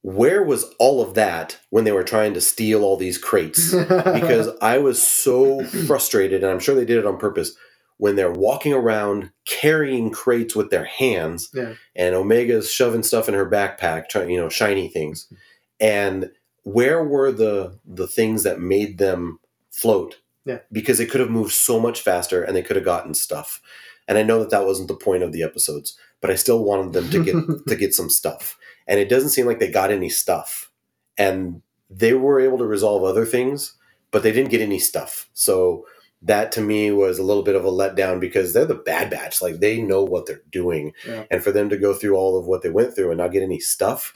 Where 0.04 0.44
was 0.44 0.66
all 0.80 1.02
of 1.02 1.14
that 1.14 1.60
when 1.70 1.84
they 1.84 1.92
were 1.92 2.04
trying 2.04 2.34
to 2.34 2.42
steal 2.42 2.84
all 2.84 2.98
these 2.98 3.18
crates? 3.18 3.72
because 3.74 4.50
I 4.62 4.80
was 4.80 5.02
so 5.02 5.64
frustrated, 5.64 6.44
and 6.44 6.52
I'm 6.52 6.60
sure 6.60 6.74
they 6.76 6.86
did 6.86 6.98
it 6.98 7.06
on 7.06 7.18
purpose, 7.18 7.54
when 7.98 8.16
they're 8.16 8.32
walking 8.32 8.74
around 8.74 9.32
carrying 9.46 10.10
crates 10.10 10.56
with 10.56 10.72
their 10.72 10.86
hands, 10.86 11.50
Yeah. 11.54 11.74
and 11.96 12.16
Omega's 12.16 12.72
shoving 12.72 13.04
stuff 13.04 13.28
in 13.30 13.36
her 13.36 13.48
backpack, 13.48 14.10
trying 14.10 14.32
you 14.32 14.40
know, 14.40 14.50
shiny 14.50 14.88
things. 14.88 15.32
And 15.80 16.32
where 16.64 17.04
were 17.04 17.32
the 17.32 17.78
the 17.86 18.08
things 18.08 18.42
that 18.44 18.60
made 18.60 18.98
them 18.98 19.40
float? 19.72 20.18
Yeah. 20.46 20.60
Because 20.72 20.98
they 20.98 21.06
could 21.06 21.20
have 21.22 21.30
moved 21.30 21.52
so 21.54 21.80
much 21.80 22.02
faster, 22.02 22.42
and 22.44 22.56
they 22.56 22.64
could 22.64 22.76
have 22.76 22.86
gotten 22.86 23.14
stuff. 23.14 23.62
And 24.08 24.18
I 24.18 24.24
know 24.24 24.40
that 24.40 24.50
that 24.50 24.66
wasn't 24.66 24.88
the 24.88 24.96
point 24.96 25.22
of 25.22 25.32
the 25.32 25.44
episodes, 25.44 25.96
but 26.22 26.32
I 26.32 26.36
still 26.36 26.64
wanted 26.64 26.94
them 26.94 27.10
to 27.12 27.24
get 27.24 27.36
to 27.68 27.76
get 27.76 27.94
some 27.94 28.10
stuff. 28.10 28.58
And 28.88 29.00
it 29.00 29.10
doesn't 29.10 29.30
seem 29.30 29.46
like 29.46 29.60
they 29.60 29.72
got 29.72 29.92
any 29.92 30.10
stuff. 30.10 30.72
And 31.18 31.62
they 31.90 32.14
were 32.14 32.40
able 32.40 32.58
to 32.58 32.66
resolve 32.66 33.04
other 33.04 33.26
things, 33.26 33.74
but 34.12 34.24
they 34.24 34.32
didn't 34.32 34.52
get 34.52 34.62
any 34.62 34.80
stuff. 34.80 35.30
So 35.34 35.86
that 36.22 36.52
to 36.54 36.62
me 36.62 36.92
was 36.92 37.18
a 37.20 37.24
little 37.24 37.44
bit 37.44 37.56
of 37.56 37.66
a 37.66 37.72
letdown 37.72 38.20
because 38.20 38.54
they're 38.54 38.66
the 38.66 38.76
bad 38.76 39.10
batch. 39.10 39.42
Like 39.42 39.60
they 39.60 39.82
know 39.82 40.04
what 40.04 40.26
they're 40.26 40.42
doing. 40.52 40.94
Yeah. 41.08 41.26
And 41.32 41.44
for 41.44 41.52
them 41.52 41.70
to 41.70 41.78
go 41.78 41.94
through 41.94 42.16
all 42.16 42.38
of 42.40 42.46
what 42.46 42.62
they 42.62 42.70
went 42.70 42.96
through 42.96 43.10
and 43.10 43.18
not 43.18 43.32
get 43.32 43.44
any 43.44 43.60
stuff, 43.60 44.14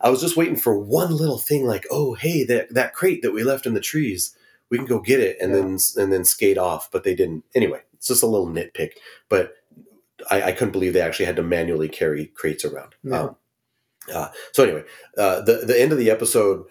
I 0.00 0.10
was 0.10 0.20
just 0.20 0.36
waiting 0.36 0.56
for 0.56 0.78
one 0.78 1.16
little 1.16 1.38
thing 1.38 1.66
like, 1.66 1.86
oh 1.90 2.14
hey, 2.14 2.44
that 2.44 2.74
that 2.74 2.92
crate 2.94 3.22
that 3.22 3.32
we 3.32 3.42
left 3.42 3.66
in 3.66 3.74
the 3.74 3.80
trees, 3.80 4.36
we 4.68 4.76
can 4.76 4.86
go 4.86 5.00
get 5.00 5.20
it 5.20 5.38
and 5.40 5.50
Yeah. 5.52 5.56
then 5.60 5.78
and 5.96 6.12
then 6.12 6.24
skate 6.24 6.58
off. 6.58 6.90
But 6.90 7.04
they 7.04 7.14
didn't. 7.14 7.44
Anyway, 7.54 7.80
it's 7.94 8.08
just 8.08 8.22
a 8.22 8.26
little 8.26 8.48
nitpick. 8.48 8.92
But 9.30 9.54
I, 10.30 10.42
I 10.42 10.52
couldn't 10.52 10.72
believe 10.72 10.92
they 10.92 11.00
actually 11.00 11.26
had 11.26 11.36
to 11.36 11.42
manually 11.42 11.88
carry 11.88 12.26
crates 12.26 12.64
around. 12.64 12.94
Yeah. 13.02 13.20
Um, 13.22 13.36
uh, 14.12 14.28
so 14.52 14.64
anyway, 14.64 14.84
uh, 15.18 15.40
the 15.42 15.62
the 15.66 15.80
end 15.80 15.92
of 15.92 15.98
the 15.98 16.10
episode 16.10 16.64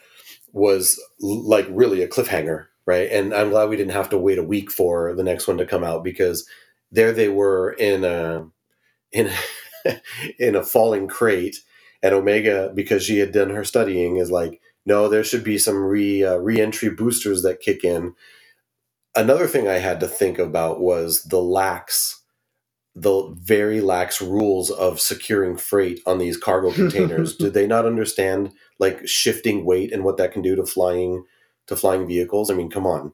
was 0.51 0.99
l- 1.23 1.47
like 1.47 1.67
really 1.69 2.01
a 2.01 2.07
cliffhanger, 2.07 2.67
right? 2.85 3.09
And 3.11 3.33
I'm 3.33 3.49
glad 3.49 3.69
we 3.69 3.77
didn't 3.77 3.93
have 3.93 4.09
to 4.09 4.17
wait 4.17 4.37
a 4.37 4.43
week 4.43 4.71
for 4.71 5.13
the 5.13 5.23
next 5.23 5.47
one 5.47 5.57
to 5.57 5.65
come 5.65 5.83
out 5.83 6.03
because 6.03 6.47
there 6.91 7.11
they 7.11 7.29
were 7.29 7.71
in 7.73 8.03
a 8.03 8.47
in 9.11 9.29
in 10.39 10.55
a 10.55 10.63
falling 10.63 11.07
crate, 11.07 11.57
and 12.01 12.13
Omega 12.13 12.71
because 12.73 13.03
she 13.03 13.19
had 13.19 13.31
done 13.31 13.49
her 13.49 13.63
studying 13.63 14.17
is 14.17 14.31
like, 14.31 14.61
no, 14.85 15.09
there 15.09 15.23
should 15.23 15.43
be 15.43 15.57
some 15.57 15.77
re 15.77 16.23
uh, 16.23 16.37
re-entry 16.37 16.89
boosters 16.89 17.41
that 17.43 17.61
kick 17.61 17.83
in. 17.83 18.13
Another 19.15 19.47
thing 19.47 19.67
I 19.67 19.79
had 19.79 19.99
to 20.01 20.07
think 20.07 20.39
about 20.39 20.81
was 20.81 21.23
the 21.23 21.41
lax 21.41 22.21
the 22.95 23.27
very 23.41 23.81
lax 23.81 24.21
rules 24.21 24.71
of 24.71 25.01
securing 25.01 25.57
freight 25.57 26.01
on 26.05 26.17
these 26.17 26.37
cargo 26.37 26.71
containers. 26.73 27.35
Did 27.35 27.53
they 27.53 27.67
not 27.67 27.85
understand 27.85 28.51
like 28.79 29.07
shifting 29.07 29.65
weight 29.65 29.91
and 29.91 30.03
what 30.03 30.17
that 30.17 30.31
can 30.31 30.41
do 30.41 30.55
to 30.55 30.65
flying 30.65 31.25
to 31.67 31.75
flying 31.75 32.07
vehicles? 32.07 32.49
I 32.49 32.53
mean, 32.53 32.69
come 32.69 32.87
on. 32.87 33.13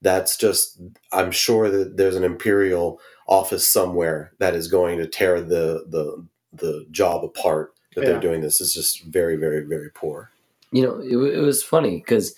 That's 0.00 0.36
just 0.36 0.80
I'm 1.12 1.30
sure 1.32 1.70
that 1.70 1.96
there's 1.96 2.16
an 2.16 2.24
imperial 2.24 3.00
office 3.26 3.68
somewhere 3.68 4.32
that 4.38 4.54
is 4.54 4.68
going 4.68 4.98
to 4.98 5.06
tear 5.06 5.40
the 5.40 5.84
the 5.88 6.26
the 6.52 6.86
job 6.90 7.24
apart 7.24 7.72
that 7.94 8.02
Yeah. 8.04 8.10
they're 8.12 8.20
doing 8.20 8.40
this. 8.40 8.60
It's 8.60 8.74
just 8.74 9.04
very 9.04 9.36
very 9.36 9.60
very 9.64 9.90
poor. 9.90 10.30
You 10.72 10.82
know, 10.82 11.00
it, 11.00 11.36
it 11.36 11.40
was 11.40 11.62
funny 11.62 11.96
because 11.96 12.34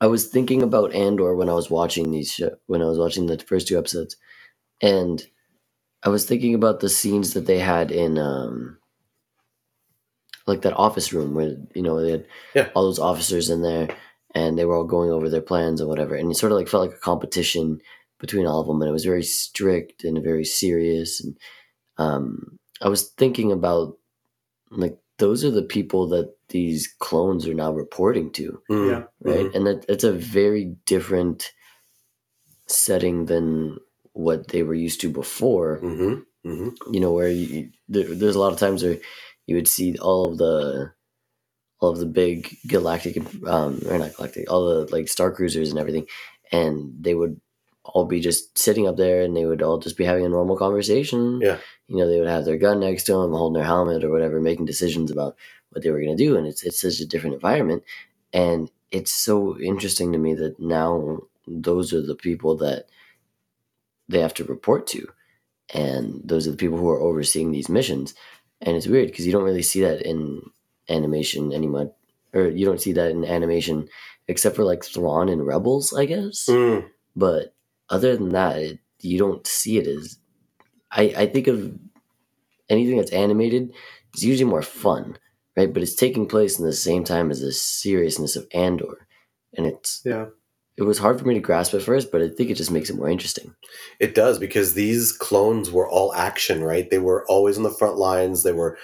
I 0.00 0.06
was 0.06 0.26
thinking 0.26 0.62
about 0.62 0.94
Andor 0.94 1.34
when 1.36 1.48
I 1.48 1.54
was 1.54 1.70
watching 1.70 2.10
these 2.10 2.32
show, 2.32 2.56
when 2.66 2.82
I 2.82 2.86
was 2.86 2.98
watching 2.98 3.26
the 3.26 3.38
first 3.38 3.68
two 3.68 3.78
episodes, 3.78 4.16
and 4.80 5.22
I 6.04 6.08
was 6.08 6.24
thinking 6.26 6.54
about 6.54 6.80
the 6.80 6.88
scenes 6.88 7.34
that 7.34 7.46
they 7.46 7.58
had 7.58 7.90
in 7.90 8.18
um, 8.18 8.78
like 10.46 10.62
that 10.62 10.74
office 10.76 11.12
room 11.12 11.34
where 11.34 11.56
you 11.74 11.82
know 11.82 12.00
they 12.00 12.10
had 12.12 12.26
Yeah. 12.54 12.68
all 12.74 12.84
those 12.84 12.98
officers 12.98 13.50
in 13.50 13.62
there 13.62 13.88
and 14.34 14.58
they 14.58 14.64
were 14.64 14.74
all 14.74 14.84
going 14.84 15.10
over 15.10 15.28
their 15.28 15.42
plans 15.42 15.80
and 15.80 15.88
whatever, 15.88 16.14
and 16.14 16.30
it 16.30 16.36
sort 16.36 16.52
of 16.52 16.58
like 16.58 16.68
felt 16.68 16.88
like 16.88 16.96
a 16.96 17.00
competition 17.00 17.80
between 18.18 18.46
all 18.46 18.60
of 18.60 18.66
them, 18.66 18.80
and 18.80 18.88
it 18.88 18.92
was 18.92 19.04
very 19.04 19.22
strict 19.22 20.04
and 20.04 20.22
very 20.22 20.44
serious, 20.44 21.20
and 21.22 21.36
um, 21.98 22.58
I 22.80 22.88
was 22.88 23.10
thinking 23.10 23.52
about 23.52 23.98
like 24.70 24.98
those 25.18 25.44
are 25.44 25.50
the 25.50 25.62
people 25.62 26.08
that 26.08 26.34
these 26.48 26.88
clones 26.98 27.46
are 27.46 27.54
now 27.54 27.72
reporting 27.72 28.32
to 28.32 28.60
Mm, 28.70 28.90
Yeah. 28.90 29.04
right 29.22 29.46
mhm. 29.46 29.54
and 29.54 29.66
that 29.66 29.86
that's 29.86 30.04
a 30.04 30.12
very 30.12 30.74
different 30.86 31.52
setting 32.66 33.26
than 33.26 33.78
what 34.12 34.48
they 34.48 34.62
were 34.62 34.74
used 34.74 35.00
to 35.00 35.10
before 35.10 35.78
Mhm, 35.82 36.24
mhm. 36.44 36.76
you 36.92 37.00
know 37.00 37.12
where 37.12 37.28
you, 37.28 37.70
there, 37.88 38.14
there's 38.14 38.36
a 38.36 38.40
lot 38.40 38.52
of 38.52 38.58
times 38.58 38.82
where 38.82 38.98
you 39.46 39.56
would 39.56 39.68
see 39.68 39.96
all 39.98 40.26
of 40.30 40.38
the 40.38 40.92
all 41.80 41.90
of 41.90 41.98
the 41.98 42.06
big 42.06 42.56
galactic 42.66 43.16
um 43.46 43.80
or 43.88 43.98
not 43.98 44.14
galactic 44.16 44.50
all 44.50 44.66
the 44.68 44.94
like 44.94 45.08
star 45.08 45.30
cruisers 45.32 45.70
and 45.70 45.78
everything 45.78 46.06
and 46.52 46.92
they 47.00 47.14
would 47.14 47.40
all 47.84 48.04
be 48.04 48.20
just 48.20 48.56
sitting 48.56 48.86
up 48.86 48.96
there 48.96 49.22
and 49.22 49.36
they 49.36 49.44
would 49.44 49.62
all 49.62 49.78
just 49.78 49.96
be 49.96 50.04
having 50.04 50.24
a 50.24 50.28
normal 50.28 50.56
conversation. 50.56 51.40
Yeah. 51.40 51.58
You 51.88 51.96
know, 51.96 52.08
they 52.08 52.20
would 52.20 52.28
have 52.28 52.44
their 52.44 52.56
gun 52.56 52.78
next 52.78 53.04
to 53.04 53.12
them, 53.14 53.32
holding 53.32 53.54
their 53.58 53.66
helmet 53.66 54.04
or 54.04 54.10
whatever, 54.10 54.40
making 54.40 54.66
decisions 54.66 55.10
about 55.10 55.36
what 55.70 55.82
they 55.82 55.90
were 55.90 55.98
going 56.00 56.16
to 56.16 56.24
do. 56.24 56.36
And 56.36 56.46
it's, 56.46 56.62
it's 56.62 56.80
such 56.80 57.00
a 57.00 57.06
different 57.06 57.34
environment. 57.34 57.82
And 58.32 58.70
it's 58.92 59.10
so 59.10 59.58
interesting 59.58 60.12
to 60.12 60.18
me 60.18 60.34
that 60.34 60.60
now 60.60 61.22
those 61.48 61.92
are 61.92 62.02
the 62.02 62.14
people 62.14 62.56
that 62.58 62.86
they 64.12 64.20
have 64.20 64.34
to 64.34 64.44
report 64.44 64.86
to. 64.88 65.08
And 65.74 66.20
those 66.24 66.46
are 66.46 66.50
the 66.52 66.56
people 66.56 66.78
who 66.78 66.90
are 66.90 67.00
overseeing 67.00 67.50
these 67.52 67.68
missions. 67.68 68.14
And 68.60 68.76
it's 68.76 68.86
weird 68.86 69.08
because 69.08 69.26
you 69.26 69.32
don't 69.32 69.44
really 69.44 69.62
see 69.62 69.80
that 69.80 70.02
in 70.02 70.42
animation 70.88 71.52
anymore. 71.52 71.92
Or 72.32 72.46
you 72.48 72.64
don't 72.64 72.80
see 72.80 72.92
that 72.92 73.10
in 73.10 73.24
animation 73.24 73.88
except 74.28 74.56
for 74.56 74.64
like 74.64 74.84
Thrawn 74.84 75.28
and 75.28 75.46
Rebels, 75.46 75.92
I 75.92 76.04
guess. 76.06 76.46
Mm, 76.48 76.88
But 77.16 77.54
other 77.90 78.16
than 78.16 78.30
that, 78.30 78.56
it, 78.58 78.78
you 79.00 79.18
don't 79.18 79.46
see 79.46 79.78
it 79.78 79.86
as. 79.86 80.18
I, 80.90 81.02
I 81.16 81.26
think 81.26 81.46
of 81.48 81.76
anything 82.68 82.96
that's 82.98 83.12
animated 83.12 83.72
is 84.14 84.24
usually 84.24 84.48
more 84.50 84.62
fun, 84.62 85.16
right? 85.56 85.72
But 85.72 85.82
it's 85.82 85.94
taking 85.94 86.28
place 86.28 86.58
in 86.58 86.64
the 86.64 86.72
same 86.72 87.04
time 87.04 87.30
as 87.30 87.40
the 87.40 87.52
seriousness 87.52 88.36
of 88.36 88.46
Andor, 88.52 89.06
and 89.56 89.66
it's 89.66 90.02
Yeah. 90.04 90.26
It 90.82 90.86
was 90.86 90.98
hard 90.98 91.18
for 91.18 91.26
me 91.26 91.34
to 91.34 91.40
grasp 91.40 91.72
at 91.74 91.82
first, 91.82 92.10
but 92.12 92.20
I 92.22 92.28
think 92.28 92.50
it 92.50 92.54
just 92.56 92.70
makes 92.70 92.90
it 92.90 92.96
more 92.96 93.08
interesting. 93.08 93.54
It 94.00 94.14
does 94.14 94.38
because 94.38 94.74
these 94.74 95.12
clones 95.12 95.70
were 95.70 95.88
all 95.88 96.12
action, 96.14 96.62
right? 96.62 96.88
They 96.90 96.98
were 96.98 97.24
always 97.28 97.56
on 97.56 97.62
the 97.62 97.70
front 97.70 97.96
lines. 97.96 98.42
They 98.42 98.52
were 98.52 98.76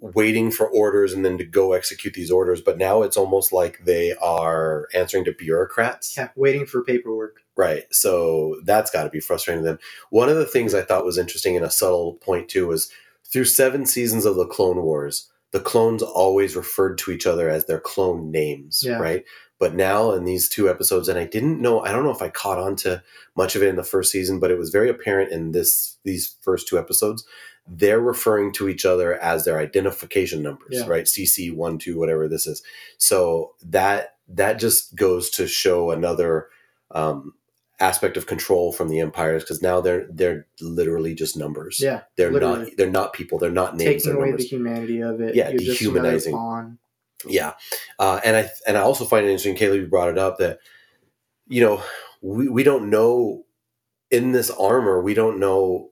waiting 0.00 0.50
for 0.50 0.68
orders 0.68 1.12
and 1.12 1.24
then 1.24 1.38
to 1.38 1.44
go 1.44 1.72
execute 1.72 2.14
these 2.14 2.30
orders. 2.30 2.60
But 2.60 2.78
now 2.78 3.02
it's 3.02 3.16
almost 3.16 3.52
like 3.52 3.84
they 3.84 4.14
are 4.16 4.86
answering 4.94 5.24
to 5.24 5.32
bureaucrats. 5.32 6.16
Yeah, 6.16 6.28
waiting 6.36 6.66
for 6.66 6.82
paperwork. 6.82 7.40
Right. 7.56 7.84
So 7.90 8.60
that's 8.64 8.90
got 8.90 9.04
to 9.04 9.10
be 9.10 9.20
frustrating 9.20 9.62
to 9.64 9.70
them. 9.70 9.78
One 10.10 10.28
of 10.28 10.36
the 10.36 10.46
things 10.46 10.74
I 10.74 10.82
thought 10.82 11.04
was 11.04 11.18
interesting 11.18 11.56
and 11.56 11.64
a 11.64 11.70
subtle 11.70 12.14
point 12.14 12.48
too 12.48 12.66
was 12.66 12.90
through 13.24 13.44
seven 13.46 13.86
seasons 13.86 14.26
of 14.26 14.36
the 14.36 14.46
Clone 14.46 14.82
Wars, 14.82 15.30
the 15.52 15.60
clones 15.60 16.02
always 16.02 16.56
referred 16.56 16.98
to 16.98 17.10
each 17.12 17.26
other 17.26 17.48
as 17.48 17.66
their 17.66 17.80
clone 17.80 18.30
names, 18.30 18.82
Yeah. 18.84 18.98
right? 18.98 19.24
But 19.60 19.74
now 19.74 20.10
in 20.12 20.24
these 20.24 20.48
two 20.48 20.68
episodes, 20.68 21.08
and 21.08 21.18
I 21.18 21.24
didn't 21.24 21.60
know, 21.60 21.80
I 21.80 21.92
don't 21.92 22.04
know 22.04 22.10
if 22.10 22.20
I 22.22 22.28
caught 22.28 22.58
on 22.58 22.74
to 22.76 23.02
much 23.36 23.54
of 23.54 23.62
it 23.62 23.68
in 23.68 23.76
the 23.76 23.84
first 23.84 24.10
season, 24.10 24.40
but 24.40 24.50
it 24.50 24.58
was 24.58 24.70
very 24.70 24.88
apparent 24.90 25.30
in 25.32 25.52
this 25.52 25.96
these 26.04 26.34
first 26.42 26.66
two 26.68 26.78
episodes. 26.78 27.24
They're 27.66 28.00
referring 28.00 28.52
to 28.54 28.68
each 28.68 28.84
other 28.84 29.14
as 29.22 29.44
their 29.44 29.58
identification 29.58 30.42
numbers, 30.42 30.68
Yeah. 30.72 30.86
right? 30.86 31.04
CC 31.06 31.50
one, 31.54 31.78
two, 31.78 31.98
whatever 31.98 32.28
this 32.28 32.46
is. 32.46 32.62
So 32.98 33.54
that 33.64 34.16
that 34.28 34.58
just 34.58 34.94
goes 34.96 35.30
to 35.30 35.46
show 35.46 35.90
another 35.90 36.48
um, 36.90 37.32
aspect 37.80 38.16
of 38.16 38.26
control 38.26 38.72
from 38.72 38.88
the 38.88 39.00
empires 39.00 39.44
because 39.44 39.62
now 39.62 39.80
they're 39.80 40.06
they're 40.10 40.46
literally 40.60 41.14
just 41.14 41.36
numbers. 41.36 41.78
Yeah, 41.80 42.02
they're 42.16 42.30
literally. 42.32 42.64
not 42.64 42.76
they're 42.76 42.90
not 42.90 43.12
people. 43.14 43.38
They're 43.38 43.50
not 43.50 43.76
names. 43.76 44.02
taking 44.02 44.16
away 44.18 44.28
numbers. 44.30 44.42
the 44.42 44.48
humanity 44.56 45.00
of 45.00 45.20
it. 45.20 45.34
Yeah, 45.34 45.48
You're 45.50 45.58
dehumanizing. 45.74 46.34
Yeah, 47.26 47.54
uh, 47.98 48.20
and 48.24 48.36
I 48.36 48.50
and 48.66 48.76
I 48.76 48.80
also 48.80 49.04
find 49.04 49.24
it 49.24 49.28
interesting. 49.30 49.56
Caleb 49.56 49.80
you 49.80 49.86
brought 49.86 50.08
it 50.10 50.18
up 50.18 50.38
that 50.38 50.58
you 51.46 51.60
know 51.60 51.82
we 52.22 52.48
we 52.48 52.62
don't 52.62 52.90
know 52.90 53.44
in 54.10 54.32
this 54.32 54.50
armor 54.50 55.02
we 55.02 55.14
don't 55.14 55.38
know 55.38 55.90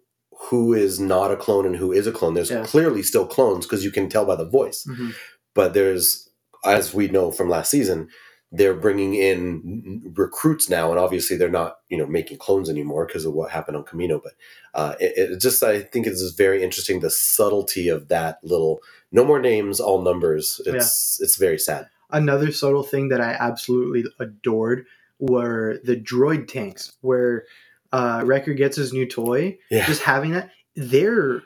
who 0.50 0.72
is 0.72 0.98
not 1.00 1.30
a 1.30 1.36
clone 1.36 1.66
and 1.66 1.76
who 1.76 1.92
is 1.92 2.06
a 2.06 2.12
clone. 2.12 2.34
There's 2.34 2.50
Yes. 2.50 2.70
clearly 2.70 3.02
still 3.02 3.26
clones 3.26 3.66
because 3.66 3.84
you 3.84 3.90
can 3.90 4.08
tell 4.08 4.24
by 4.24 4.36
the 4.36 4.44
voice. 4.48 4.84
Mhm. 4.88 5.14
But 5.54 5.74
there's 5.74 6.28
as 6.64 6.94
we 6.94 7.08
know 7.08 7.30
from 7.30 7.48
last 7.48 7.70
season. 7.70 8.08
They're 8.55 8.74
bringing 8.74 9.14
in 9.14 10.12
recruits 10.14 10.68
now, 10.68 10.90
and 10.90 11.00
obviously 11.00 11.38
they're 11.38 11.48
not, 11.48 11.78
you 11.88 11.96
know, 11.96 12.07
making 12.07 12.36
clones 12.36 12.68
anymore 12.68 13.07
because 13.07 13.24
of 13.24 13.32
what 13.32 13.50
happened 13.50 13.78
on 13.78 13.84
Kamino. 13.84 14.20
But 14.22 14.32
uh, 14.74 14.94
it, 15.00 15.32
it 15.32 15.40
just, 15.40 15.62
I 15.62 15.80
think, 15.80 16.07
it's 16.07 16.20
just 16.20 16.36
very 16.36 16.62
interesting 16.62 17.00
the 17.00 17.11
subtlety 17.11 17.88
of 17.88 18.09
that 18.09 18.38
little. 18.42 18.82
No 19.11 19.24
more 19.24 19.40
names, 19.40 19.80
all 19.80 20.03
numbers. 20.03 20.61
It's 20.66 21.18
it's 21.20 21.36
very 21.36 21.59
sad. 21.59 21.88
Another 22.11 22.53
subtle 22.53 22.82
thing 22.82 23.09
that 23.09 23.22
I 23.22 23.32
absolutely 23.32 24.05
adored 24.20 24.86
were 25.18 25.78
the 25.82 25.96
droid 25.96 26.46
tanks, 26.46 26.92
where 27.00 27.44
uh, 27.92 28.22
Wrecker 28.24 28.55
gets 28.55 28.76
his 28.76 28.92
new 28.92 29.07
toy. 29.07 29.59
Yeah, 29.70 29.86
Just 29.86 30.03
having 30.03 30.32
that, 30.32 30.50
they're 30.76 31.42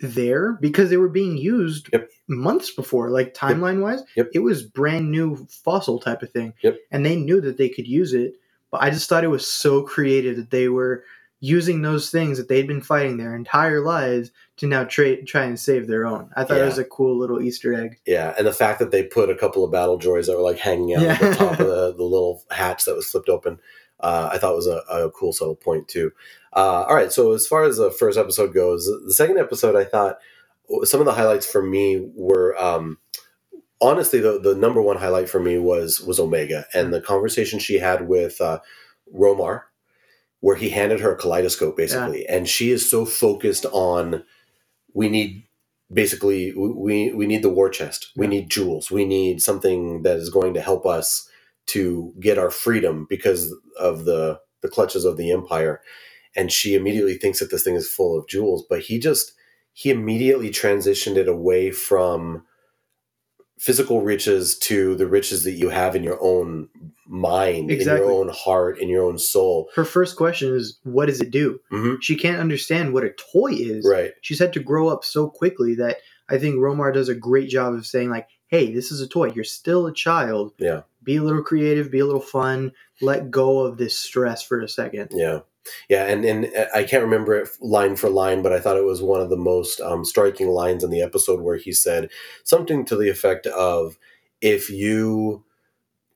there 0.00 0.52
because 0.60 0.90
they 0.90 0.96
were 0.96 1.08
being 1.08 1.36
used 1.36 1.88
Yep. 1.92 2.10
months 2.28 2.70
before, 2.70 3.10
like 3.10 3.34
timeline 3.34 3.80
wise. 3.80 4.02
Yep. 4.16 4.30
It 4.34 4.40
was 4.40 4.62
brand 4.62 5.10
new 5.10 5.46
fossil 5.50 5.98
type 5.98 6.22
of 6.22 6.30
thing. 6.30 6.52
Yep. 6.62 6.78
And 6.90 7.04
they 7.06 7.16
knew 7.16 7.40
that 7.40 7.56
they 7.56 7.68
could 7.68 7.86
use 7.86 8.12
it, 8.12 8.34
but 8.70 8.82
I 8.82 8.90
just 8.90 9.08
thought 9.08 9.24
it 9.24 9.28
was 9.28 9.46
so 9.48 9.82
creative 9.82 10.36
that 10.36 10.50
they 10.50 10.68
were 10.68 11.04
using 11.40 11.82
those 11.82 12.10
things 12.10 12.38
that 12.38 12.48
they'd 12.48 12.66
been 12.66 12.80
fighting 12.80 13.18
their 13.18 13.36
entire 13.36 13.80
lives 13.84 14.30
to 14.56 14.66
now 14.66 14.84
tra- 14.84 15.22
try 15.24 15.44
and 15.44 15.60
save 15.60 15.86
their 15.86 16.06
own. 16.06 16.30
I 16.34 16.44
thought 16.44 16.56
Yeah. 16.56 16.62
it 16.64 16.66
was 16.66 16.78
a 16.78 16.84
cool 16.84 17.16
little 17.18 17.42
Easter 17.42 17.74
egg. 17.74 17.98
yeah, 18.06 18.34
and 18.38 18.46
the 18.46 18.54
fact 18.54 18.78
that 18.78 18.90
they 18.90 19.02
put 19.02 19.28
a 19.28 19.34
couple 19.34 19.62
of 19.62 19.70
battle 19.70 19.98
droids 19.98 20.26
that 20.26 20.36
were 20.36 20.42
like 20.42 20.56
hanging 20.58 20.94
out 20.94 21.02
at 21.04 21.20
the 21.20 21.34
top 21.34 21.52
of 21.52 21.58
the, 21.66 21.94
the 21.94 22.02
little 22.04 22.42
hatch 22.50 22.86
that 22.86 22.96
was 22.96 23.06
flipped 23.06 23.28
open, 23.28 23.58
uh, 24.00 24.30
I 24.32 24.38
thought 24.38 24.54
was 24.56 24.66
a, 24.66 24.82
a 24.90 25.10
cool 25.10 25.32
subtle 25.32 25.56
point 25.56 25.88
too. 25.88 26.12
Uh, 26.52 26.84
all 26.88 26.94
right, 26.94 27.12
so 27.12 27.32
as 27.32 27.46
far 27.46 27.64
as 27.64 27.76
the 27.76 27.90
first 27.90 28.18
episode 28.18 28.54
goes, 28.54 28.86
the 28.86 29.12
second 29.14 29.38
episode, 29.38 29.76
I 29.76 29.84
thought 29.84 30.18
some 30.84 31.00
of 31.00 31.06
the 31.06 31.12
highlights 31.14 31.46
for 31.46 31.62
me 31.62 32.08
were 32.14 32.56
um, 32.60 32.98
honestly 33.80 34.20
the 34.20 34.40
the 34.40 34.54
number 34.54 34.80
one 34.82 34.96
highlight 34.96 35.28
for 35.28 35.40
me 35.40 35.58
was 35.58 36.00
was 36.00 36.18
Omega 36.18 36.66
and 36.74 36.92
the 36.92 37.00
conversation 37.00 37.58
she 37.58 37.78
had 37.78 38.08
with 38.08 38.40
uh, 38.40 38.60
Romar, 39.14 39.62
where 40.40 40.56
he 40.56 40.70
handed 40.70 41.00
her 41.00 41.12
a 41.12 41.16
kaleidoscope 41.16 41.76
basically, 41.76 42.26
and 42.26 42.48
she 42.48 42.70
is 42.70 42.88
so 42.90 43.04
focused 43.04 43.66
on 43.66 44.24
we 44.94 45.08
need 45.08 45.44
basically 45.92 46.52
we 46.54 47.12
we 47.12 47.26
need 47.26 47.42
the 47.42 47.50
war 47.50 47.68
chest, 47.68 48.10
we 48.16 48.26
Yeah. 48.26 48.30
need 48.30 48.50
jewels, 48.50 48.90
we 48.90 49.04
need 49.04 49.42
something 49.42 50.02
that 50.02 50.16
is 50.16 50.30
going 50.30 50.54
to 50.54 50.60
help 50.60 50.86
us 50.86 51.28
to 51.66 52.12
get 52.20 52.38
our 52.38 52.50
freedom 52.50 53.06
because 53.08 53.54
of 53.78 54.04
the 54.04 54.38
the 54.62 54.68
clutches 54.68 55.04
of 55.04 55.16
the 55.16 55.30
empire 55.30 55.80
and 56.34 56.50
she 56.50 56.74
immediately 56.74 57.14
thinks 57.14 57.38
that 57.38 57.50
this 57.50 57.62
thing 57.62 57.74
is 57.74 57.88
full 57.88 58.18
of 58.18 58.26
jewels 58.28 58.64
but 58.68 58.80
he 58.80 58.98
just 58.98 59.32
he 59.72 59.90
immediately 59.90 60.50
transitioned 60.50 61.16
it 61.16 61.28
away 61.28 61.70
from 61.70 62.42
physical 63.58 64.02
riches 64.02 64.58
to 64.58 64.94
the 64.96 65.06
riches 65.06 65.44
that 65.44 65.52
you 65.52 65.70
have 65.70 65.96
in 65.96 66.02
your 66.02 66.18
own 66.22 66.68
mind 67.06 67.70
in 67.70 67.80
your 67.80 68.10
own 68.10 68.28
heart 68.28 68.78
in 68.78 68.88
your 68.88 69.04
own 69.04 69.18
soul 69.18 69.68
Her 69.74 69.84
first 69.84 70.16
question 70.16 70.54
is, 70.54 70.78
"What 70.82 71.06
does 71.06 71.20
it 71.20 71.30
do?" 71.30 71.58
Mhm. 71.72 71.96
She 72.02 72.16
can't 72.16 72.40
understand 72.40 72.92
what 72.92 73.04
a 73.04 73.14
toy 73.32 73.52
is. 73.52 73.86
right 73.88 74.12
She's 74.20 74.38
had 74.40 74.52
to 74.54 74.60
grow 74.60 74.88
up 74.88 75.04
so 75.04 75.28
quickly 75.28 75.74
that 75.76 75.98
I 76.28 76.38
think 76.38 76.56
Romar 76.56 76.92
does 76.92 77.08
a 77.08 77.14
great 77.14 77.48
job 77.48 77.72
of 77.74 77.86
saying, 77.86 78.10
like, 78.10 78.26
"Hey, 78.48 78.72
this 78.72 78.90
is 78.92 79.00
a 79.00 79.08
toy. 79.08 79.30
You're 79.34 79.44
still 79.44 79.86
a 79.86 79.92
child. 79.92 80.52
Yeah. 80.58 80.82
Be 81.02 81.16
a 81.16 81.22
little 81.22 81.42
creative. 81.42 81.90
Be 81.90 82.00
a 82.00 82.04
little 82.06 82.20
fun. 82.20 82.72
Let 83.00 83.30
go 83.30 83.60
of 83.60 83.76
this 83.78 83.98
stress 83.98 84.42
for 84.42 84.60
a 84.60 84.68
second. 84.68 85.10
Yeah, 85.12 85.40
yeah, 85.88 86.04
and 86.06 86.24
and 86.24 86.50
I 86.74 86.82
can't 86.84 87.04
remember 87.04 87.34
it 87.34 87.48
line 87.60 87.94
for 87.96 88.08
line, 88.10 88.42
but 88.42 88.52
I 88.52 88.58
thought 88.60 88.76
it 88.76 88.84
was 88.84 89.02
one 89.02 89.20
of 89.20 89.30
the 89.30 89.36
most 89.36 89.80
um, 89.80 90.04
striking 90.04 90.48
lines 90.48 90.82
in 90.82 90.90
the 90.90 91.02
episode 91.02 91.40
where 91.40 91.56
he 91.56 91.72
said 91.72 92.10
something 92.42 92.84
to 92.86 92.96
the 92.96 93.08
effect 93.08 93.46
of, 93.46 93.98
"If 94.40 94.68
you, 94.70 95.44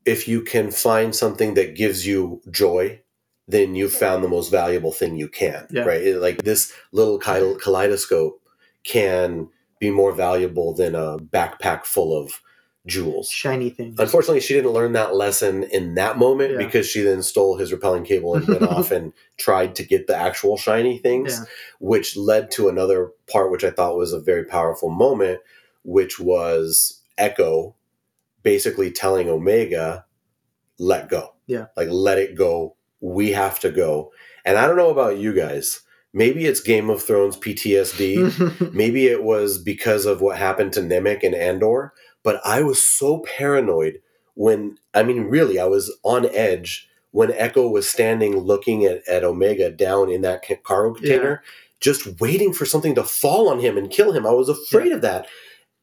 if 0.05 0.27
you 0.27 0.41
can 0.43 0.71
find 0.71 1.15
something 1.15 1.55
that 1.55 1.77
gives 1.77 2.07
you 2.07 2.41
joy." 2.51 3.01
Then 3.49 3.75
you've 3.75 3.93
found 3.93 4.23
the 4.23 4.29
most 4.29 4.49
valuable 4.49 4.93
thing 4.93 5.17
you 5.17 5.27
can, 5.29 5.67
Yeah. 5.73 5.83
right? 5.83 6.15
Like 6.15 6.45
this 6.45 6.73
little 6.93 7.19
kaleidoscope 7.19 8.41
can 8.85 9.49
be 9.81 9.91
more 9.91 10.13
valuable 10.13 10.73
than 10.73 10.95
a 10.95 11.19
backpack 11.19 11.85
full 11.85 12.17
of 12.17 12.41
jewels. 12.87 13.29
Shiny 13.29 13.71
things." 13.71 13.99
Unfortunately, 13.99 14.41
she 14.41 14.55
didn't 14.55 14.71
learn 14.71 14.93
that 14.93 15.15
lesson 15.17 15.65
in 15.65 15.95
that 15.97 16.17
moment 16.19 16.53
Yeah. 16.53 16.59
because 16.59 16.87
she 16.87 17.03
then 17.03 17.23
stole 17.23 17.57
his 17.57 17.73
repelling 17.73 18.05
cable 18.05 18.37
and 18.37 18.47
went 18.47 18.63
off 18.63 18.91
and 18.93 19.13
tried 19.37 19.75
to 19.77 19.83
get 19.85 20.07
the 20.07 20.17
actual 20.17 20.57
shiny 20.57 20.99
things, 20.99 21.39
Yeah. 21.39 21.45
which 21.81 22.17
led 22.17 22.51
to 22.53 22.69
another 22.69 23.11
part 23.27 23.51
which 23.51 23.65
I 23.65 23.71
thought 23.71 23.97
was 23.97 24.13
a 24.13 24.21
very 24.21 24.45
powerful 24.45 24.89
moment, 24.91 25.41
which 25.83 26.21
was 26.21 27.01
Echo 27.19 27.75
basically 28.43 28.91
telling 28.91 29.29
Omega, 29.29 30.07
let 30.79 31.09
go. 31.11 31.35
Yeah. 31.47 31.67
Like, 31.77 31.89
let 31.91 32.17
it 32.19 32.35
go. 32.35 32.77
We 33.01 33.33
have 33.33 33.61
to 33.61 33.71
go. 33.71 34.13
And 34.47 34.57
I 34.57 34.67
don't 34.67 34.77
know 34.77 34.89
about 34.91 35.19
you 35.19 35.35
guys. 35.35 35.81
Maybe 36.13 36.47
it's 36.47 36.61
Game 36.61 36.91
of 36.91 37.03
Thrones 37.03 37.37
PTSD. 37.37 38.73
Maybe 38.75 39.07
it 39.07 39.23
was 39.25 39.59
because 39.59 40.07
of 40.07 40.21
what 40.21 40.39
happened 40.39 40.73
to 40.75 40.81
Nemik 40.81 41.23
and 41.25 41.35
Andor, 41.37 41.93
but 42.25 42.41
I 42.45 42.63
was 42.63 42.83
so 42.83 43.21
paranoid 43.21 44.01
when, 44.35 44.79
I 44.95 45.05
mean, 45.05 45.25
really, 45.25 45.59
I 45.61 45.67
was 45.67 45.95
on 46.05 46.27
edge 46.35 46.89
when 47.13 47.33
Echo 47.33 47.69
was 47.69 47.89
standing 47.89 48.39
looking 48.39 48.85
at, 48.87 49.07
at 49.09 49.25
Omega 49.25 49.71
down 49.71 50.11
in 50.11 50.23
that 50.23 50.45
cargo 50.65 50.95
container, 50.95 51.43
just 51.81 52.21
waiting 52.21 52.53
for 52.53 52.67
something 52.67 52.95
to 52.97 53.05
fall 53.05 53.49
on 53.49 53.61
him 53.61 53.79
and 53.79 53.91
kill 53.91 54.13
him. 54.13 54.27
I 54.27 54.33
was 54.33 54.49
afraid 54.49 54.93
of 54.93 55.03
that. 55.03 55.29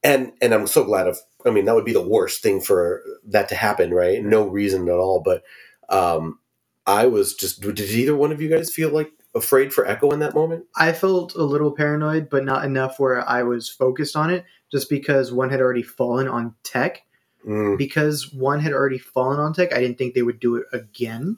And 0.03 0.33
and 0.41 0.53
I'm 0.53 0.67
so 0.67 0.83
glad 0.85 1.07
of 1.07 1.19
I 1.45 1.51
mean 1.51 1.65
that 1.65 1.75
would 1.75 1.85
be 1.85 1.93
the 1.93 2.07
worst 2.07 2.43
thing 2.43 2.61
for 2.61 3.03
that 3.27 3.49
to 3.49 3.55
happen, 3.55 3.93
right? 3.93 4.23
No 4.23 4.47
reason 4.47 4.87
at 4.89 4.95
all, 4.95 5.21
but 5.21 5.43
um 5.89 6.39
I 6.85 7.07
was 7.07 7.33
just. 7.35 7.61
Did 7.61 7.79
either 7.79 8.15
one 8.15 8.31
of 8.31 8.41
you 8.41 8.49
guys 8.49 8.73
feel 8.73 8.89
like 8.89 9.11
afraid 9.37 9.73
for 9.73 9.87
Echo 9.87 10.11
in 10.11 10.19
that 10.19 10.33
moment? 10.35 10.65
I 10.75 10.91
felt 10.91 11.35
a 11.35 11.43
little 11.43 11.71
paranoid, 11.71 12.29
but 12.29 12.43
not 12.43 12.65
enough 12.65 12.99
where 12.99 13.27
I 13.27 13.43
was 13.43 13.69
focused 13.69 14.15
on 14.15 14.29
it, 14.29 14.43
just 14.71 14.89
because 14.89 15.31
one 15.31 15.49
had 15.49 15.61
already 15.61 15.83
fallen 15.83 16.27
on 16.27 16.53
tech. 16.63 17.03
Mm, 17.47 17.77
Because 17.77 18.33
one 18.33 18.59
had 18.59 18.73
already 18.73 18.97
fallen 18.97 19.39
on 19.39 19.53
tech, 19.53 19.73
I 19.73 19.79
didn't 19.79 19.97
think 19.97 20.13
they 20.15 20.23
would 20.23 20.39
do 20.39 20.55
it 20.57 20.65
again. 20.73 21.37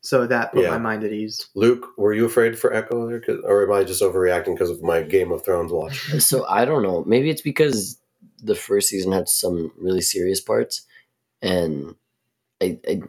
So 0.00 0.26
that 0.28 0.52
put 0.52 0.62
Yeah. 0.62 0.70
my 0.70 0.78
mind 0.78 1.02
at 1.02 1.12
ease. 1.12 1.48
Luke, 1.56 1.88
were 1.98 2.12
you 2.14 2.24
afraid 2.24 2.56
for 2.56 2.72
Echo 2.72 3.08
there, 3.08 3.18
'Cause- 3.20 3.40
or 3.44 3.64
am 3.64 3.72
I 3.72 3.82
just 3.82 4.00
overreacting 4.00 4.54
because 4.54 4.70
of 4.70 4.80
my 4.82 5.02
Game 5.02 5.32
of 5.32 5.44
Thrones 5.44 5.72
watch? 5.72 5.98
So 6.22 6.44
I 6.46 6.64
don't 6.64 6.82
know. 6.84 7.02
Maybe 7.04 7.28
it's 7.30 7.42
because 7.42 7.98
the 8.40 8.54
first 8.54 8.88
season 8.88 9.10
had 9.10 9.28
some 9.28 9.72
really 9.76 10.00
serious 10.00 10.40
parts, 10.40 10.82
and 11.42 11.96
I, 12.62 12.78
I, 12.88 13.00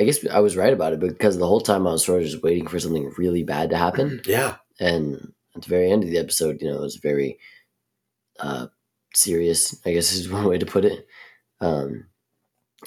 I 0.00 0.04
guess 0.04 0.26
I 0.26 0.40
was 0.40 0.56
right 0.56 0.72
about 0.72 0.94
it 0.94 1.00
because 1.00 1.36
the 1.36 1.46
whole 1.46 1.60
time 1.60 1.86
I 1.86 1.92
was 1.92 2.06
sort 2.06 2.22
of 2.22 2.28
just 2.28 2.42
waiting 2.42 2.66
for 2.66 2.80
something 2.80 3.12
really 3.18 3.42
bad 3.42 3.68
to 3.68 3.76
happen, 3.76 4.22
Yeah, 4.26 4.56
and 4.80 5.34
at 5.54 5.62
the 5.62 5.68
very 5.68 5.90
end 5.90 6.04
of 6.04 6.10
the 6.10 6.16
episode, 6.16 6.62
you 6.62 6.68
know, 6.68 6.78
it 6.78 6.80
was 6.80 6.96
very 6.96 7.38
uh, 8.38 8.68
serious. 9.14 9.78
I 9.84 9.92
guess 9.92 10.12
is 10.14 10.30
one 10.32 10.46
way 10.46 10.56
to 10.56 10.64
put 10.64 10.86
it. 10.86 11.06
Um, 11.60 12.06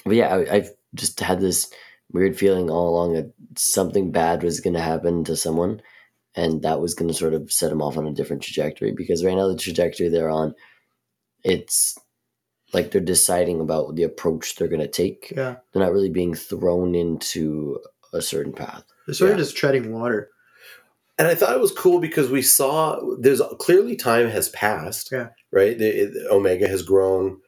but 0.04 0.16
yeah, 0.16 0.34
I, 0.34 0.56
I've 0.56 0.70
just 0.92 1.20
had 1.20 1.40
this 1.40 1.72
weird 2.12 2.36
feeling 2.36 2.68
all 2.68 2.88
along 2.88 3.14
that 3.14 3.32
something 3.56 4.10
bad 4.10 4.42
was 4.42 4.58
going 4.58 4.74
to 4.74 4.80
happen 4.80 5.22
to 5.24 5.36
someone, 5.36 5.82
and 6.34 6.62
that 6.62 6.80
was 6.80 6.94
going 6.94 7.06
to 7.06 7.14
sort 7.14 7.34
of 7.34 7.52
set 7.52 7.70
them 7.70 7.80
off 7.80 7.96
on 7.96 8.08
a 8.08 8.12
different 8.12 8.42
trajectory. 8.42 8.90
Because 8.90 9.24
right 9.24 9.36
now, 9.36 9.46
the 9.46 9.56
trajectory 9.56 10.08
they're 10.08 10.30
on, 10.30 10.52
it's 11.44 11.96
like 12.74 12.90
they're 12.90 13.00
deciding 13.00 13.60
about 13.60 13.94
the 13.96 14.02
approach 14.02 14.56
they're 14.56 14.68
going 14.68 14.80
to 14.80 14.88
take. 14.88 15.32
Yeah. 15.36 15.56
They're 15.72 15.82
not 15.82 15.92
really 15.92 16.10
being 16.10 16.34
thrown 16.34 16.94
into 16.94 17.78
a 18.12 18.20
certain 18.20 18.52
path. 18.52 18.84
They're 19.06 19.14
sort 19.14 19.28
Yeah. 19.30 19.34
of 19.34 19.38
just 19.40 19.56
treading 19.56 19.92
water. 19.92 20.30
and 21.16 21.28
I 21.28 21.36
thought 21.36 21.54
it 21.54 21.60
was 21.60 21.70
cool 21.72 22.00
because 22.00 22.28
we 22.28 22.42
saw 22.42 23.00
there's 23.20 23.40
clearly 23.60 23.94
time 23.96 24.28
has 24.28 24.48
passed. 24.48 25.10
Yeah. 25.12 25.28
right. 25.52 25.78
The, 25.78 25.86
it- 26.02 26.30
Omega 26.30 26.66
has 26.68 26.82
grown. 26.82 27.38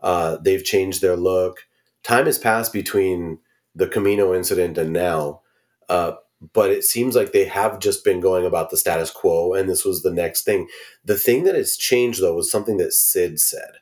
Uh, 0.00 0.36
they've 0.36 0.62
changed 0.64 1.00
their 1.02 1.16
look. 1.16 1.60
Time 2.04 2.26
has 2.26 2.38
passed 2.38 2.72
between 2.72 3.38
the 3.74 3.86
Kamino 3.88 4.36
incident 4.36 4.78
and 4.78 4.92
now, 4.92 5.40
uh, 5.88 6.12
but 6.52 6.70
it 6.70 6.84
seems 6.84 7.16
like 7.16 7.32
they 7.32 7.46
have 7.46 7.80
just 7.80 8.04
been 8.04 8.20
going 8.20 8.46
about 8.46 8.70
the 8.70 8.76
status 8.76 9.10
quo, 9.10 9.54
and 9.54 9.68
this 9.68 9.84
was 9.84 10.02
the 10.02 10.12
next 10.12 10.44
thing. 10.44 10.68
The 11.04 11.16
thing 11.16 11.42
that 11.44 11.54
has 11.56 11.76
changed 11.76 12.22
though 12.22 12.34
was 12.34 12.48
something 12.50 12.76
that 12.76 12.92
Cid 12.92 13.40
said, 13.40 13.72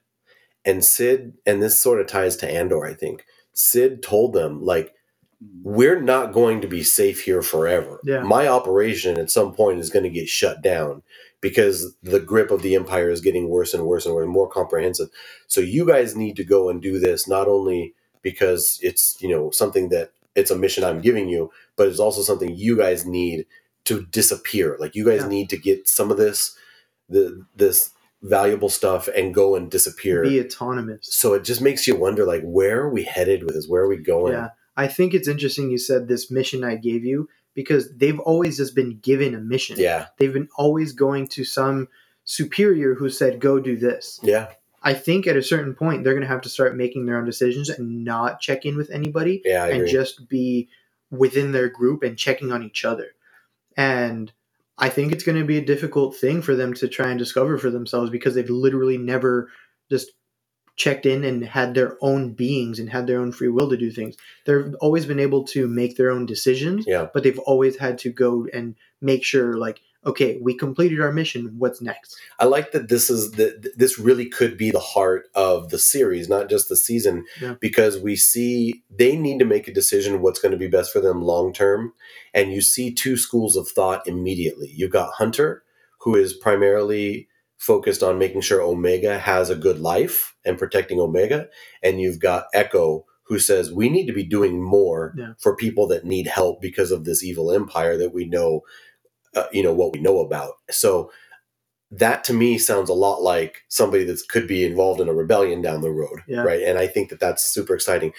and 0.65 0.85
Cid, 0.85 1.35
and 1.47 1.63
this 1.63 1.81
sort 1.81 2.01
of 2.01 2.07
ties 2.07 2.37
to 2.39 2.51
Andor, 2.51 2.85
I 2.85 2.95
think. 2.95 3.25
Cid 3.53 4.03
told 4.03 4.33
them 4.33 4.63
like 4.65 4.95
we're 5.63 6.01
not 6.01 6.33
going 6.33 6.61
to 6.61 6.69
be 6.69 6.83
safe 6.83 7.23
here 7.25 7.43
forever. 7.43 8.01
Yeah. 8.05 8.23
My 8.23 8.47
operation 8.49 9.19
at 9.19 9.31
some 9.31 9.53
point 9.55 9.79
is 9.79 9.91
going 9.91 10.05
to 10.05 10.11
get 10.11 10.29
shut 10.29 10.63
down 10.63 11.03
because 11.41 11.95
the 12.03 12.21
grip 12.21 12.51
of 12.51 12.63
the 12.63 12.75
empire 12.75 13.11
is 13.11 13.21
getting 13.21 13.49
worse 13.49 13.75
and 13.75 13.85
worse 13.85 14.07
and 14.07 14.15
worse, 14.15 14.27
more 14.27 14.49
comprehensive. 14.49 15.09
So 15.47 15.61
you 15.61 15.87
guys 15.87 16.17
need 16.17 16.37
to 16.37 16.45
go 16.45 16.71
and 16.71 16.81
do 16.81 16.99
this 16.99 17.29
not 17.29 17.47
only 17.47 17.95
because 18.23 18.79
it's, 18.83 19.19
you 19.21 19.29
know, 19.29 19.51
something 19.51 19.91
that 19.91 20.13
it's 20.35 20.51
a 20.51 20.57
mission 20.57 20.83
I'm 20.83 21.01
giving 21.03 21.29
you, 21.29 21.51
but 21.77 21.89
it's 21.89 22.01
also 22.01 22.23
something 22.23 22.57
you 22.57 22.77
guys 22.77 23.05
need 23.05 23.47
to 23.85 24.07
disappear. 24.07 24.77
Like 24.81 24.95
you 24.95 25.05
guys 25.05 25.21
Yeah. 25.23 25.29
need 25.29 25.51
to 25.51 25.59
get 25.59 25.89
some 25.89 26.11
of 26.11 26.17
this 26.17 26.57
the 27.09 27.45
this 27.55 27.91
valuable 28.25 28.71
stuff 28.71 29.09
and 29.15 29.35
go 29.35 29.55
and 29.55 29.71
disappear. 29.71 30.23
Be 30.23 30.41
autonomous. 30.41 31.07
so 31.11 31.35
it 31.35 31.45
just 31.45 31.61
makes 31.61 31.87
you 31.87 31.95
wonder 31.95 32.25
like 32.25 32.43
where 32.43 32.81
are 32.83 32.91
we 32.91 33.05
headed 33.05 33.45
with 33.45 33.55
this? 33.55 33.69
Where 33.69 33.83
are 33.83 33.89
we 33.89 33.99
going? 33.99 34.33
Yeah. 34.33 34.49
I 34.77 34.89
think 34.89 35.15
it's 35.15 35.29
interesting 35.29 35.71
you 35.71 35.79
said 35.79 36.09
this 36.09 36.31
mission 36.31 36.65
I 36.65 36.77
gave 36.77 37.05
you 37.05 37.29
because 37.55 37.95
they've 37.97 38.19
always 38.19 38.57
just 38.57 38.75
been 38.75 38.99
given 38.99 39.35
a 39.35 39.41
mission. 39.41 39.77
Yeah. 39.79 40.07
They've 40.19 40.33
been 40.33 40.49
always 40.57 40.93
going 40.93 41.29
to 41.29 41.45
some 41.45 41.89
superior 42.25 42.95
who 42.95 43.09
said, 43.11 43.41
go 43.41 43.61
do 43.61 43.77
this. 43.77 44.19
Yeah. 44.23 44.49
I 44.83 44.95
think 44.95 45.27
at 45.27 45.37
a 45.37 45.43
certain 45.43 45.75
point, 45.75 46.03
they're 46.03 46.13
going 46.15 46.27
to 46.27 46.29
have 46.29 46.43
to 46.43 46.49
start 46.49 46.77
making 46.77 47.07
their 47.07 47.17
own 47.17 47.25
decisions 47.25 47.71
and 47.71 48.05
not 48.05 48.41
check 48.41 48.65
in 48.67 48.77
with 48.77 48.91
anybody 48.91 49.41
Yeah, 49.45 49.67
and 49.67 49.89
just 49.89 50.29
be 50.29 50.69
within 51.11 51.53
their 51.53 51.69
group 51.69 52.03
and 52.03 52.19
checking 52.19 52.53
on 52.53 52.63
each 52.63 52.85
other. 52.85 53.13
And 53.77 54.33
I 54.79 54.89
think 54.89 55.13
it's 55.13 55.25
going 55.25 55.39
to 55.39 55.45
be 55.45 55.59
a 55.59 55.65
difficult 55.65 56.17
thing 56.17 56.43
for 56.43 56.55
them 56.55 56.75
to 56.75 56.89
try 56.89 57.11
and 57.11 57.19
discover 57.19 57.59
for 57.59 57.71
themselves 57.71 58.11
because 58.11 58.35
they've 58.35 58.51
literally 58.51 58.99
never 58.99 59.51
just 59.91 60.11
checked 60.77 61.07
in 61.07 61.23
and 61.23 61.45
had 61.45 61.75
their 61.75 61.97
own 62.01 62.33
beings 62.33 62.81
and 62.81 62.91
had 62.91 63.07
their 63.07 63.21
own 63.21 63.31
free 63.31 63.49
will 63.49 63.71
to 63.71 63.77
do 63.77 63.91
things. 63.91 64.17
They've 64.45 64.75
always 64.81 65.07
been 65.07 65.21
able 65.21 65.45
to 65.45 65.69
make 65.69 65.97
their 65.97 66.11
own 66.11 66.27
decisions, 66.27 66.85
yeah. 66.87 67.07
but 67.15 67.23
they've 67.23 67.39
always 67.41 67.77
had 67.77 67.99
to 67.99 68.11
go 68.11 68.49
and 68.53 68.75
make 69.01 69.25
sure, 69.25 69.57
like, 69.57 69.81
okay, 70.07 70.39
we 70.43 70.55
completed 70.57 71.01
our 71.01 71.13
mission. 71.13 71.55
What's 71.59 71.81
next? 71.81 72.17
I 72.39 72.45
like 72.45 72.73
that 72.73 72.89
this 72.89 73.11
is 73.11 73.33
that 73.33 73.73
this 73.77 73.99
really 73.99 74.27
could 74.27 74.57
be 74.57 74.71
the 74.71 74.81
heart 74.81 75.29
of 75.35 75.71
the 75.71 75.79
series, 75.79 76.29
not 76.29 76.49
just 76.51 76.69
the 76.69 76.77
season, 76.77 77.25
Yeah. 77.41 77.55
because 77.61 77.99
we 77.99 78.17
see 78.17 78.83
they 78.91 79.17
need 79.17 79.39
to 79.39 79.45
make 79.45 79.69
a 79.69 79.73
decision 79.75 80.21
what's 80.23 80.41
going 80.41 80.53
to 80.53 80.59
be 80.59 80.69
best 80.69 80.93
for 80.93 81.01
them 81.01 81.23
long 81.23 81.53
term, 81.53 81.93
and 82.33 82.53
you 82.53 82.61
see 82.61 82.93
two 82.93 83.17
schools 83.17 83.57
of 83.57 83.69
thought 83.69 84.07
immediately. 84.07 84.71
You've 84.75 84.91
got 84.91 85.15
Hunter, 85.15 85.63
who 86.01 86.15
is 86.17 86.33
primarily 86.35 87.29
focused 87.57 88.03
on 88.03 88.19
making 88.19 88.43
sure 88.43 88.61
Omega 88.61 89.19
has 89.19 89.49
a 89.49 89.57
good 89.57 89.79
life 89.81 90.35
and 90.45 90.59
protecting 90.59 91.01
Omega, 91.01 91.49
and 91.83 92.01
you've 92.01 92.19
got 92.19 92.47
Echo, 92.53 93.07
who 93.27 93.39
says 93.39 93.73
we 93.73 93.89
need 93.89 94.07
to 94.07 94.13
be 94.13 94.25
doing 94.25 94.63
more 94.63 95.15
Yeah. 95.17 95.33
for 95.39 95.57
people 95.57 95.87
that 95.87 96.05
need 96.05 96.27
help 96.27 96.61
because 96.61 96.91
of 96.91 97.05
this 97.05 97.25
evil 97.25 97.51
empire 97.51 97.97
that 97.97 98.13
we 98.13 98.27
know, 98.27 98.61
uh, 99.37 99.47
you 99.53 99.63
know 99.63 99.73
what 99.75 99.93
we 99.93 100.01
know 100.01 100.21
about. 100.21 100.55
So 100.71 101.11
that 101.91 102.25
to 102.25 102.33
me 102.33 102.59
sounds 102.59 102.89
a 102.91 102.95
lot 102.95 103.23
like 103.23 103.63
somebody 103.69 104.05
that 104.05 104.21
could 104.29 104.49
be 104.49 104.65
involved 104.65 105.01
in 105.01 105.09
a 105.09 105.15
rebellion 105.15 105.63
down 105.63 105.81
the 105.81 105.91
road, 105.93 106.21
Yeah. 106.27 106.43
right? 106.43 106.63
And 106.63 106.79
I 106.79 106.87
think 106.87 107.11
that 107.11 107.21
that's 107.21 107.45
super 107.45 107.75
exciting. 107.75 108.13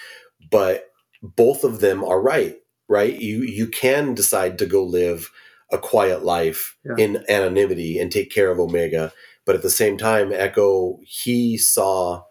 But 0.49 0.85
both 1.21 1.63
of 1.63 1.79
them 1.81 2.03
are 2.03 2.21
right, 2.21 2.55
right? 2.87 3.19
You 3.19 3.41
you 3.43 3.67
can 3.67 4.13
decide 4.13 4.57
to 4.59 4.65
go 4.65 4.83
live 4.83 5.29
a 5.71 5.77
quiet 5.77 6.23
life 6.23 6.77
Yeah. 6.85 6.95
in 7.05 7.25
anonymity 7.27 7.99
and 7.99 8.11
take 8.11 8.31
care 8.31 8.51
of 8.51 8.59
Omega, 8.59 9.11
but 9.45 9.55
at 9.55 9.61
the 9.63 9.69
same 9.69 9.97
time, 9.97 10.31
Echo 10.31 10.99
he 11.03 11.57
saw 11.57 12.23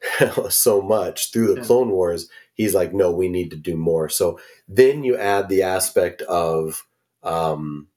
so 0.50 0.82
much 0.82 1.32
through 1.32 1.54
the 1.54 1.60
Yeah. 1.60 1.66
Clone 1.66 1.90
Wars. 1.90 2.28
He's 2.54 2.74
like, 2.74 2.92
no, 2.92 3.10
we 3.10 3.28
need 3.28 3.50
to 3.50 3.56
do 3.56 3.76
more. 3.76 4.08
So 4.08 4.38
then 4.68 5.02
you 5.02 5.16
add 5.16 5.48
the 5.48 5.62
aspect 5.62 6.22
of 6.22 6.86
um, 7.22 7.88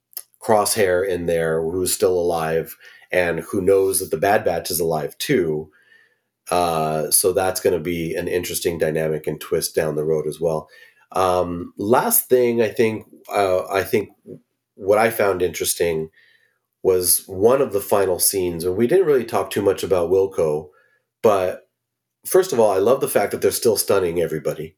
Crosshair 0.48 1.08
in 1.08 1.26
there, 1.26 1.62
who's 1.62 1.94
still 1.94 2.18
alive 2.18 2.78
and 3.12 3.42
who 3.42 3.62
knows 3.62 4.00
that 4.00 4.12
the 4.12 4.18
Bad 4.18 4.46
Batch 4.46 4.72
is 4.72 4.80
alive 4.80 5.18
too. 5.18 5.70
Uh, 6.50 7.12
so 7.12 7.34
that's 7.34 7.60
going 7.60 7.74
to 7.74 7.84
be 7.84 8.16
an 8.16 8.28
interesting 8.30 8.78
dynamic 8.78 9.28
and 9.28 9.42
twist 9.42 9.76
down 9.76 9.96
the 9.96 10.06
road 10.06 10.26
as 10.28 10.40
well. 10.40 10.70
Um, 11.12 11.74
last 11.78 12.30
thing, 12.30 12.62
I 12.62 12.70
think, 12.70 13.06
uh, 13.30 13.68
I 13.68 13.84
think 13.84 14.10
what 14.76 14.98
I 14.98 15.10
found 15.10 15.42
interesting 15.42 16.10
was 16.84 17.26
one 17.28 17.62
of 17.62 17.74
the 17.74 17.82
final 17.82 18.20
scenes, 18.20 18.64
and 18.64 18.78
we 18.78 18.88
didn't 18.88 19.08
really 19.08 19.26
talk 19.26 19.50
too 19.50 19.62
much 19.62 19.84
about 19.84 20.10
Wilco, 20.10 20.70
but 21.22 21.70
first 22.26 22.54
of 22.54 22.60
all, 22.60 22.72
I 22.72 22.78
love 22.78 23.02
the 23.02 23.10
fact 23.10 23.32
that 23.32 23.42
they're 23.42 23.52
still 23.52 23.76
stunning 23.78 24.22
everybody, 24.22 24.76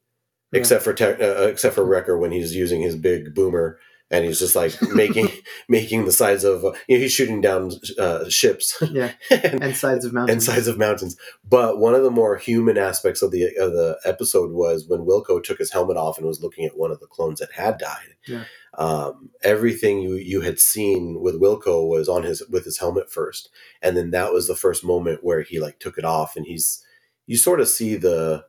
Yeah. 0.52 0.60
except 0.60 0.82
for 0.82 0.92
Ter- 0.94 1.18
uh, 1.20 1.46
except 1.46 1.74
for 1.76 1.84
Wrecker 1.84 2.18
when 2.18 2.32
he's 2.32 2.56
using 2.56 2.80
his 2.80 2.96
big 2.96 3.34
boomer 3.34 3.78
and 4.10 4.24
he's 4.24 4.38
just 4.40 4.56
like 4.56 4.74
making 4.94 5.28
making 5.68 6.04
the 6.04 6.12
sides 6.12 6.42
of 6.44 6.64
uh, 6.64 6.72
you 6.88 6.96
know, 6.96 7.02
he's 7.02 7.12
shooting 7.12 7.40
down 7.40 7.70
uh, 7.98 8.28
ships 8.28 8.76
Yeah. 8.90 9.12
and, 9.30 9.62
And 9.62 9.76
sides 9.76 10.04
of 10.04 10.12
mountains. 10.12 10.32
and 10.48 10.54
sides 10.54 10.66
of 10.66 10.78
mountains. 10.78 11.16
But 11.48 11.78
one 11.78 11.94
of 11.94 12.02
the 12.02 12.10
more 12.10 12.36
human 12.36 12.76
aspects 12.76 13.22
of 13.22 13.30
the 13.30 13.44
of 13.56 13.72
the 13.72 13.98
episode 14.04 14.50
was 14.52 14.86
when 14.88 15.00
Wilco 15.06 15.42
took 15.42 15.58
his 15.58 15.72
helmet 15.72 15.96
off 15.96 16.18
and 16.18 16.26
was 16.26 16.42
looking 16.42 16.64
at 16.64 16.76
one 16.76 16.90
of 16.90 17.00
the 17.00 17.06
clones 17.06 17.38
that 17.40 17.52
had 17.52 17.78
died. 17.78 18.14
Yeah. 18.26 18.44
Um, 18.78 19.30
everything 19.42 20.00
you 20.00 20.14
you 20.14 20.40
had 20.42 20.58
seen 20.60 21.20
with 21.20 21.40
Wilco 21.40 21.88
was 21.88 22.08
on 22.08 22.22
his 22.22 22.42
with 22.48 22.64
his 22.64 22.78
helmet 22.78 23.10
first, 23.10 23.48
and 23.82 23.96
then 23.96 24.10
that 24.12 24.32
was 24.32 24.46
the 24.46 24.54
first 24.56 24.84
moment 24.84 25.24
where 25.24 25.42
he 25.42 25.58
like 25.60 25.80
took 25.80 25.98
it 25.98 26.04
off, 26.04 26.36
and 26.36 26.46
he's 26.46 26.84
you 27.26 27.36
sort 27.36 27.60
of 27.60 27.68
see 27.68 27.96
the 27.96 28.44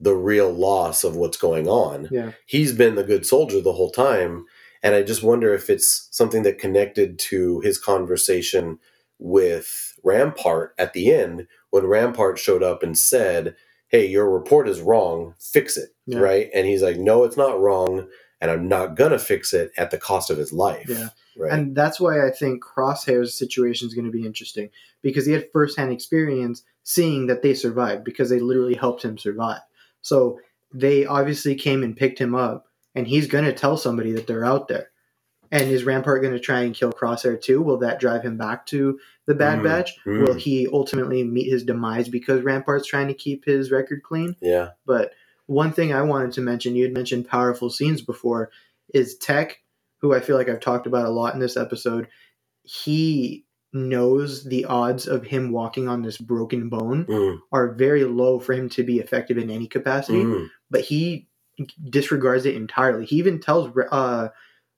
the 0.00 0.14
real 0.14 0.50
loss 0.52 1.04
of 1.04 1.14
what's 1.14 1.36
going 1.36 1.68
on 1.68 2.08
Yeah. 2.10 2.32
he's 2.46 2.72
been 2.72 2.94
the 2.94 3.04
good 3.04 3.26
soldier 3.26 3.60
the 3.60 3.74
whole 3.74 3.90
time. 3.90 4.46
And 4.82 4.94
I 4.94 5.02
just 5.02 5.22
wonder 5.22 5.52
if 5.54 5.68
it's 5.68 6.08
something 6.10 6.42
that 6.44 6.58
connected 6.58 7.18
to 7.18 7.60
his 7.60 7.78
conversation 7.78 8.78
with 9.18 9.98
Rampart 10.02 10.74
at 10.78 10.94
the 10.94 11.12
end 11.12 11.46
when 11.70 11.86
Rampart 11.86 12.38
showed 12.38 12.62
up 12.62 12.82
and 12.82 12.98
said, 12.98 13.54
Hey, 13.88 14.06
your 14.06 14.30
report 14.30 14.68
is 14.68 14.80
wrong, 14.80 15.34
fix 15.38 15.76
it. 15.76 15.90
Yeah. 16.06 16.20
Right. 16.20 16.50
And 16.54 16.66
he's 16.66 16.82
like, 16.82 16.96
No, 16.96 17.24
it's 17.24 17.36
not 17.36 17.60
wrong. 17.60 18.08
And 18.40 18.50
I'm 18.50 18.68
not 18.68 18.96
going 18.96 19.10
to 19.10 19.18
fix 19.18 19.52
it 19.52 19.70
at 19.76 19.90
the 19.90 19.98
cost 19.98 20.30
of 20.30 20.38
his 20.38 20.52
life. 20.52 20.88
Yeah. 20.88 21.10
Right. 21.36 21.52
And 21.52 21.76
that's 21.76 22.00
why 22.00 22.26
I 22.26 22.30
think 22.30 22.62
Crosshair's 22.64 23.34
situation 23.34 23.86
is 23.86 23.94
going 23.94 24.06
to 24.06 24.10
be 24.10 24.24
interesting 24.24 24.70
because 25.02 25.26
he 25.26 25.32
had 25.32 25.48
firsthand 25.52 25.92
experience 25.92 26.62
seeing 26.82 27.26
that 27.26 27.42
they 27.42 27.52
survived 27.52 28.04
because 28.04 28.30
they 28.30 28.40
literally 28.40 28.74
helped 28.74 29.04
him 29.04 29.18
survive. 29.18 29.60
So 30.00 30.38
they 30.72 31.04
obviously 31.04 31.54
came 31.54 31.82
and 31.82 31.96
picked 31.96 32.18
him 32.18 32.34
up 32.34 32.66
and 32.94 33.06
he's 33.06 33.26
going 33.26 33.44
to 33.44 33.52
tell 33.52 33.76
somebody 33.76 34.12
that 34.12 34.26
they're 34.26 34.44
out 34.44 34.68
there. 34.68 34.90
And 35.52 35.68
is 35.68 35.82
Rampart 35.84 36.22
going 36.22 36.34
to 36.34 36.40
try 36.40 36.60
and 36.60 36.74
kill 36.74 36.92
Crosshair 36.92 37.40
too? 37.40 37.60
Will 37.60 37.78
that 37.78 37.98
drive 37.98 38.22
him 38.22 38.36
back 38.36 38.66
to 38.66 38.98
the 39.26 39.34
Bad 39.34 39.58
Mm, 39.58 39.64
Batch? 39.64 39.96
mm. 40.06 40.26
Will 40.26 40.34
he 40.34 40.68
ultimately 40.72 41.24
meet 41.24 41.50
his 41.50 41.64
demise 41.64 42.08
because 42.08 42.42
Rampart's 42.42 42.86
trying 42.86 43.08
to 43.08 43.14
keep 43.14 43.44
his 43.44 43.72
record 43.72 44.02
clean? 44.04 44.36
Yeah. 44.40 44.70
But 44.86 45.12
one 45.46 45.72
thing 45.72 45.92
I 45.92 46.02
wanted 46.02 46.32
to 46.32 46.40
mention, 46.40 46.76
you 46.76 46.84
had 46.84 46.94
mentioned 46.94 47.26
powerful 47.28 47.68
scenes 47.68 48.00
before, 48.00 48.50
is 48.94 49.16
Tech, 49.18 49.60
who 49.98 50.14
I 50.14 50.20
feel 50.20 50.36
like 50.36 50.48
I've 50.48 50.60
talked 50.60 50.86
about 50.86 51.06
a 51.06 51.10
lot 51.10 51.34
in 51.34 51.40
this 51.40 51.56
episode. 51.56 52.06
He 52.62 53.44
knows 53.72 54.44
the 54.44 54.64
odds 54.66 55.06
of 55.08 55.24
him 55.24 55.50
walking 55.52 55.88
on 55.88 56.02
this 56.02 56.18
broken 56.18 56.68
bone 56.68 57.06
Mm, 57.06 57.40
are 57.52 57.72
very 57.74 58.04
low 58.04 58.38
for 58.40 58.52
him 58.52 58.68
to 58.70 58.82
be 58.84 58.98
effective 58.98 59.38
in 59.38 59.50
any 59.50 59.66
capacity, 59.66 60.22
mm, 60.24 60.48
but 60.70 60.80
he 60.82 61.28
disregards 61.88 62.46
it 62.46 62.54
entirely. 62.54 63.04
He 63.06 63.16
even 63.16 63.40
tells 63.40 63.76
uh, 63.90 64.28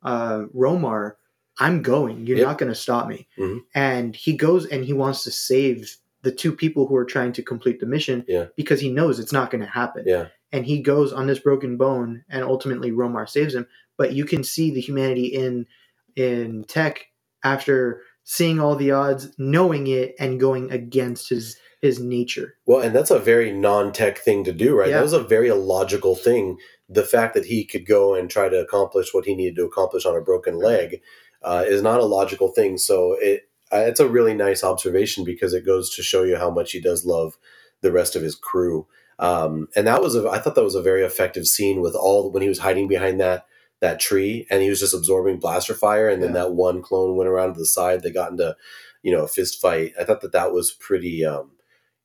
uh, 0.03 0.43
Romar, 0.55 1.13
I'm 1.59 1.83
going. 1.83 2.27
You're 2.27 2.39
Yep. 2.39 2.47
not 2.47 2.59
going 2.59 2.73
to 2.73 2.79
stop 2.79 3.09
me. 3.09 3.29
Mhm. 3.39 3.61
And 3.75 4.17
he 4.17 4.37
goes 4.37 4.67
and 4.67 4.85
he 4.85 4.93
wants 4.93 5.25
to 5.25 5.31
save 5.31 5.97
the 6.23 6.33
two 6.33 6.53
people 6.53 6.87
who 6.87 6.97
are 6.97 7.05
trying 7.05 7.33
to 7.35 7.43
complete 7.43 7.81
the 7.81 7.87
mission 7.87 8.25
Yeah. 8.29 8.47
because 8.57 8.81
he 8.81 8.91
knows 8.93 9.19
it's 9.19 9.33
not 9.33 9.51
going 9.51 9.61
to 9.61 9.67
happen 9.67 10.05
Yeah. 10.07 10.29
and 10.53 10.65
he 10.65 10.81
goes 10.81 11.13
on 11.13 11.27
this 11.27 11.41
broken 11.41 11.77
bone 11.77 12.25
and 12.29 12.45
ultimately 12.45 12.93
Romar 12.93 13.29
saves 13.29 13.55
him 13.57 13.67
but 13.99 14.13
you 14.13 14.25
can 14.25 14.45
see 14.45 14.71
the 14.71 14.81
humanity 14.81 15.27
in 15.27 15.67
in 16.15 16.63
tech 16.69 17.07
after 17.43 18.03
seeing 18.23 18.61
all 18.61 18.77
the 18.77 18.93
odds 18.93 19.35
knowing 19.37 19.89
it 19.89 20.15
and 20.21 20.39
going 20.39 20.71
against 20.71 21.29
his 21.29 21.57
his 21.83 22.01
nature 22.01 22.55
Well, 22.65 22.81
and 22.81 22.95
that's 22.95 23.11
a 23.11 23.19
very 23.19 23.53
non-tech 23.53 24.19
thing 24.19 24.45
to 24.45 24.53
do, 24.53 24.75
right? 24.75 24.89
Yeah. 24.89 24.97
That 24.97 25.03
was 25.03 25.13
a 25.13 25.23
very 25.23 25.49
illogical 25.49 26.15
thing. 26.17 26.57
The 26.89 27.03
fact 27.03 27.35
that 27.35 27.47
he 27.47 27.65
could 27.65 27.85
go 27.87 28.15
and 28.15 28.31
try 28.31 28.49
to 28.49 28.61
accomplish 28.61 29.13
what 29.13 29.25
he 29.27 29.35
needed 29.35 29.57
to 29.57 29.65
accomplish 29.67 30.07
on 30.07 30.17
a 30.17 30.21
broken 30.21 30.57
leg 30.59 31.01
uh, 31.43 31.65
is 31.67 31.83
not 31.83 32.01
a 32.01 32.05
logical 32.05 32.49
thing. 32.49 32.79
So 32.79 33.17
it 33.21 33.49
it's 33.73 34.01
a 34.01 34.09
really 34.09 34.35
nice 34.35 34.63
observation 34.63 35.25
because 35.25 35.55
it 35.55 35.67
goes 35.67 35.95
to 35.97 36.03
show 36.03 36.23
you 36.23 36.37
how 36.37 36.51
much 36.51 36.73
he 36.73 36.81
does 36.81 37.05
love 37.07 37.37
the 37.81 37.91
rest 37.91 38.15
of 38.15 38.23
his 38.23 38.35
crew. 38.37 38.87
Um, 39.19 39.69
and 39.75 39.87
that 39.87 40.03
was 40.03 40.15
a, 40.15 40.29
I 40.29 40.39
thought 40.39 40.55
that 40.57 40.65
was 40.65 40.75
a 40.75 40.83
very 40.83 41.03
effective 41.03 41.47
scene 41.47 41.81
with 41.81 41.95
all 41.95 42.31
when 42.31 42.43
he 42.43 42.49
was 42.49 42.59
hiding 42.61 42.87
behind 42.87 43.19
that 43.21 43.47
that 43.81 43.99
tree 43.99 44.47
and 44.51 44.63
he 44.63 44.69
was 44.71 44.79
just 44.81 44.95
absorbing 44.95 45.39
blaster 45.41 45.75
fire, 45.75 46.09
and 46.09 46.23
then 46.23 46.31
Yeah. 46.35 46.43
that 46.45 46.53
one 46.53 46.81
clone 46.83 47.17
went 47.17 47.29
around 47.31 47.55
to 47.55 47.59
the 47.59 47.67
side. 47.67 48.03
They 48.03 48.11
got 48.13 48.31
into 48.31 48.55
you 49.03 49.11
know 49.13 49.25
a 49.25 49.29
fist 49.29 49.61
fight. 49.61 49.95
I 49.99 50.05
thought 50.05 50.21
that 50.21 50.33
that 50.33 50.53
was 50.53 50.71
pretty. 50.71 51.25
Um, 51.25 51.51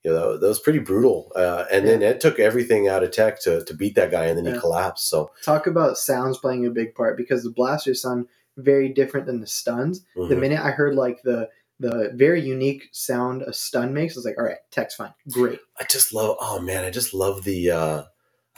you 0.07 0.13
know, 0.13 0.37
that, 0.37 0.47
was 0.47 0.59
pretty 0.59 0.79
brutal. 0.79 1.31
Uh, 1.35 1.65
and 1.71 1.87
then 1.87 2.01
it 2.01 2.21
took 2.21 2.39
everything 2.39 2.87
out 2.87 3.03
of 3.03 3.11
tech 3.11 3.41
to, 3.41 3.63
to 3.65 3.73
beat 3.73 3.95
that 3.95 4.11
guy, 4.11 4.25
and 4.25 4.37
then 4.37 4.45
Yeah. 4.45 4.53
he 4.53 4.59
collapsed. 4.59 5.09
So, 5.09 5.31
talk 5.43 5.67
about 5.67 5.97
sounds 5.97 6.37
playing 6.37 6.65
a 6.65 6.69
big 6.71 6.95
part 6.95 7.17
because 7.17 7.43
the 7.43 7.49
blasters 7.49 8.01
sound 8.01 8.27
very 8.55 8.89
different 8.89 9.27
than 9.27 9.39
the 9.39 9.45
stuns 9.45 10.03
the 10.15 10.21
mhm. 10.21 10.39
minute 10.39 10.59
i 10.59 10.71
heard 10.71 10.95
like 10.95 11.21
the 11.23 11.47
the 11.79 12.11
very 12.15 12.41
unique 12.41 12.89
sound 12.91 13.43
a 13.43 13.53
stun 13.53 13.93
makes 13.93 14.15
i 14.15 14.17
was 14.17 14.25
like 14.25 14.35
all 14.39 14.43
right 14.43 14.57
tech's 14.71 14.95
fine 14.95 15.13
great 15.29 15.59
I 15.79 15.83
just 15.83 16.13
love. 16.13 16.37
Oh 16.39 16.59
man, 16.59 16.83
I 16.83 16.89
just 16.89 17.13
love 17.13 17.43
the. 17.43 17.71
Uh, 17.71 18.03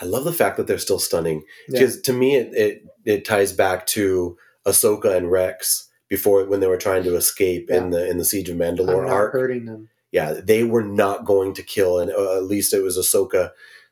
I 0.00 0.04
love 0.06 0.24
the 0.24 0.32
fact 0.32 0.56
that 0.56 0.66
they're 0.66 0.78
still 0.78 0.98
stunning 0.98 1.42
yeah. 1.68 1.80
because 1.80 2.00
to 2.02 2.12
me 2.12 2.36
it, 2.36 2.54
it 2.54 2.82
it 3.04 3.24
ties 3.26 3.52
back 3.52 3.86
to 3.88 4.38
Ahsoka 4.66 5.14
and 5.14 5.30
Rex 5.30 5.88
before 6.08 6.44
when 6.46 6.60
they 6.60 6.66
were 6.66 6.78
trying 6.78 7.04
to 7.04 7.16
escape 7.16 7.70
in 7.70 7.90
the 7.90 8.08
in 8.08 8.16
the 8.16 8.24
Siege 8.24 8.48
of 8.48 8.60
i'm 8.60 8.76
Mandalore 8.76 9.06
not 9.06 9.12
arc. 9.12 9.32
hurting 9.32 9.66
them 9.66 9.90
Yeah, 10.12 10.34
they 10.42 10.64
were 10.64 10.82
not 10.82 11.24
going 11.24 11.54
to 11.54 11.62
kill, 11.62 11.98
and 11.98 12.10
uh, 12.10 12.36
at 12.36 12.44
least 12.44 12.74
it 12.74 12.82
was 12.82 12.98
Ahsoka 12.98 13.50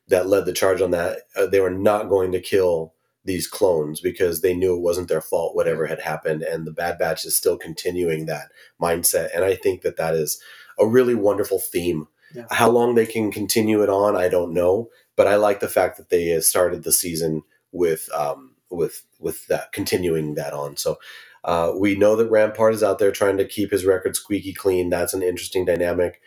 that 0.08 0.26
led 0.26 0.46
the 0.46 0.52
charge 0.52 0.80
on 0.80 0.90
that. 0.90 1.20
Uh, 1.36 1.46
they 1.46 1.60
were 1.60 1.70
not 1.70 2.08
going 2.08 2.32
to 2.32 2.40
kill 2.40 2.94
these 3.24 3.46
clones 3.46 4.00
because 4.00 4.40
they 4.40 4.54
knew 4.54 4.74
it 4.74 4.80
wasn't 4.80 5.08
their 5.08 5.20
fault, 5.20 5.54
whatever 5.54 5.86
had 5.86 6.00
happened. 6.00 6.42
And 6.42 6.66
the 6.66 6.72
Bad 6.72 6.98
Batch 6.98 7.24
is 7.24 7.36
still 7.36 7.58
continuing 7.58 8.26
that 8.26 8.48
mindset. 8.80 9.28
And 9.34 9.44
I 9.44 9.54
think 9.54 9.82
that 9.82 9.98
that 9.98 10.14
is 10.14 10.40
a 10.78 10.86
really 10.86 11.14
wonderful 11.14 11.58
theme. 11.58 12.08
Yeah. 12.34 12.46
How 12.50 12.70
long 12.70 12.94
they 12.94 13.06
can 13.06 13.30
continue 13.30 13.82
it 13.82 13.90
on, 13.90 14.16
I 14.16 14.28
don't 14.28 14.54
know. 14.54 14.88
But 15.14 15.26
I 15.26 15.36
like 15.36 15.60
the 15.60 15.68
fact 15.68 15.98
that 15.98 16.08
they 16.08 16.34
uh, 16.34 16.40
started 16.40 16.84
the 16.84 16.92
season 16.92 17.42
with 17.72 18.08
um, 18.14 18.54
with 18.70 19.04
with 19.18 19.46
that 19.48 19.72
continuing 19.72 20.34
that 20.34 20.52
on. 20.52 20.76
So 20.76 20.98
uh, 21.44 21.72
we 21.78 21.94
know 21.96 22.16
that 22.16 22.30
Rampart 22.30 22.74
is 22.74 22.82
out 22.82 22.98
there 22.98 23.12
trying 23.12 23.36
to 23.38 23.46
keep 23.46 23.70
his 23.70 23.86
record 23.86 24.16
squeaky 24.16 24.52
clean. 24.52 24.90
That's 24.90 25.14
an 25.14 25.22
interesting 25.22 25.64
dynamic. 25.64 26.20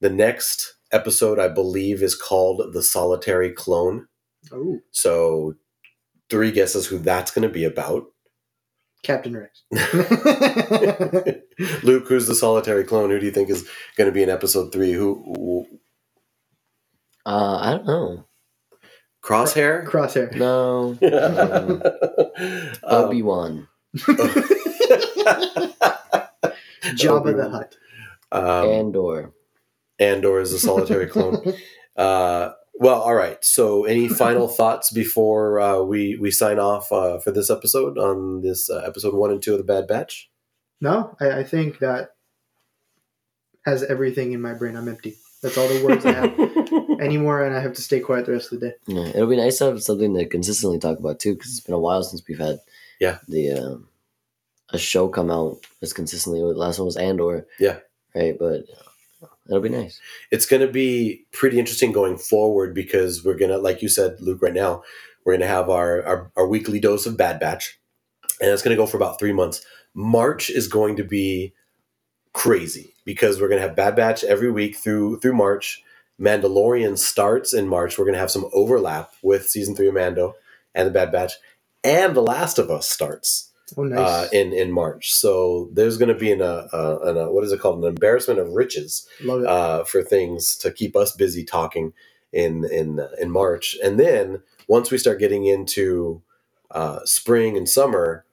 The 0.00 0.10
next 0.10 0.74
episode, 0.92 1.38
I 1.38 1.48
believe, 1.48 2.02
is 2.02 2.14
called 2.16 2.72
The 2.74 2.82
Solitary 2.82 3.52
Clone. 3.52 4.08
oh 4.52 4.80
So, 4.90 5.54
three 6.30 6.50
guesses 6.52 6.86
who 6.86 6.98
that's 6.98 7.30
going 7.30 7.46
to 7.46 7.52
be 7.52 7.64
about. 7.64 8.04
captain 9.02 9.36
rex 9.36 9.62
Luke, 11.84 12.08
who's 12.08 12.26
the 12.26 12.34
solitary 12.34 12.84
clone? 12.84 13.10
Who 13.10 13.18
do 13.20 13.26
you 13.26 13.32
think 13.32 13.50
is 13.50 13.68
going 13.96 14.08
to 14.08 14.12
be 14.14 14.22
in 14.22 14.30
episode 14.30 14.72
three? 14.72 14.92
Who? 14.92 15.22
who 15.24 15.66
Uh, 17.26 17.58
I 17.60 17.70
don't 17.72 17.86
know. 17.86 18.24
crosshair? 19.24 19.86
crosshair 19.86 20.34
No. 20.34 20.96
Um, 22.84 22.84
Obi 22.84 23.22
Wan. 23.22 23.68
Jabba 26.96 27.36
the 27.36 27.48
Hutt. 27.50 27.76
um, 28.32 28.68
Andor. 28.68 29.32
Andor 29.98 30.40
is 30.40 30.52
a 30.52 30.58
solitary 30.58 31.06
clone. 31.06 31.54
Uh, 31.96 32.50
well, 32.74 33.00
all 33.00 33.14
right. 33.14 33.38
So, 33.44 33.84
any 33.84 34.08
final 34.08 34.48
thoughts 34.48 34.90
before 34.90 35.60
uh, 35.60 35.80
we 35.82 36.16
we 36.16 36.32
sign 36.32 36.58
off 36.58 36.90
uh, 36.90 37.18
for 37.18 37.30
this 37.30 37.50
episode 37.50 37.98
on 37.98 38.40
this 38.40 38.68
uh, 38.68 38.82
episode 38.84 39.14
one 39.14 39.30
and 39.30 39.40
two 39.40 39.52
of 39.52 39.58
the 39.58 39.64
Bad 39.64 39.86
Batch? 39.86 40.28
No, 40.80 41.14
I, 41.20 41.38
I 41.38 41.44
think 41.44 41.78
that 41.78 42.16
has 43.64 43.84
everything 43.84 44.32
in 44.32 44.40
my 44.40 44.54
brain. 44.54 44.74
I'm 44.74 44.88
empty. 44.88 45.14
That's 45.40 45.56
all 45.56 45.68
the 45.68 45.84
words 45.84 46.04
I 46.04 46.12
have 46.14 47.00
anymore, 47.00 47.44
and 47.44 47.54
I 47.54 47.60
have 47.60 47.74
to 47.74 47.82
stay 47.82 48.00
quiet 48.00 48.26
the 48.26 48.32
rest 48.32 48.52
of 48.52 48.58
the 48.58 48.70
day. 48.70 48.74
Yeah, 48.88 49.06
it'll 49.06 49.28
be 49.28 49.36
nice 49.36 49.58
to 49.58 49.66
have 49.66 49.82
something 49.82 50.12
to 50.14 50.26
consistently 50.26 50.80
talk 50.80 50.98
about 50.98 51.20
too, 51.20 51.34
because 51.34 51.52
it's 51.52 51.60
been 51.60 51.76
a 51.76 51.78
while 51.78 52.02
since 52.02 52.24
we've 52.26 52.40
had 52.40 52.58
Yeah. 53.00 53.18
the 53.28 53.52
um, 53.52 53.88
a 54.70 54.78
show 54.78 55.08
come 55.08 55.30
out 55.30 55.58
as 55.82 55.92
consistently. 55.92 56.40
The 56.40 56.46
last 56.46 56.78
one 56.78 56.86
was 56.86 56.96
Andor. 56.96 57.46
Yeah. 57.58 57.78
Right, 58.14 58.36
but 58.38 58.64
uh, 59.22 59.26
it'll 59.48 59.60
be 59.60 59.68
nice. 59.68 60.00
it's 60.30 60.46
going 60.46 60.62
to 60.62 60.72
be 60.72 61.26
pretty 61.32 61.58
interesting 61.58 61.92
going 61.92 62.16
forward 62.16 62.74
because 62.74 63.24
we're 63.24 63.36
going 63.36 63.50
to, 63.50 63.58
like 63.58 63.82
you 63.82 63.88
said, 63.88 64.20
Luke, 64.20 64.40
right 64.40 64.54
now, 64.54 64.82
we're 65.24 65.32
going 65.32 65.40
to 65.40 65.46
have 65.46 65.68
our, 65.68 66.02
our, 66.04 66.32
our 66.36 66.46
weekly 66.46 66.78
dose 66.78 67.06
of 67.06 67.16
Bad 67.16 67.40
Batch, 67.40 67.78
and 68.40 68.50
it's 68.50 68.62
going 68.62 68.76
to 68.76 68.80
go 68.80 68.86
for 68.86 68.96
about 68.96 69.18
three 69.18 69.32
months. 69.32 69.64
March 69.94 70.50
is 70.50 70.68
going 70.68 70.96
to 70.96 71.04
be 71.04 71.54
crazy 72.32 72.94
because 73.04 73.40
we're 73.40 73.48
going 73.48 73.60
to 73.60 73.66
have 73.66 73.76
Bad 73.76 73.96
Batch 73.96 74.22
every 74.24 74.50
week 74.50 74.76
through 74.76 75.20
through 75.20 75.34
March. 75.34 75.82
Mandalorian 76.20 76.96
starts 76.98 77.52
in 77.52 77.68
March. 77.68 77.98
We're 77.98 78.04
going 78.04 78.14
to 78.14 78.20
have 78.20 78.30
some 78.30 78.48
overlap 78.52 79.12
with 79.22 79.48
season 79.48 79.74
three 79.74 79.88
of 79.88 79.94
Mando 79.94 80.34
and 80.74 80.86
the 80.86 80.92
Bad 80.92 81.10
Batch, 81.10 81.32
and 81.84 82.16
The 82.16 82.22
Last 82.22 82.58
of 82.58 82.70
Us 82.70 82.90
starts 82.90 83.52
Oh, 83.78 83.84
nice. 83.84 83.98
uh, 84.00 84.28
in 84.32 84.52
in 84.54 84.72
March. 84.72 85.12
So 85.12 85.70
there's 85.74 85.98
going 85.98 86.10
to 86.10 86.14
be 86.18 86.32
an, 86.32 86.42
uh, 86.42 86.68
uh, 86.72 86.98
an 87.04 87.18
uh, 87.18 87.26
what 87.30 87.44
is 87.44 87.52
it 87.52 87.60
called 87.60 87.82
an 87.84 87.88
embarrassment 87.88 88.40
of 88.40 88.50
riches 88.54 89.08
uh, 89.48 89.84
for 89.84 90.02
things 90.02 90.56
to 90.58 90.72
keep 90.72 90.96
us 90.96 91.12
busy 91.16 91.44
talking 91.44 91.92
in 92.32 92.64
in 92.66 93.00
uh, 93.00 93.08
in 93.20 93.30
March, 93.30 93.76
and 93.84 94.00
then 94.00 94.42
once 94.68 94.90
we 94.90 94.98
start 94.98 95.20
getting 95.20 95.46
into 95.46 96.22
uh, 96.72 97.00
spring 97.04 97.56
and 97.56 97.68
summer, 97.68 98.26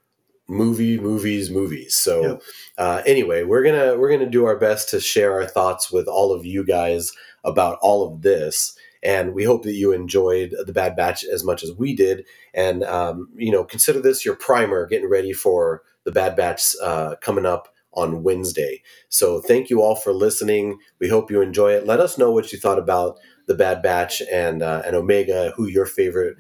movie, 0.50 1.00
movies, 1.00 1.52
movies. 1.52 1.96
So 1.96 2.24
Yep. 2.24 2.44
uh, 2.78 3.04
anyway, 3.08 3.44
we're 3.44 3.64
gonna 3.64 3.98
we're 3.98 4.12
gonna 4.12 4.30
do 4.30 4.46
our 4.46 4.58
best 4.58 4.90
to 4.92 5.02
share 5.02 5.34
our 5.34 5.48
thoughts 5.48 5.92
with 5.92 6.08
all 6.08 6.34
of 6.34 6.46
you 6.46 6.66
guys 6.66 7.14
about 7.46 7.80
all 7.82 8.08
of 8.08 8.24
this. 8.24 8.78
And 9.04 9.34
we 9.34 9.44
hope 9.44 9.64
that 9.64 9.74
you 9.74 9.92
enjoyed 9.92 10.54
the 10.66 10.74
Bad 10.74 10.96
Batch 10.96 11.24
as 11.24 11.44
much 11.44 11.64
as 11.64 11.72
we 11.72 11.96
did. 11.96 12.26
And 12.54 12.84
um, 12.84 13.30
you 13.36 13.52
know, 13.52 13.64
consider 13.64 14.00
this 14.00 14.26
your 14.26 14.36
primer, 14.36 14.86
getting 14.88 15.10
ready 15.10 15.34
for 15.34 15.84
the 16.04 16.12
Bad 16.12 16.36
Batch 16.36 16.76
uh, 16.82 17.16
coming 17.22 17.46
up 17.46 17.70
on 17.94 18.24
Wednesday. 18.24 18.82
So 19.10 19.42
thank 19.42 19.70
you 19.70 19.82
all 19.82 19.96
for 19.96 20.14
listening. 20.14 20.80
We 21.00 21.10
hope 21.10 21.30
you 21.30 21.42
enjoy 21.42 21.74
it. 21.74 21.86
Let 21.86 22.00
us 22.00 22.18
know 22.18 22.32
what 22.32 22.52
you 22.52 22.60
thought 22.60 22.80
about 22.80 23.20
the 23.48 23.56
Bad 23.56 23.82
Batch 23.82 24.22
and 24.32 24.62
uh, 24.62 24.82
and 24.86 24.96
Omega, 24.96 25.54
who 25.56 25.68
your 25.68 25.86
favorite 25.86 26.38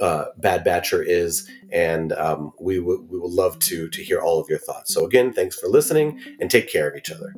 uh, 0.00 0.26
Bad 0.36 0.64
Batcher 0.64 1.04
is, 1.06 1.48
and 1.70 2.12
um, 2.12 2.52
we 2.60 2.78
would 2.78 3.08
we 3.08 3.18
would 3.18 3.32
love 3.32 3.58
to 3.60 3.88
to 3.88 4.02
hear 4.02 4.20
all 4.20 4.40
of 4.40 4.48
your 4.48 4.58
thoughts. 4.58 4.92
So 4.92 5.04
again, 5.04 5.32
thanks 5.32 5.58
for 5.58 5.68
listening, 5.68 6.20
and 6.40 6.50
take 6.50 6.70
care 6.70 6.88
of 6.88 6.96
each 6.96 7.10
other. 7.10 7.34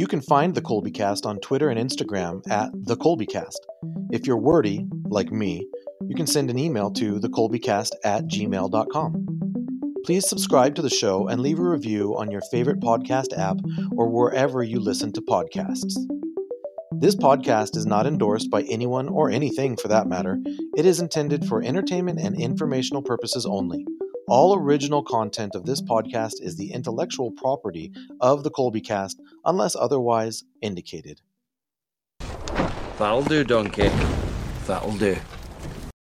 You 0.00 0.06
can 0.06 0.22
find 0.22 0.54
the 0.54 0.62
Colby 0.62 0.90
Cast 0.90 1.26
on 1.26 1.40
Twitter 1.40 1.68
and 1.68 1.78
Instagram 1.78 2.40
at 2.50 2.70
the 2.72 2.96
Colby 2.96 3.26
Cast. 3.26 3.66
If 4.10 4.26
you're 4.26 4.40
wordy, 4.40 4.86
like 5.04 5.30
me, 5.30 5.68
you 6.08 6.16
can 6.16 6.26
send 6.26 6.48
an 6.48 6.58
email 6.58 6.90
to 6.92 7.20
thecolbycast 7.20 7.90
at 8.02 8.24
gmail.com. 8.24 9.26
Please 10.06 10.26
subscribe 10.26 10.74
to 10.76 10.80
the 10.80 10.88
show 10.88 11.28
and 11.28 11.42
leave 11.42 11.58
a 11.58 11.68
review 11.68 12.16
on 12.16 12.30
your 12.30 12.40
favorite 12.50 12.80
podcast 12.80 13.36
app 13.36 13.58
or 13.94 14.08
wherever 14.08 14.62
you 14.62 14.80
listen 14.80 15.12
to 15.12 15.20
podcasts. 15.20 15.92
This 16.92 17.14
podcast 17.14 17.76
is 17.76 17.84
not 17.84 18.06
endorsed 18.06 18.50
by 18.50 18.62
anyone 18.62 19.06
or 19.06 19.28
anything 19.28 19.76
for 19.76 19.88
that 19.88 20.06
matter. 20.06 20.38
It 20.78 20.86
is 20.86 21.00
intended 21.00 21.44
for 21.44 21.62
entertainment 21.62 22.20
and 22.20 22.40
informational 22.40 23.02
purposes 23.02 23.44
only. 23.44 23.84
All 24.30 24.54
original 24.54 25.02
content 25.02 25.56
of 25.56 25.66
this 25.66 25.82
podcast 25.82 26.34
is 26.40 26.54
the 26.54 26.72
intellectual 26.72 27.32
property 27.32 27.92
of 28.20 28.44
the 28.44 28.50
Colby 28.50 28.80
Cast 28.80 29.20
unless 29.44 29.74
otherwise 29.74 30.44
indicated. 30.62 31.20
That'll 32.96 33.24
do, 33.24 33.42
Donkey. 33.42 33.90
That'll 34.68 34.96
do. 34.98 35.16